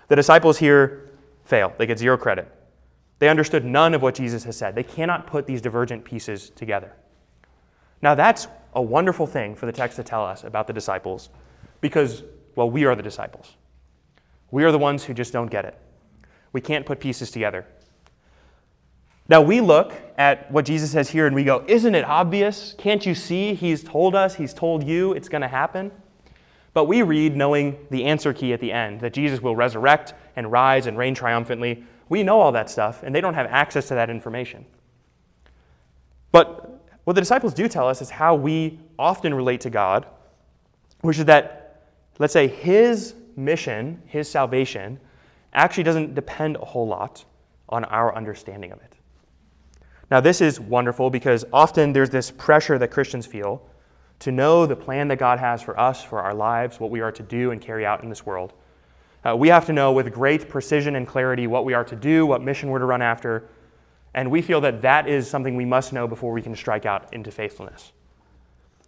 The 0.08 0.16
disciples 0.16 0.58
here 0.58 1.10
fail, 1.44 1.72
they 1.78 1.86
get 1.86 1.98
zero 1.98 2.18
credit. 2.18 2.52
They 3.18 3.28
understood 3.28 3.64
none 3.64 3.94
of 3.94 4.02
what 4.02 4.14
Jesus 4.14 4.44
has 4.44 4.56
said. 4.56 4.74
They 4.74 4.82
cannot 4.82 5.26
put 5.26 5.46
these 5.46 5.62
divergent 5.62 6.04
pieces 6.04 6.50
together. 6.50 6.92
Now, 8.02 8.14
that's 8.14 8.48
a 8.74 8.82
wonderful 8.82 9.26
thing 9.26 9.54
for 9.54 9.66
the 9.66 9.72
text 9.72 9.96
to 9.96 10.02
tell 10.02 10.24
us 10.24 10.44
about 10.44 10.66
the 10.66 10.72
disciples 10.72 11.30
because, 11.80 12.24
well, 12.56 12.68
we 12.68 12.84
are 12.84 12.96
the 12.96 13.02
disciples. 13.02 13.56
We 14.52 14.62
are 14.62 14.70
the 14.70 14.78
ones 14.78 15.02
who 15.02 15.14
just 15.14 15.32
don't 15.32 15.50
get 15.50 15.64
it. 15.64 15.76
We 16.52 16.60
can't 16.60 16.86
put 16.86 17.00
pieces 17.00 17.32
together. 17.32 17.66
Now 19.28 19.40
we 19.40 19.60
look 19.60 19.94
at 20.18 20.50
what 20.52 20.66
Jesus 20.66 20.92
says 20.92 21.08
here 21.08 21.26
and 21.26 21.34
we 21.34 21.42
go, 21.42 21.64
Isn't 21.66 21.94
it 21.94 22.04
obvious? 22.04 22.74
Can't 22.76 23.04
you 23.04 23.14
see? 23.14 23.54
He's 23.54 23.82
told 23.82 24.14
us, 24.14 24.34
He's 24.34 24.52
told 24.52 24.84
you 24.84 25.14
it's 25.14 25.28
going 25.28 25.42
to 25.42 25.48
happen. 25.48 25.90
But 26.74 26.84
we 26.84 27.02
read 27.02 27.34
knowing 27.34 27.78
the 27.90 28.04
answer 28.04 28.32
key 28.32 28.52
at 28.52 28.60
the 28.60 28.72
end 28.72 29.00
that 29.00 29.12
Jesus 29.12 29.40
will 29.40 29.56
resurrect 29.56 30.14
and 30.36 30.52
rise 30.52 30.86
and 30.86 30.96
reign 30.96 31.14
triumphantly. 31.14 31.84
We 32.08 32.22
know 32.22 32.40
all 32.40 32.52
that 32.52 32.68
stuff, 32.68 33.02
and 33.02 33.14
they 33.14 33.20
don't 33.20 33.34
have 33.34 33.46
access 33.46 33.88
to 33.88 33.94
that 33.94 34.10
information. 34.10 34.66
But 36.30 36.82
what 37.04 37.14
the 37.14 37.20
disciples 37.20 37.54
do 37.54 37.68
tell 37.68 37.88
us 37.88 38.02
is 38.02 38.10
how 38.10 38.34
we 38.34 38.78
often 38.98 39.34
relate 39.34 39.62
to 39.62 39.70
God, 39.70 40.06
which 41.00 41.18
is 41.18 41.26
that, 41.26 41.86
let's 42.18 42.32
say, 42.32 42.48
His 42.48 43.14
mission, 43.36 44.02
His 44.06 44.28
salvation, 44.28 45.00
actually 45.52 45.84
doesn't 45.84 46.14
depend 46.14 46.56
a 46.56 46.64
whole 46.64 46.86
lot 46.86 47.24
on 47.68 47.84
our 47.84 48.14
understanding 48.14 48.72
of 48.72 48.80
it. 48.80 48.94
Now, 50.10 50.20
this 50.20 50.40
is 50.40 50.60
wonderful 50.60 51.10
because 51.10 51.44
often 51.52 51.92
there's 51.92 52.10
this 52.10 52.30
pressure 52.30 52.78
that 52.78 52.88
Christians 52.90 53.26
feel 53.26 53.66
to 54.18 54.30
know 54.30 54.66
the 54.66 54.76
plan 54.76 55.08
that 55.08 55.16
God 55.16 55.38
has 55.38 55.62
for 55.62 55.78
us, 55.80 56.04
for 56.04 56.20
our 56.20 56.34
lives, 56.34 56.78
what 56.78 56.90
we 56.90 57.00
are 57.00 57.10
to 57.12 57.22
do 57.22 57.50
and 57.50 57.60
carry 57.60 57.84
out 57.86 58.02
in 58.02 58.08
this 58.08 58.24
world. 58.24 58.52
Uh, 59.24 59.36
we 59.36 59.48
have 59.48 59.66
to 59.66 59.72
know 59.72 59.92
with 59.92 60.12
great 60.12 60.48
precision 60.48 60.96
and 60.96 61.08
clarity 61.08 61.46
what 61.46 61.64
we 61.64 61.74
are 61.74 61.84
to 61.84 61.96
do, 61.96 62.26
what 62.26 62.42
mission 62.42 62.68
we're 62.68 62.78
to 62.78 62.84
run 62.84 63.02
after, 63.02 63.48
and 64.14 64.30
we 64.30 64.42
feel 64.42 64.60
that 64.60 64.82
that 64.82 65.08
is 65.08 65.28
something 65.28 65.56
we 65.56 65.64
must 65.64 65.92
know 65.92 66.06
before 66.06 66.32
we 66.32 66.42
can 66.42 66.54
strike 66.54 66.84
out 66.84 67.12
into 67.14 67.30
faithfulness. 67.30 67.92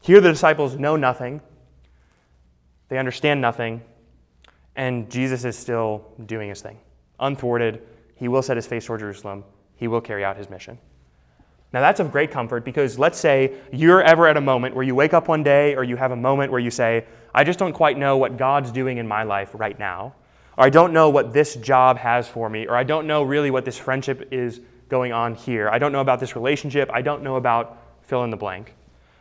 Here, 0.03 0.20
the 0.20 0.30
disciples 0.30 0.76
know 0.76 0.97
nothing, 0.97 1.40
they 2.88 2.99
understand 2.99 3.40
nothing, 3.40 3.82
and 4.77 5.11
Jesus 5.11 5.45
is 5.45 5.57
still 5.57 6.05
doing 6.27 6.49
his 6.49 6.61
thing. 6.61 6.79
Unthwarted, 7.20 7.83
he 8.16 8.29
will 8.29 8.43
set 8.43 8.57
his 8.57 8.66
face 8.66 8.87
toward 8.87 9.01
Jerusalem, 9.01 9.45
he 9.77 9.89
will 9.89 10.01
carry 10.01 10.25
out 10.25 10.37
his 10.37 10.51
mission. 10.51 10.79
Now, 11.72 11.81
that's 11.81 11.99
of 11.99 12.12
great 12.12 12.31
comfort 12.31 12.64
because 12.64 13.01
let's 13.01 13.18
say 13.18 13.53
you're 13.72 14.01
ever 14.01 14.29
at 14.29 14.37
a 14.37 14.41
moment 14.41 14.77
where 14.77 14.85
you 14.85 14.95
wake 14.95 15.12
up 15.12 15.27
one 15.27 15.43
day 15.43 15.75
or 15.75 15.83
you 15.83 15.97
have 15.97 16.12
a 16.12 16.16
moment 16.16 16.53
where 16.53 16.61
you 16.61 16.70
say, 16.70 17.05
I 17.35 17.43
just 17.43 17.59
don't 17.59 17.72
quite 17.72 17.99
know 17.99 18.16
what 18.16 18.37
God's 18.37 18.70
doing 18.70 18.99
in 18.99 19.09
my 19.09 19.25
life 19.25 19.51
right 19.55 19.77
now, 19.77 20.14
or 20.57 20.66
I 20.66 20.70
don't 20.70 20.93
know 20.93 21.11
what 21.11 21.33
this 21.33 21.57
job 21.57 21.99
has 21.99 22.29
for 22.29 22.49
me, 22.49 22.68
or 22.68 22.77
I 22.77 22.85
don't 22.85 23.09
know 23.09 23.25
really 23.25 23.51
what 23.51 23.64
this 23.64 23.77
friendship 23.77 24.29
is 24.31 24.61
going 24.89 25.12
on 25.12 25.35
here. 25.35 25.68
I 25.68 25.81
don't 25.81 25.91
know 25.91 26.01
about 26.01 26.20
this 26.20 26.37
relationship. 26.37 26.89
I 26.93 27.03
don't 27.03 27.25
know 27.25 27.35
about 27.35 27.77
fill 28.03 28.22
in 28.22 28.31
the 28.31 28.37
blank. 28.37 28.72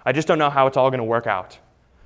I 0.05 0.11
just 0.11 0.27
don't 0.27 0.37
know 0.37 0.51
how 0.51 0.67
it's 0.67 0.77
all 0.77 0.91
going 0.91 0.99
to 0.99 1.05
work 1.05 1.25
out. 1.25 1.57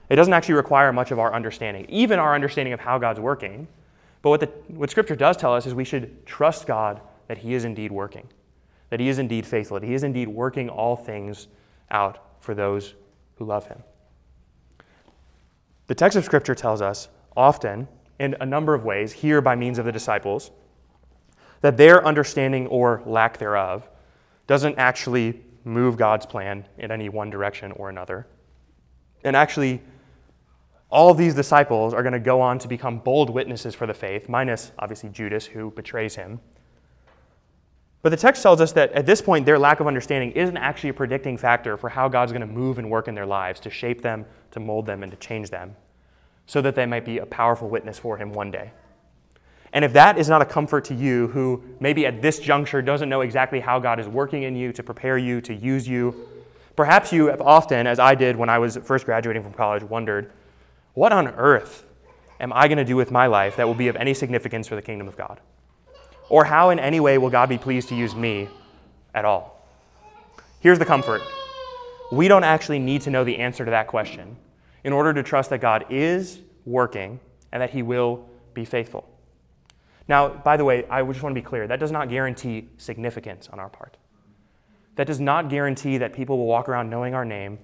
It 0.10 0.16
doesn't 0.16 0.34
actually 0.34 0.56
require 0.56 0.94
much 0.94 1.12
of 1.12 1.20
our 1.20 1.34
understanding, 1.34 1.86
even 1.90 2.20
our 2.20 2.34
understanding 2.34 2.74
of 2.74 2.80
how 2.80 2.98
God's 2.98 3.20
working. 3.20 3.68
But 4.22 4.30
what, 4.30 4.40
the, 4.40 4.48
what 4.68 4.90
Scripture 4.90 5.16
does 5.16 5.38
tell 5.38 5.54
us 5.54 5.66
is 5.66 5.74
we 5.74 5.84
should 5.84 6.26
trust 6.26 6.66
God 6.66 7.02
that 7.28 7.38
He 7.38 7.54
is 7.54 7.66
indeed 7.66 7.92
working 7.92 8.28
that 8.90 9.00
he 9.00 9.10
is 9.10 9.20
indeed 9.20 9.46
faithful, 9.46 9.80
that 9.80 9.86
he 9.86 9.94
is 9.94 10.04
indeed 10.04 10.28
working 10.28 10.70
all 10.70 10.96
things 10.96 11.48
out 11.92 12.20
for 12.40 12.54
those 12.54 12.96
who 13.36 13.46
love 13.46 13.68
him. 13.68 13.84
The 15.88 15.96
text 15.96 16.18
of 16.18 16.26
Scripture 16.26 16.56
tells 16.56 16.82
us 16.82 17.10
often, 17.36 17.88
in 18.20 18.36
a 18.42 18.46
number 18.46 18.74
of 18.74 18.84
ways, 18.84 19.12
here 19.12 19.42
by 19.42 19.56
means 19.56 19.78
of 19.78 19.86
the 19.86 19.92
disciples, 19.92 20.52
that 21.62 21.78
their 21.78 22.06
understanding 22.06 22.68
or 22.68 23.02
lack 23.06 23.38
thereof 23.38 23.88
doesn't 24.48 24.78
actually 24.78 25.42
move 25.64 25.98
God's 25.98 26.26
plan 26.26 26.66
in 26.78 26.92
any 26.92 27.10
one 27.10 27.30
direction 27.30 27.72
or 27.74 27.90
another. 27.90 28.26
And 29.24 29.36
actually, 29.36 29.82
all 30.90 31.14
these 31.14 31.34
disciples 31.34 31.94
are 31.94 32.02
going 32.02 32.14
to 32.14 32.20
go 32.20 32.40
on 32.40 32.60
to 32.60 32.68
become 32.68 33.00
bold 33.00 33.30
witnesses 33.30 33.76
for 33.76 33.86
the 33.86 33.94
faith, 33.94 34.30
minus 34.30 34.72
obviously 34.80 35.10
Judas, 35.10 35.46
who 35.46 35.72
betrays 35.72 36.16
him. 36.16 36.40
But 38.02 38.10
the 38.10 38.18
text 38.18 38.42
tells 38.42 38.62
us 38.62 38.72
that 38.74 38.92
at 38.94 39.06
this 39.06 39.22
point, 39.22 39.46
their 39.46 39.60
lack 39.60 39.80
of 39.80 39.88
understanding 39.88 40.32
isn't 40.32 40.56
actually 40.56 40.92
a 40.92 40.94
predicting 40.94 41.38
factor 41.38 41.76
for 41.76 41.90
how 41.90 42.08
God's 42.08 42.32
going 42.32 42.40
to 42.42 42.48
move 42.48 42.78
and 42.78 42.90
work 42.90 43.08
in 43.08 43.16
their 43.16 43.26
lives 43.26 43.60
to 43.62 43.70
shape 43.70 44.02
them, 44.02 44.26
to 44.52 44.60
mold 44.60 44.86
them, 44.86 45.04
and 45.04 45.12
to 45.12 45.18
change 45.18 45.50
them 45.50 45.76
so 46.46 46.62
that 46.62 46.76
they 46.76 46.86
might 46.86 47.04
be 47.06 47.18
a 47.18 47.26
powerful 47.26 47.70
witness 47.70 48.00
for 48.00 48.18
Him 48.18 48.32
one 48.32 48.50
day. 48.50 48.72
And 49.74 49.84
if 49.84 49.92
that 49.94 50.18
is 50.18 50.30
not 50.30 50.42
a 50.42 50.46
comfort 50.46 50.86
to 50.86 50.96
you, 50.96 51.28
who 51.28 51.62
maybe 51.82 52.06
at 52.06 52.22
this 52.22 52.40
juncture 52.40 52.82
doesn't 52.82 53.10
know 53.10 53.22
exactly 53.22 53.60
how 53.60 53.80
God 53.80 54.00
is 54.00 54.08
working 54.08 54.44
in 54.44 54.56
you 54.56 54.72
to 54.72 54.82
prepare 54.82 55.18
you, 55.18 55.42
to 55.42 55.54
use 55.54 55.86
you, 55.86 56.16
perhaps 56.78 57.12
you 57.12 57.28
have 57.28 57.42
often, 57.42 57.86
as 57.86 58.00
I 58.00 58.16
did 58.16 58.38
when 58.38 58.48
I 58.48 58.60
was 58.60 58.78
first 58.78 59.06
graduating 59.06 59.44
from 59.44 59.52
college, 59.52 59.84
wondered, 59.84 60.32
what 60.98 61.14
on 61.14 61.28
earth 61.28 61.86
am 62.40 62.52
I 62.52 62.68
going 62.68 62.80
to 62.80 62.84
do 62.84 62.96
with 62.96 63.12
my 63.12 63.28
life 63.28 63.58
that 63.58 63.68
will 63.68 63.76
be 63.76 63.88
of 63.88 63.96
any 63.98 64.16
significance 64.16 64.68
for 64.68 64.74
the 64.74 64.82
kingdom 64.82 65.08
of 65.08 65.16
God? 65.16 65.40
Or 66.28 66.44
how 66.44 66.72
in 66.72 66.80
any 66.80 67.00
way 67.00 67.20
will 67.20 67.30
God 67.30 67.50
be 67.50 67.60
pleased 67.60 67.90
to 67.90 67.96
use 67.96 68.16
me 68.16 68.50
at 69.14 69.24
all? 69.24 69.64
Here's 70.60 70.80
the 70.80 70.86
comfort 70.86 71.22
we 72.12 72.28
don't 72.28 72.44
actually 72.44 72.80
need 72.80 73.04
to 73.04 73.12
know 73.12 73.24
the 73.24 73.38
answer 73.38 73.64
to 73.64 73.70
that 73.70 73.86
question 73.86 74.38
in 74.84 74.92
order 74.92 75.14
to 75.14 75.22
trust 75.22 75.52
that 75.52 75.60
God 75.60 75.86
is 75.92 76.40
working 76.66 77.20
and 77.52 77.62
that 77.62 77.70
He 77.70 77.84
will 77.84 78.28
be 78.56 78.66
faithful. 78.66 79.08
Now, 80.08 80.30
by 80.30 80.58
the 80.58 80.66
way, 80.66 80.84
I 80.88 81.04
just 81.04 81.22
want 81.22 81.36
to 81.36 81.40
be 81.40 81.46
clear 81.46 81.68
that 81.68 81.80
does 81.80 81.92
not 81.92 82.10
guarantee 82.10 82.70
significance 82.78 83.50
on 83.54 83.60
our 83.60 83.70
part. 83.70 83.98
That 84.96 85.06
does 85.06 85.20
not 85.20 85.48
guarantee 85.48 86.00
that 86.00 86.14
people 86.14 86.40
will 86.40 86.48
walk 86.48 86.68
around 86.68 86.90
knowing 86.90 87.14
our 87.14 87.24
name 87.24 87.60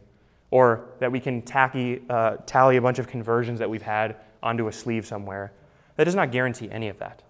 or 0.53 0.85
that 0.99 1.11
we 1.11 1.19
can 1.19 1.41
tacky, 1.41 1.99
uh, 2.11 2.37
tally 2.45 2.77
a 2.77 2.81
bunch 2.81 2.99
of 2.99 3.07
conversions 3.07 3.57
that 3.57 3.67
we've 3.67 3.81
had 3.81 4.15
onto 4.43 4.67
a 4.67 4.71
sleeve 4.71 5.03
somewhere. 5.03 5.51
That 5.95 6.03
does 6.03 6.13
not 6.13 6.31
guarantee 6.31 6.69
any 6.69 6.89
of 6.89 6.99
that. 6.99 7.23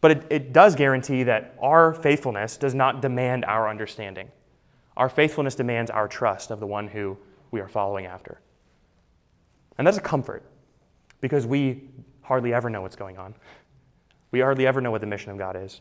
But 0.00 0.12
it, 0.12 0.26
it 0.30 0.52
does 0.52 0.76
guarantee 0.76 1.24
that 1.24 1.56
our 1.60 1.92
faithfulness 1.92 2.56
does 2.56 2.72
not 2.72 3.02
demand 3.02 3.44
our 3.46 3.68
understanding. 3.68 4.28
Our 4.96 5.08
faithfulness 5.08 5.56
demands 5.56 5.90
our 5.90 6.06
trust 6.06 6.52
of 6.52 6.60
the 6.60 6.68
one 6.68 6.86
who 6.86 7.18
we 7.50 7.58
are 7.58 7.66
following 7.66 8.06
after. 8.06 8.40
And 9.76 9.84
that's 9.84 9.98
a 9.98 10.00
comfort 10.00 10.44
because 11.20 11.48
we 11.48 11.88
hardly 12.22 12.54
ever 12.54 12.70
know 12.70 12.82
what's 12.82 12.94
going 12.94 13.18
on. 13.18 13.34
We 14.30 14.38
hardly 14.38 14.68
ever 14.68 14.80
know 14.80 14.92
what 14.92 15.00
the 15.00 15.08
mission 15.08 15.32
of 15.32 15.38
God 15.38 15.56
is. 15.56 15.80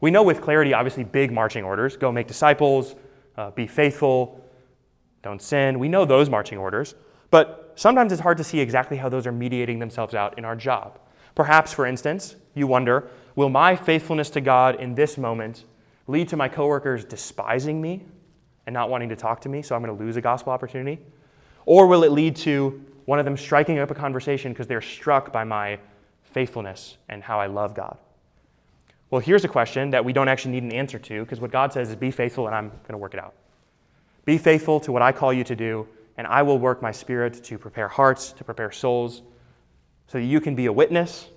We 0.00 0.10
know 0.10 0.24
with 0.24 0.40
clarity, 0.40 0.74
obviously, 0.74 1.04
big 1.04 1.30
marching 1.30 1.62
orders 1.62 1.96
go 1.96 2.10
make 2.10 2.26
disciples, 2.26 2.96
uh, 3.36 3.52
be 3.52 3.68
faithful, 3.68 4.44
don't 5.22 5.42
sin. 5.42 5.78
We 5.78 5.88
know 5.88 6.04
those 6.04 6.30
marching 6.30 6.58
orders, 6.58 6.94
but 7.30 7.72
sometimes 7.76 8.12
it's 8.12 8.22
hard 8.22 8.38
to 8.38 8.44
see 8.44 8.60
exactly 8.60 8.96
how 8.96 9.08
those 9.08 9.26
are 9.26 9.32
mediating 9.32 9.78
themselves 9.78 10.14
out 10.14 10.38
in 10.38 10.44
our 10.44 10.56
job. 10.56 10.98
Perhaps, 11.34 11.72
for 11.72 11.86
instance, 11.86 12.36
you 12.54 12.66
wonder 12.66 13.08
will 13.36 13.48
my 13.48 13.76
faithfulness 13.76 14.30
to 14.30 14.40
God 14.40 14.80
in 14.80 14.94
this 14.94 15.16
moment 15.16 15.64
lead 16.08 16.28
to 16.28 16.36
my 16.36 16.48
coworkers 16.48 17.04
despising 17.04 17.80
me 17.80 18.04
and 18.66 18.74
not 18.74 18.90
wanting 18.90 19.08
to 19.08 19.16
talk 19.16 19.40
to 19.42 19.48
me, 19.48 19.62
so 19.62 19.74
I'm 19.74 19.82
going 19.82 19.96
to 19.96 20.04
lose 20.04 20.16
a 20.16 20.20
gospel 20.20 20.52
opportunity? 20.52 20.98
Or 21.64 21.86
will 21.86 22.02
it 22.02 22.10
lead 22.10 22.34
to 22.36 22.84
one 23.04 23.18
of 23.18 23.24
them 23.24 23.36
striking 23.36 23.78
up 23.78 23.90
a 23.90 23.94
conversation 23.94 24.52
because 24.52 24.66
they're 24.66 24.82
struck 24.82 25.32
by 25.32 25.44
my 25.44 25.78
faithfulness 26.22 26.96
and 27.08 27.22
how 27.22 27.38
I 27.38 27.46
love 27.46 27.74
God? 27.74 27.96
Well, 29.10 29.20
here's 29.20 29.44
a 29.44 29.48
question 29.48 29.90
that 29.90 30.04
we 30.04 30.12
don't 30.12 30.28
actually 30.28 30.52
need 30.52 30.64
an 30.64 30.72
answer 30.72 30.98
to 30.98 31.22
because 31.22 31.40
what 31.40 31.50
God 31.50 31.72
says 31.72 31.88
is 31.88 31.96
be 31.96 32.10
faithful 32.10 32.46
and 32.46 32.54
I'm 32.54 32.68
going 32.68 32.90
to 32.90 32.98
work 32.98 33.14
it 33.14 33.20
out. 33.20 33.34
Be 34.28 34.36
faithful 34.36 34.78
to 34.80 34.92
what 34.92 35.00
I 35.00 35.10
call 35.10 35.32
you 35.32 35.42
to 35.44 35.56
do, 35.56 35.88
and 36.18 36.26
I 36.26 36.42
will 36.42 36.58
work 36.58 36.82
my 36.82 36.92
spirit 36.92 37.42
to 37.44 37.56
prepare 37.56 37.88
hearts, 37.88 38.32
to 38.32 38.44
prepare 38.44 38.70
souls, 38.70 39.22
so 40.06 40.18
that 40.18 40.24
you 40.26 40.38
can 40.38 40.54
be 40.54 40.66
a 40.66 40.72
witness, 40.72 41.28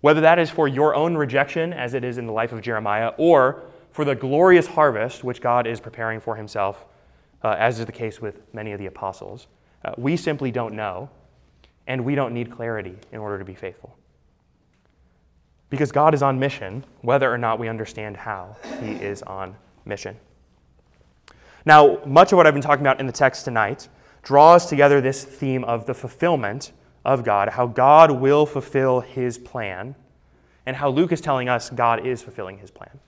whether 0.00 0.20
that 0.22 0.40
is 0.40 0.50
for 0.50 0.66
your 0.66 0.96
own 0.96 1.16
rejection, 1.16 1.72
as 1.72 1.94
it 1.94 2.02
is 2.02 2.18
in 2.18 2.26
the 2.26 2.32
life 2.32 2.50
of 2.50 2.60
Jeremiah, 2.60 3.12
or 3.18 3.62
for 3.92 4.04
the 4.04 4.16
glorious 4.16 4.66
harvest 4.66 5.22
which 5.22 5.40
God 5.40 5.68
is 5.68 5.78
preparing 5.78 6.18
for 6.18 6.34
himself, 6.34 6.86
uh, 7.44 7.54
as 7.56 7.78
is 7.78 7.86
the 7.86 7.92
case 7.92 8.20
with 8.20 8.42
many 8.52 8.72
of 8.72 8.80
the 8.80 8.86
apostles. 8.86 9.46
Uh, 9.84 9.92
we 9.96 10.16
simply 10.16 10.50
don't 10.50 10.74
know, 10.74 11.08
and 11.86 12.04
we 12.04 12.16
don't 12.16 12.34
need 12.34 12.50
clarity 12.50 12.96
in 13.12 13.20
order 13.20 13.38
to 13.38 13.44
be 13.44 13.54
faithful. 13.54 13.96
Because 15.68 15.92
God 15.92 16.14
is 16.14 16.22
on 16.24 16.40
mission, 16.40 16.84
whether 17.02 17.32
or 17.32 17.38
not 17.38 17.60
we 17.60 17.68
understand 17.68 18.16
how 18.16 18.56
He 18.80 18.90
is 18.90 19.22
on 19.22 19.54
mission. 19.84 20.16
Now, 21.64 21.98
much 22.06 22.32
of 22.32 22.36
what 22.36 22.46
I've 22.46 22.54
been 22.54 22.62
talking 22.62 22.82
about 22.82 23.00
in 23.00 23.06
the 23.06 23.12
text 23.12 23.44
tonight 23.44 23.88
draws 24.22 24.66
together 24.66 25.00
this 25.00 25.24
theme 25.24 25.64
of 25.64 25.86
the 25.86 25.94
fulfillment 25.94 26.72
of 27.04 27.24
God, 27.24 27.50
how 27.50 27.66
God 27.66 28.10
will 28.10 28.46
fulfill 28.46 29.00
his 29.00 29.38
plan, 29.38 29.94
and 30.66 30.76
how 30.76 30.90
Luke 30.90 31.12
is 31.12 31.20
telling 31.20 31.48
us 31.48 31.70
God 31.70 32.06
is 32.06 32.22
fulfilling 32.22 32.58
his 32.58 32.70
plan. 32.70 32.98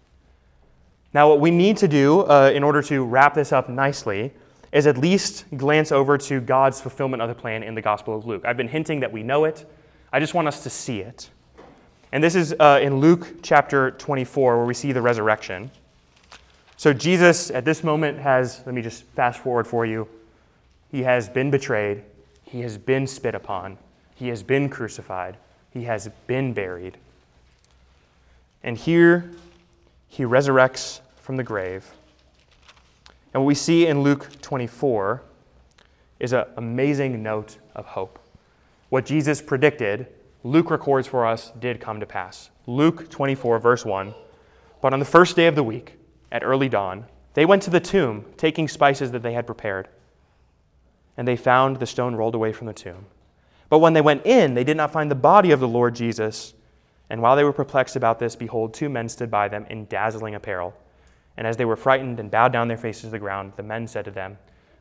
Now, 1.15 1.29
what 1.29 1.41
we 1.41 1.51
need 1.51 1.77
to 1.79 1.89
do 1.89 2.21
uh, 2.21 2.51
in 2.55 2.63
order 2.63 2.83
to 2.83 3.05
wrap 3.05 3.35
this 3.35 3.53
up 3.53 3.69
nicely 3.69 4.33
is 4.73 4.87
at 4.87 4.97
least 4.97 5.45
glance 5.57 5.93
over 5.93 6.17
to 6.17 6.41
God's 6.41 6.81
fulfillment 6.81 7.23
of 7.23 7.29
the 7.29 7.35
plan 7.35 7.63
in 7.63 7.75
the 7.75 7.83
Gospel 7.83 8.17
of 8.17 8.25
Luke. 8.25 8.43
I've 8.47 8.57
been 8.57 8.69
hinting 8.69 9.01
that 9.01 9.13
we 9.13 9.23
know 9.23 9.45
it, 9.45 9.67
I 10.13 10.21
just 10.21 10.35
want 10.35 10.49
us 10.49 10.63
to 10.63 10.71
see 10.71 11.01
it. 11.01 11.31
And 12.13 12.23
this 12.23 12.35
is 12.35 12.55
uh, 12.59 12.81
in 12.83 13.01
Luke 13.01 13.37
chapter 13.43 13.93
24, 13.93 14.59
where 14.59 14.67
we 14.67 14.75
see 14.75 14.93
the 14.93 15.01
resurrection. 15.01 15.71
So 16.83 16.93
Jesus, 16.93 17.53
at 17.53 17.65
this 17.65 17.85
moment, 17.85 18.19
has, 18.19 18.61
let 18.67 18.75
me 18.75 18.83
just 18.83 19.05
fast 19.15 19.39
forward 19.39 19.69
for 19.69 19.87
you, 19.87 20.09
he 20.91 21.05
has 21.05 21.29
been 21.29 21.49
betrayed, 21.49 22.03
he 22.43 22.63
has 22.63 22.77
been 22.77 23.07
spit 23.07 23.37
upon, 23.37 23.79
he 24.17 24.27
has 24.31 24.43
been 24.43 24.69
crucified, 24.69 25.37
he 25.71 25.85
has 25.85 26.11
been 26.27 26.53
buried. 26.53 26.99
And 28.65 28.77
here 28.77 29.31
he 30.09 30.25
resurrects 30.25 31.03
from 31.21 31.37
the 31.37 31.45
grave. 31.45 31.89
And 33.33 33.45
what 33.45 33.47
we 33.47 33.55
see 33.55 33.87
in 33.87 34.03
Luke 34.03 34.29
24 34.43 35.23
is 36.19 36.33
an 36.33 36.47
amazing 36.57 37.23
note 37.23 37.59
of 37.77 37.87
hope. 37.87 38.19
What 38.89 39.07
Jesus 39.07 39.41
predicted, 39.41 40.09
Luke 40.43 40.69
records 40.69 41.07
for 41.07 41.27
us, 41.27 41.53
did 41.61 41.79
come 41.79 42.01
to 42.01 42.07
pass. 42.07 42.51
Luke 42.67 43.09
24, 43.09 43.61
verse 43.61 43.85
1. 43.85 44.13
But 44.81 44.93
on 44.93 44.99
the 44.99 45.05
first 45.05 45.37
day 45.37 45.47
of 45.47 45.55
the 45.55 45.63
week, 45.63 46.01
at 46.33 46.43
early 46.43 46.69
dawn, 46.69 47.05
they 47.35 47.45
went 47.45 47.63
to 47.63 47.71
the 47.71 47.79
tomb, 47.79 48.25
taking 48.37 48.67
spices 48.67 49.13
that 49.13 49.23
they 49.23 49.35
had 49.35 49.47
prepared. 49.47 49.89
And 51.17 51.29
they 51.29 51.37
found 51.37 51.77
the 51.77 51.87
stone 51.87 52.17
rolled 52.17 52.35
away 52.35 52.53
from 52.53 52.67
the 52.67 52.73
tomb. 52.73 53.07
But 53.69 53.79
when 53.79 53.93
they 53.93 54.01
went 54.01 54.27
in, 54.27 54.55
they 54.55 54.65
did 54.65 54.77
not 54.77 54.93
find 54.93 55.11
the 55.11 55.15
body 55.15 55.51
of 55.51 55.61
the 55.61 55.69
Lord 55.69 55.95
Jesus. 55.95 56.55
And 57.11 57.23
while 57.23 57.37
they 57.37 57.45
were 57.45 57.53
perplexed 57.53 57.97
about 57.97 58.19
this, 58.19 58.35
behold, 58.35 58.75
two 58.75 58.89
men 58.89 59.09
stood 59.09 59.31
by 59.31 59.49
them 59.49 59.67
in 59.69 59.87
dazzling 59.87 60.35
apparel. 60.35 60.75
And 61.37 61.47
as 61.47 61.57
they 61.57 61.65
were 61.65 61.77
frightened 61.77 62.19
and 62.19 62.31
bowed 62.31 62.53
down 62.53 62.69
their 62.69 62.77
faces 62.77 63.05
to 63.05 63.11
the 63.11 63.19
ground, 63.19 63.53
the 63.57 63.63
men 63.63 63.87
said 63.87 64.05
to 64.07 64.11
them, 64.11 64.39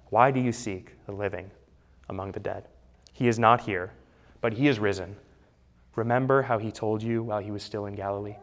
Why 0.10 0.32
do 0.32 0.40
you 0.40 0.52
seek 0.52 0.94
the 1.06 1.12
living 1.12 1.52
among 2.10 2.32
the 2.32 2.40
dead? 2.40 2.68
He 3.14 3.28
is 3.28 3.40
not 3.40 3.62
here, 3.62 3.92
but 4.40 4.54
he 4.54 4.68
is 4.68 4.80
risen. 4.80 5.16
Remember 5.96 6.42
how 6.42 6.58
he 6.58 6.72
told 6.72 7.04
you 7.04 7.24
while 7.24 7.40
he 7.40 7.52
was 7.52 7.64
still 7.64 7.86
in 7.86 7.96
Galilee? 7.96 8.36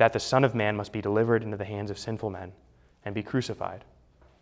That 0.00 0.14
the 0.14 0.18
Son 0.18 0.44
of 0.44 0.54
Man 0.54 0.74
must 0.74 0.94
be 0.94 1.02
delivered 1.02 1.42
into 1.42 1.58
the 1.58 1.64
hands 1.66 1.90
of 1.90 1.98
sinful 1.98 2.30
men 2.30 2.52
and 3.04 3.14
be 3.14 3.22
crucified, 3.22 3.84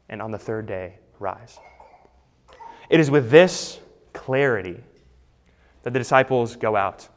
and 0.09 0.23
on 0.23 0.31
the 0.31 0.39
third 0.39 0.67
day 0.67 1.01
rise. 1.19 1.59
It 2.89 3.01
is 3.01 3.11
with 3.11 3.29
this 3.29 3.81
clarity 4.13 4.81
that 5.83 5.93
the 5.93 5.99
disciples 5.99 6.55
go 6.55 6.77
out, 6.77 7.09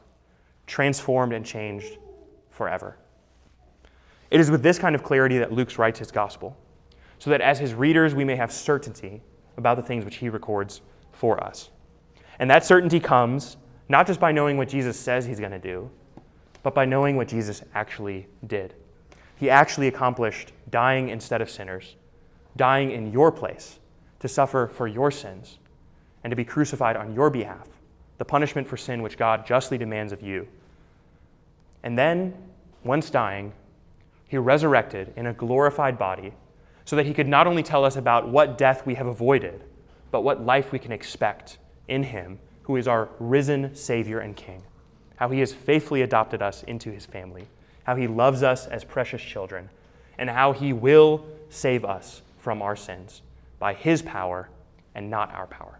transformed 0.66 1.32
and 1.32 1.46
changed 1.46 1.98
forever. 2.50 2.96
It 4.32 4.40
is 4.40 4.50
with 4.50 4.64
this 4.64 4.76
kind 4.76 4.96
of 4.96 5.04
clarity 5.04 5.38
that 5.38 5.52
Luke 5.52 5.78
writes 5.78 6.00
his 6.00 6.10
gospel, 6.10 6.56
so 7.20 7.30
that 7.30 7.40
as 7.40 7.60
his 7.60 7.74
readers 7.74 8.12
we 8.12 8.24
may 8.24 8.34
have 8.34 8.50
certainty 8.50 9.22
about 9.56 9.76
the 9.76 9.84
things 9.84 10.04
which 10.04 10.16
he 10.16 10.28
records 10.28 10.80
for 11.12 11.40
us. 11.44 11.70
And 12.40 12.50
that 12.50 12.64
certainty 12.64 12.98
comes 12.98 13.56
not 13.88 14.04
just 14.04 14.18
by 14.18 14.32
knowing 14.32 14.56
what 14.56 14.68
Jesus 14.68 14.98
says 14.98 15.26
he's 15.26 15.38
going 15.38 15.52
to 15.52 15.60
do, 15.60 15.88
but 16.62 16.74
by 16.74 16.84
knowing 16.84 17.16
what 17.16 17.28
Jesus 17.28 17.62
actually 17.74 18.26
did. 18.46 18.74
He 19.36 19.50
actually 19.50 19.88
accomplished 19.88 20.52
dying 20.70 21.08
instead 21.08 21.40
of 21.40 21.50
sinners, 21.50 21.96
dying 22.56 22.92
in 22.92 23.12
your 23.12 23.32
place 23.32 23.78
to 24.20 24.28
suffer 24.28 24.70
for 24.72 24.86
your 24.86 25.10
sins, 25.10 25.58
and 26.22 26.30
to 26.30 26.36
be 26.36 26.44
crucified 26.44 26.96
on 26.96 27.12
your 27.14 27.30
behalf, 27.30 27.68
the 28.18 28.24
punishment 28.24 28.68
for 28.68 28.76
sin 28.76 29.02
which 29.02 29.18
God 29.18 29.44
justly 29.44 29.76
demands 29.76 30.12
of 30.12 30.22
you. 30.22 30.46
And 31.82 31.98
then, 31.98 32.34
once 32.84 33.10
dying, 33.10 33.52
he 34.28 34.38
resurrected 34.38 35.12
in 35.16 35.26
a 35.26 35.32
glorified 35.32 35.98
body 35.98 36.32
so 36.84 36.94
that 36.94 37.06
he 37.06 37.14
could 37.14 37.26
not 37.26 37.48
only 37.48 37.62
tell 37.62 37.84
us 37.84 37.96
about 37.96 38.28
what 38.28 38.56
death 38.56 38.86
we 38.86 38.94
have 38.94 39.06
avoided, 39.06 39.64
but 40.12 40.22
what 40.22 40.44
life 40.44 40.70
we 40.70 40.78
can 40.78 40.92
expect 40.92 41.58
in 41.88 42.04
him, 42.04 42.38
who 42.62 42.76
is 42.76 42.86
our 42.86 43.08
risen 43.18 43.74
Savior 43.74 44.20
and 44.20 44.36
King 44.36 44.62
how 45.22 45.28
he 45.28 45.38
has 45.38 45.52
faithfully 45.52 46.02
adopted 46.02 46.42
us 46.42 46.64
into 46.64 46.90
his 46.90 47.06
family, 47.06 47.46
how 47.84 47.94
he 47.94 48.08
loves 48.08 48.42
us 48.42 48.66
as 48.66 48.82
precious 48.82 49.22
children, 49.22 49.70
and 50.18 50.28
how 50.28 50.52
he 50.52 50.72
will 50.72 51.24
save 51.48 51.84
us 51.84 52.22
from 52.40 52.60
our 52.60 52.74
sins 52.74 53.22
by 53.60 53.72
his 53.72 54.02
power 54.02 54.48
and 54.96 55.08
not 55.08 55.32
our 55.32 55.46
power. 55.46 55.78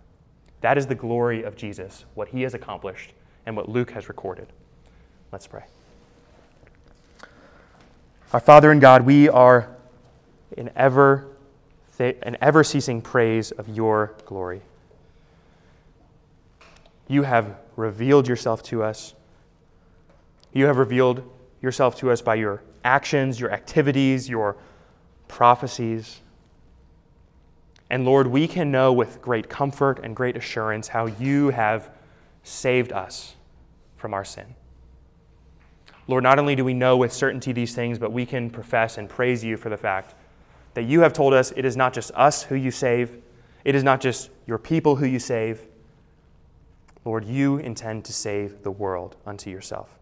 That 0.60 0.78
is 0.78 0.86
the 0.86 0.94
glory 0.94 1.42
of 1.42 1.56
Jesus, 1.56 2.04
what 2.14 2.28
he 2.28 2.42
has 2.42 2.54
accomplished, 2.54 3.14
and 3.44 3.56
what 3.56 3.68
Luke 3.68 3.90
has 3.90 4.08
recorded. 4.08 4.46
Let's 5.32 5.48
pray. 5.48 5.64
Our 8.32 8.38
Father 8.38 8.70
and 8.70 8.80
God, 8.80 9.02
we 9.02 9.28
are 9.28 9.74
in 10.56 10.70
ever, 10.76 11.26
an 11.98 12.36
ever 12.40 12.62
ceasing 12.62 13.02
praise 13.02 13.50
of 13.50 13.68
your 13.68 14.14
glory. 14.24 14.62
You 17.08 17.24
have 17.24 17.56
revealed 17.74 18.28
yourself 18.28 18.62
to 18.62 18.84
us 18.84 19.14
you 20.52 20.66
have 20.66 20.76
revealed 20.76 21.22
yourself 21.60 21.96
to 21.96 22.10
us 22.10 22.20
by 22.20 22.34
your 22.34 22.62
actions, 22.84 23.38
your 23.40 23.52
activities, 23.52 24.28
your 24.28 24.56
prophecies. 25.28 26.20
And 27.90 28.04
Lord, 28.04 28.26
we 28.26 28.48
can 28.48 28.70
know 28.70 28.92
with 28.92 29.20
great 29.22 29.48
comfort 29.48 30.00
and 30.02 30.16
great 30.16 30.36
assurance 30.36 30.88
how 30.88 31.06
you 31.06 31.50
have 31.50 31.90
saved 32.42 32.92
us 32.92 33.34
from 33.96 34.14
our 34.14 34.24
sin. 34.24 34.54
Lord, 36.08 36.24
not 36.24 36.38
only 36.38 36.56
do 36.56 36.64
we 36.64 36.74
know 36.74 36.96
with 36.96 37.12
certainty 37.12 37.52
these 37.52 37.74
things, 37.74 37.98
but 37.98 38.12
we 38.12 38.26
can 38.26 38.50
profess 38.50 38.98
and 38.98 39.08
praise 39.08 39.44
you 39.44 39.56
for 39.56 39.68
the 39.68 39.76
fact 39.76 40.14
that 40.74 40.82
you 40.82 41.00
have 41.00 41.12
told 41.12 41.34
us 41.34 41.52
it 41.56 41.64
is 41.64 41.76
not 41.76 41.92
just 41.92 42.10
us 42.12 42.42
who 42.42 42.54
you 42.54 42.70
save, 42.70 43.22
It 43.64 43.74
is 43.74 43.84
not 43.84 44.00
just 44.00 44.30
your 44.46 44.58
people 44.58 44.96
who 44.96 45.06
you 45.06 45.18
save. 45.18 45.66
Lord, 47.04 47.24
you 47.24 47.58
intend 47.58 48.04
to 48.06 48.12
save 48.12 48.62
the 48.62 48.70
world 48.70 49.16
unto 49.24 49.50
yourself. 49.50 49.98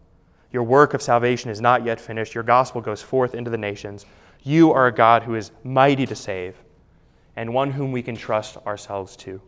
Your 0.51 0.63
work 0.63 0.93
of 0.93 1.01
salvation 1.01 1.49
is 1.49 1.61
not 1.61 1.85
yet 1.85 1.99
finished. 1.99 2.33
Your 2.33 2.43
gospel 2.43 2.81
goes 2.81 3.01
forth 3.01 3.33
into 3.35 3.49
the 3.49 3.57
nations. 3.57 4.05
You 4.43 4.73
are 4.73 4.87
a 4.87 4.91
God 4.91 5.23
who 5.23 5.35
is 5.35 5.51
mighty 5.63 6.05
to 6.05 6.15
save 6.15 6.55
and 7.35 7.53
one 7.53 7.71
whom 7.71 7.91
we 7.91 8.01
can 8.01 8.15
trust 8.15 8.57
ourselves 8.57 9.15
to. 9.17 9.41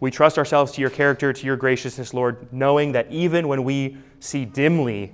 We 0.00 0.10
trust 0.10 0.38
ourselves 0.38 0.72
to 0.72 0.80
your 0.80 0.90
character, 0.90 1.32
to 1.32 1.46
your 1.46 1.56
graciousness, 1.56 2.14
Lord, 2.14 2.52
knowing 2.52 2.92
that 2.92 3.10
even 3.10 3.48
when 3.48 3.64
we 3.64 3.96
see 4.20 4.44
dimly 4.44 5.12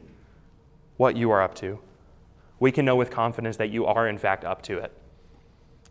what 0.96 1.16
you 1.16 1.30
are 1.30 1.42
up 1.42 1.54
to, 1.56 1.78
we 2.60 2.70
can 2.70 2.84
know 2.84 2.96
with 2.96 3.10
confidence 3.10 3.56
that 3.56 3.70
you 3.70 3.86
are, 3.86 4.08
in 4.08 4.18
fact, 4.18 4.44
up 4.44 4.62
to 4.62 4.78
it. 4.78 4.92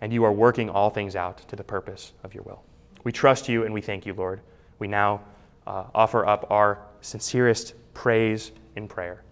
And 0.02 0.14
you 0.14 0.24
are 0.24 0.32
working 0.32 0.70
all 0.70 0.90
things 0.90 1.16
out 1.16 1.48
to 1.48 1.56
the 1.56 1.64
purpose 1.64 2.14
of 2.24 2.34
your 2.34 2.44
will. 2.44 2.64
We 3.04 3.12
trust 3.12 3.50
you 3.50 3.64
and 3.64 3.74
we 3.74 3.82
thank 3.82 4.06
you, 4.06 4.14
Lord. 4.14 4.42
We 4.80 4.88
now 4.88 5.22
uh, 5.66 5.86
offer 5.94 6.26
up 6.26 6.48
our 6.50 6.80
sincerest 7.02 7.74
praise 7.94 8.52
in 8.76 8.88
prayer, 8.88 9.24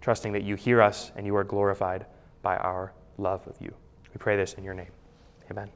trusting 0.00 0.32
that 0.32 0.42
you 0.42 0.54
hear 0.54 0.80
us 0.80 1.12
and 1.16 1.26
you 1.26 1.36
are 1.36 1.44
glorified 1.44 2.06
by 2.42 2.56
our 2.56 2.92
love 3.18 3.46
of 3.46 3.56
you. 3.60 3.74
We 4.12 4.18
pray 4.18 4.36
this 4.36 4.54
in 4.54 4.64
your 4.64 4.74
name. 4.74 4.90
Amen. 5.50 5.70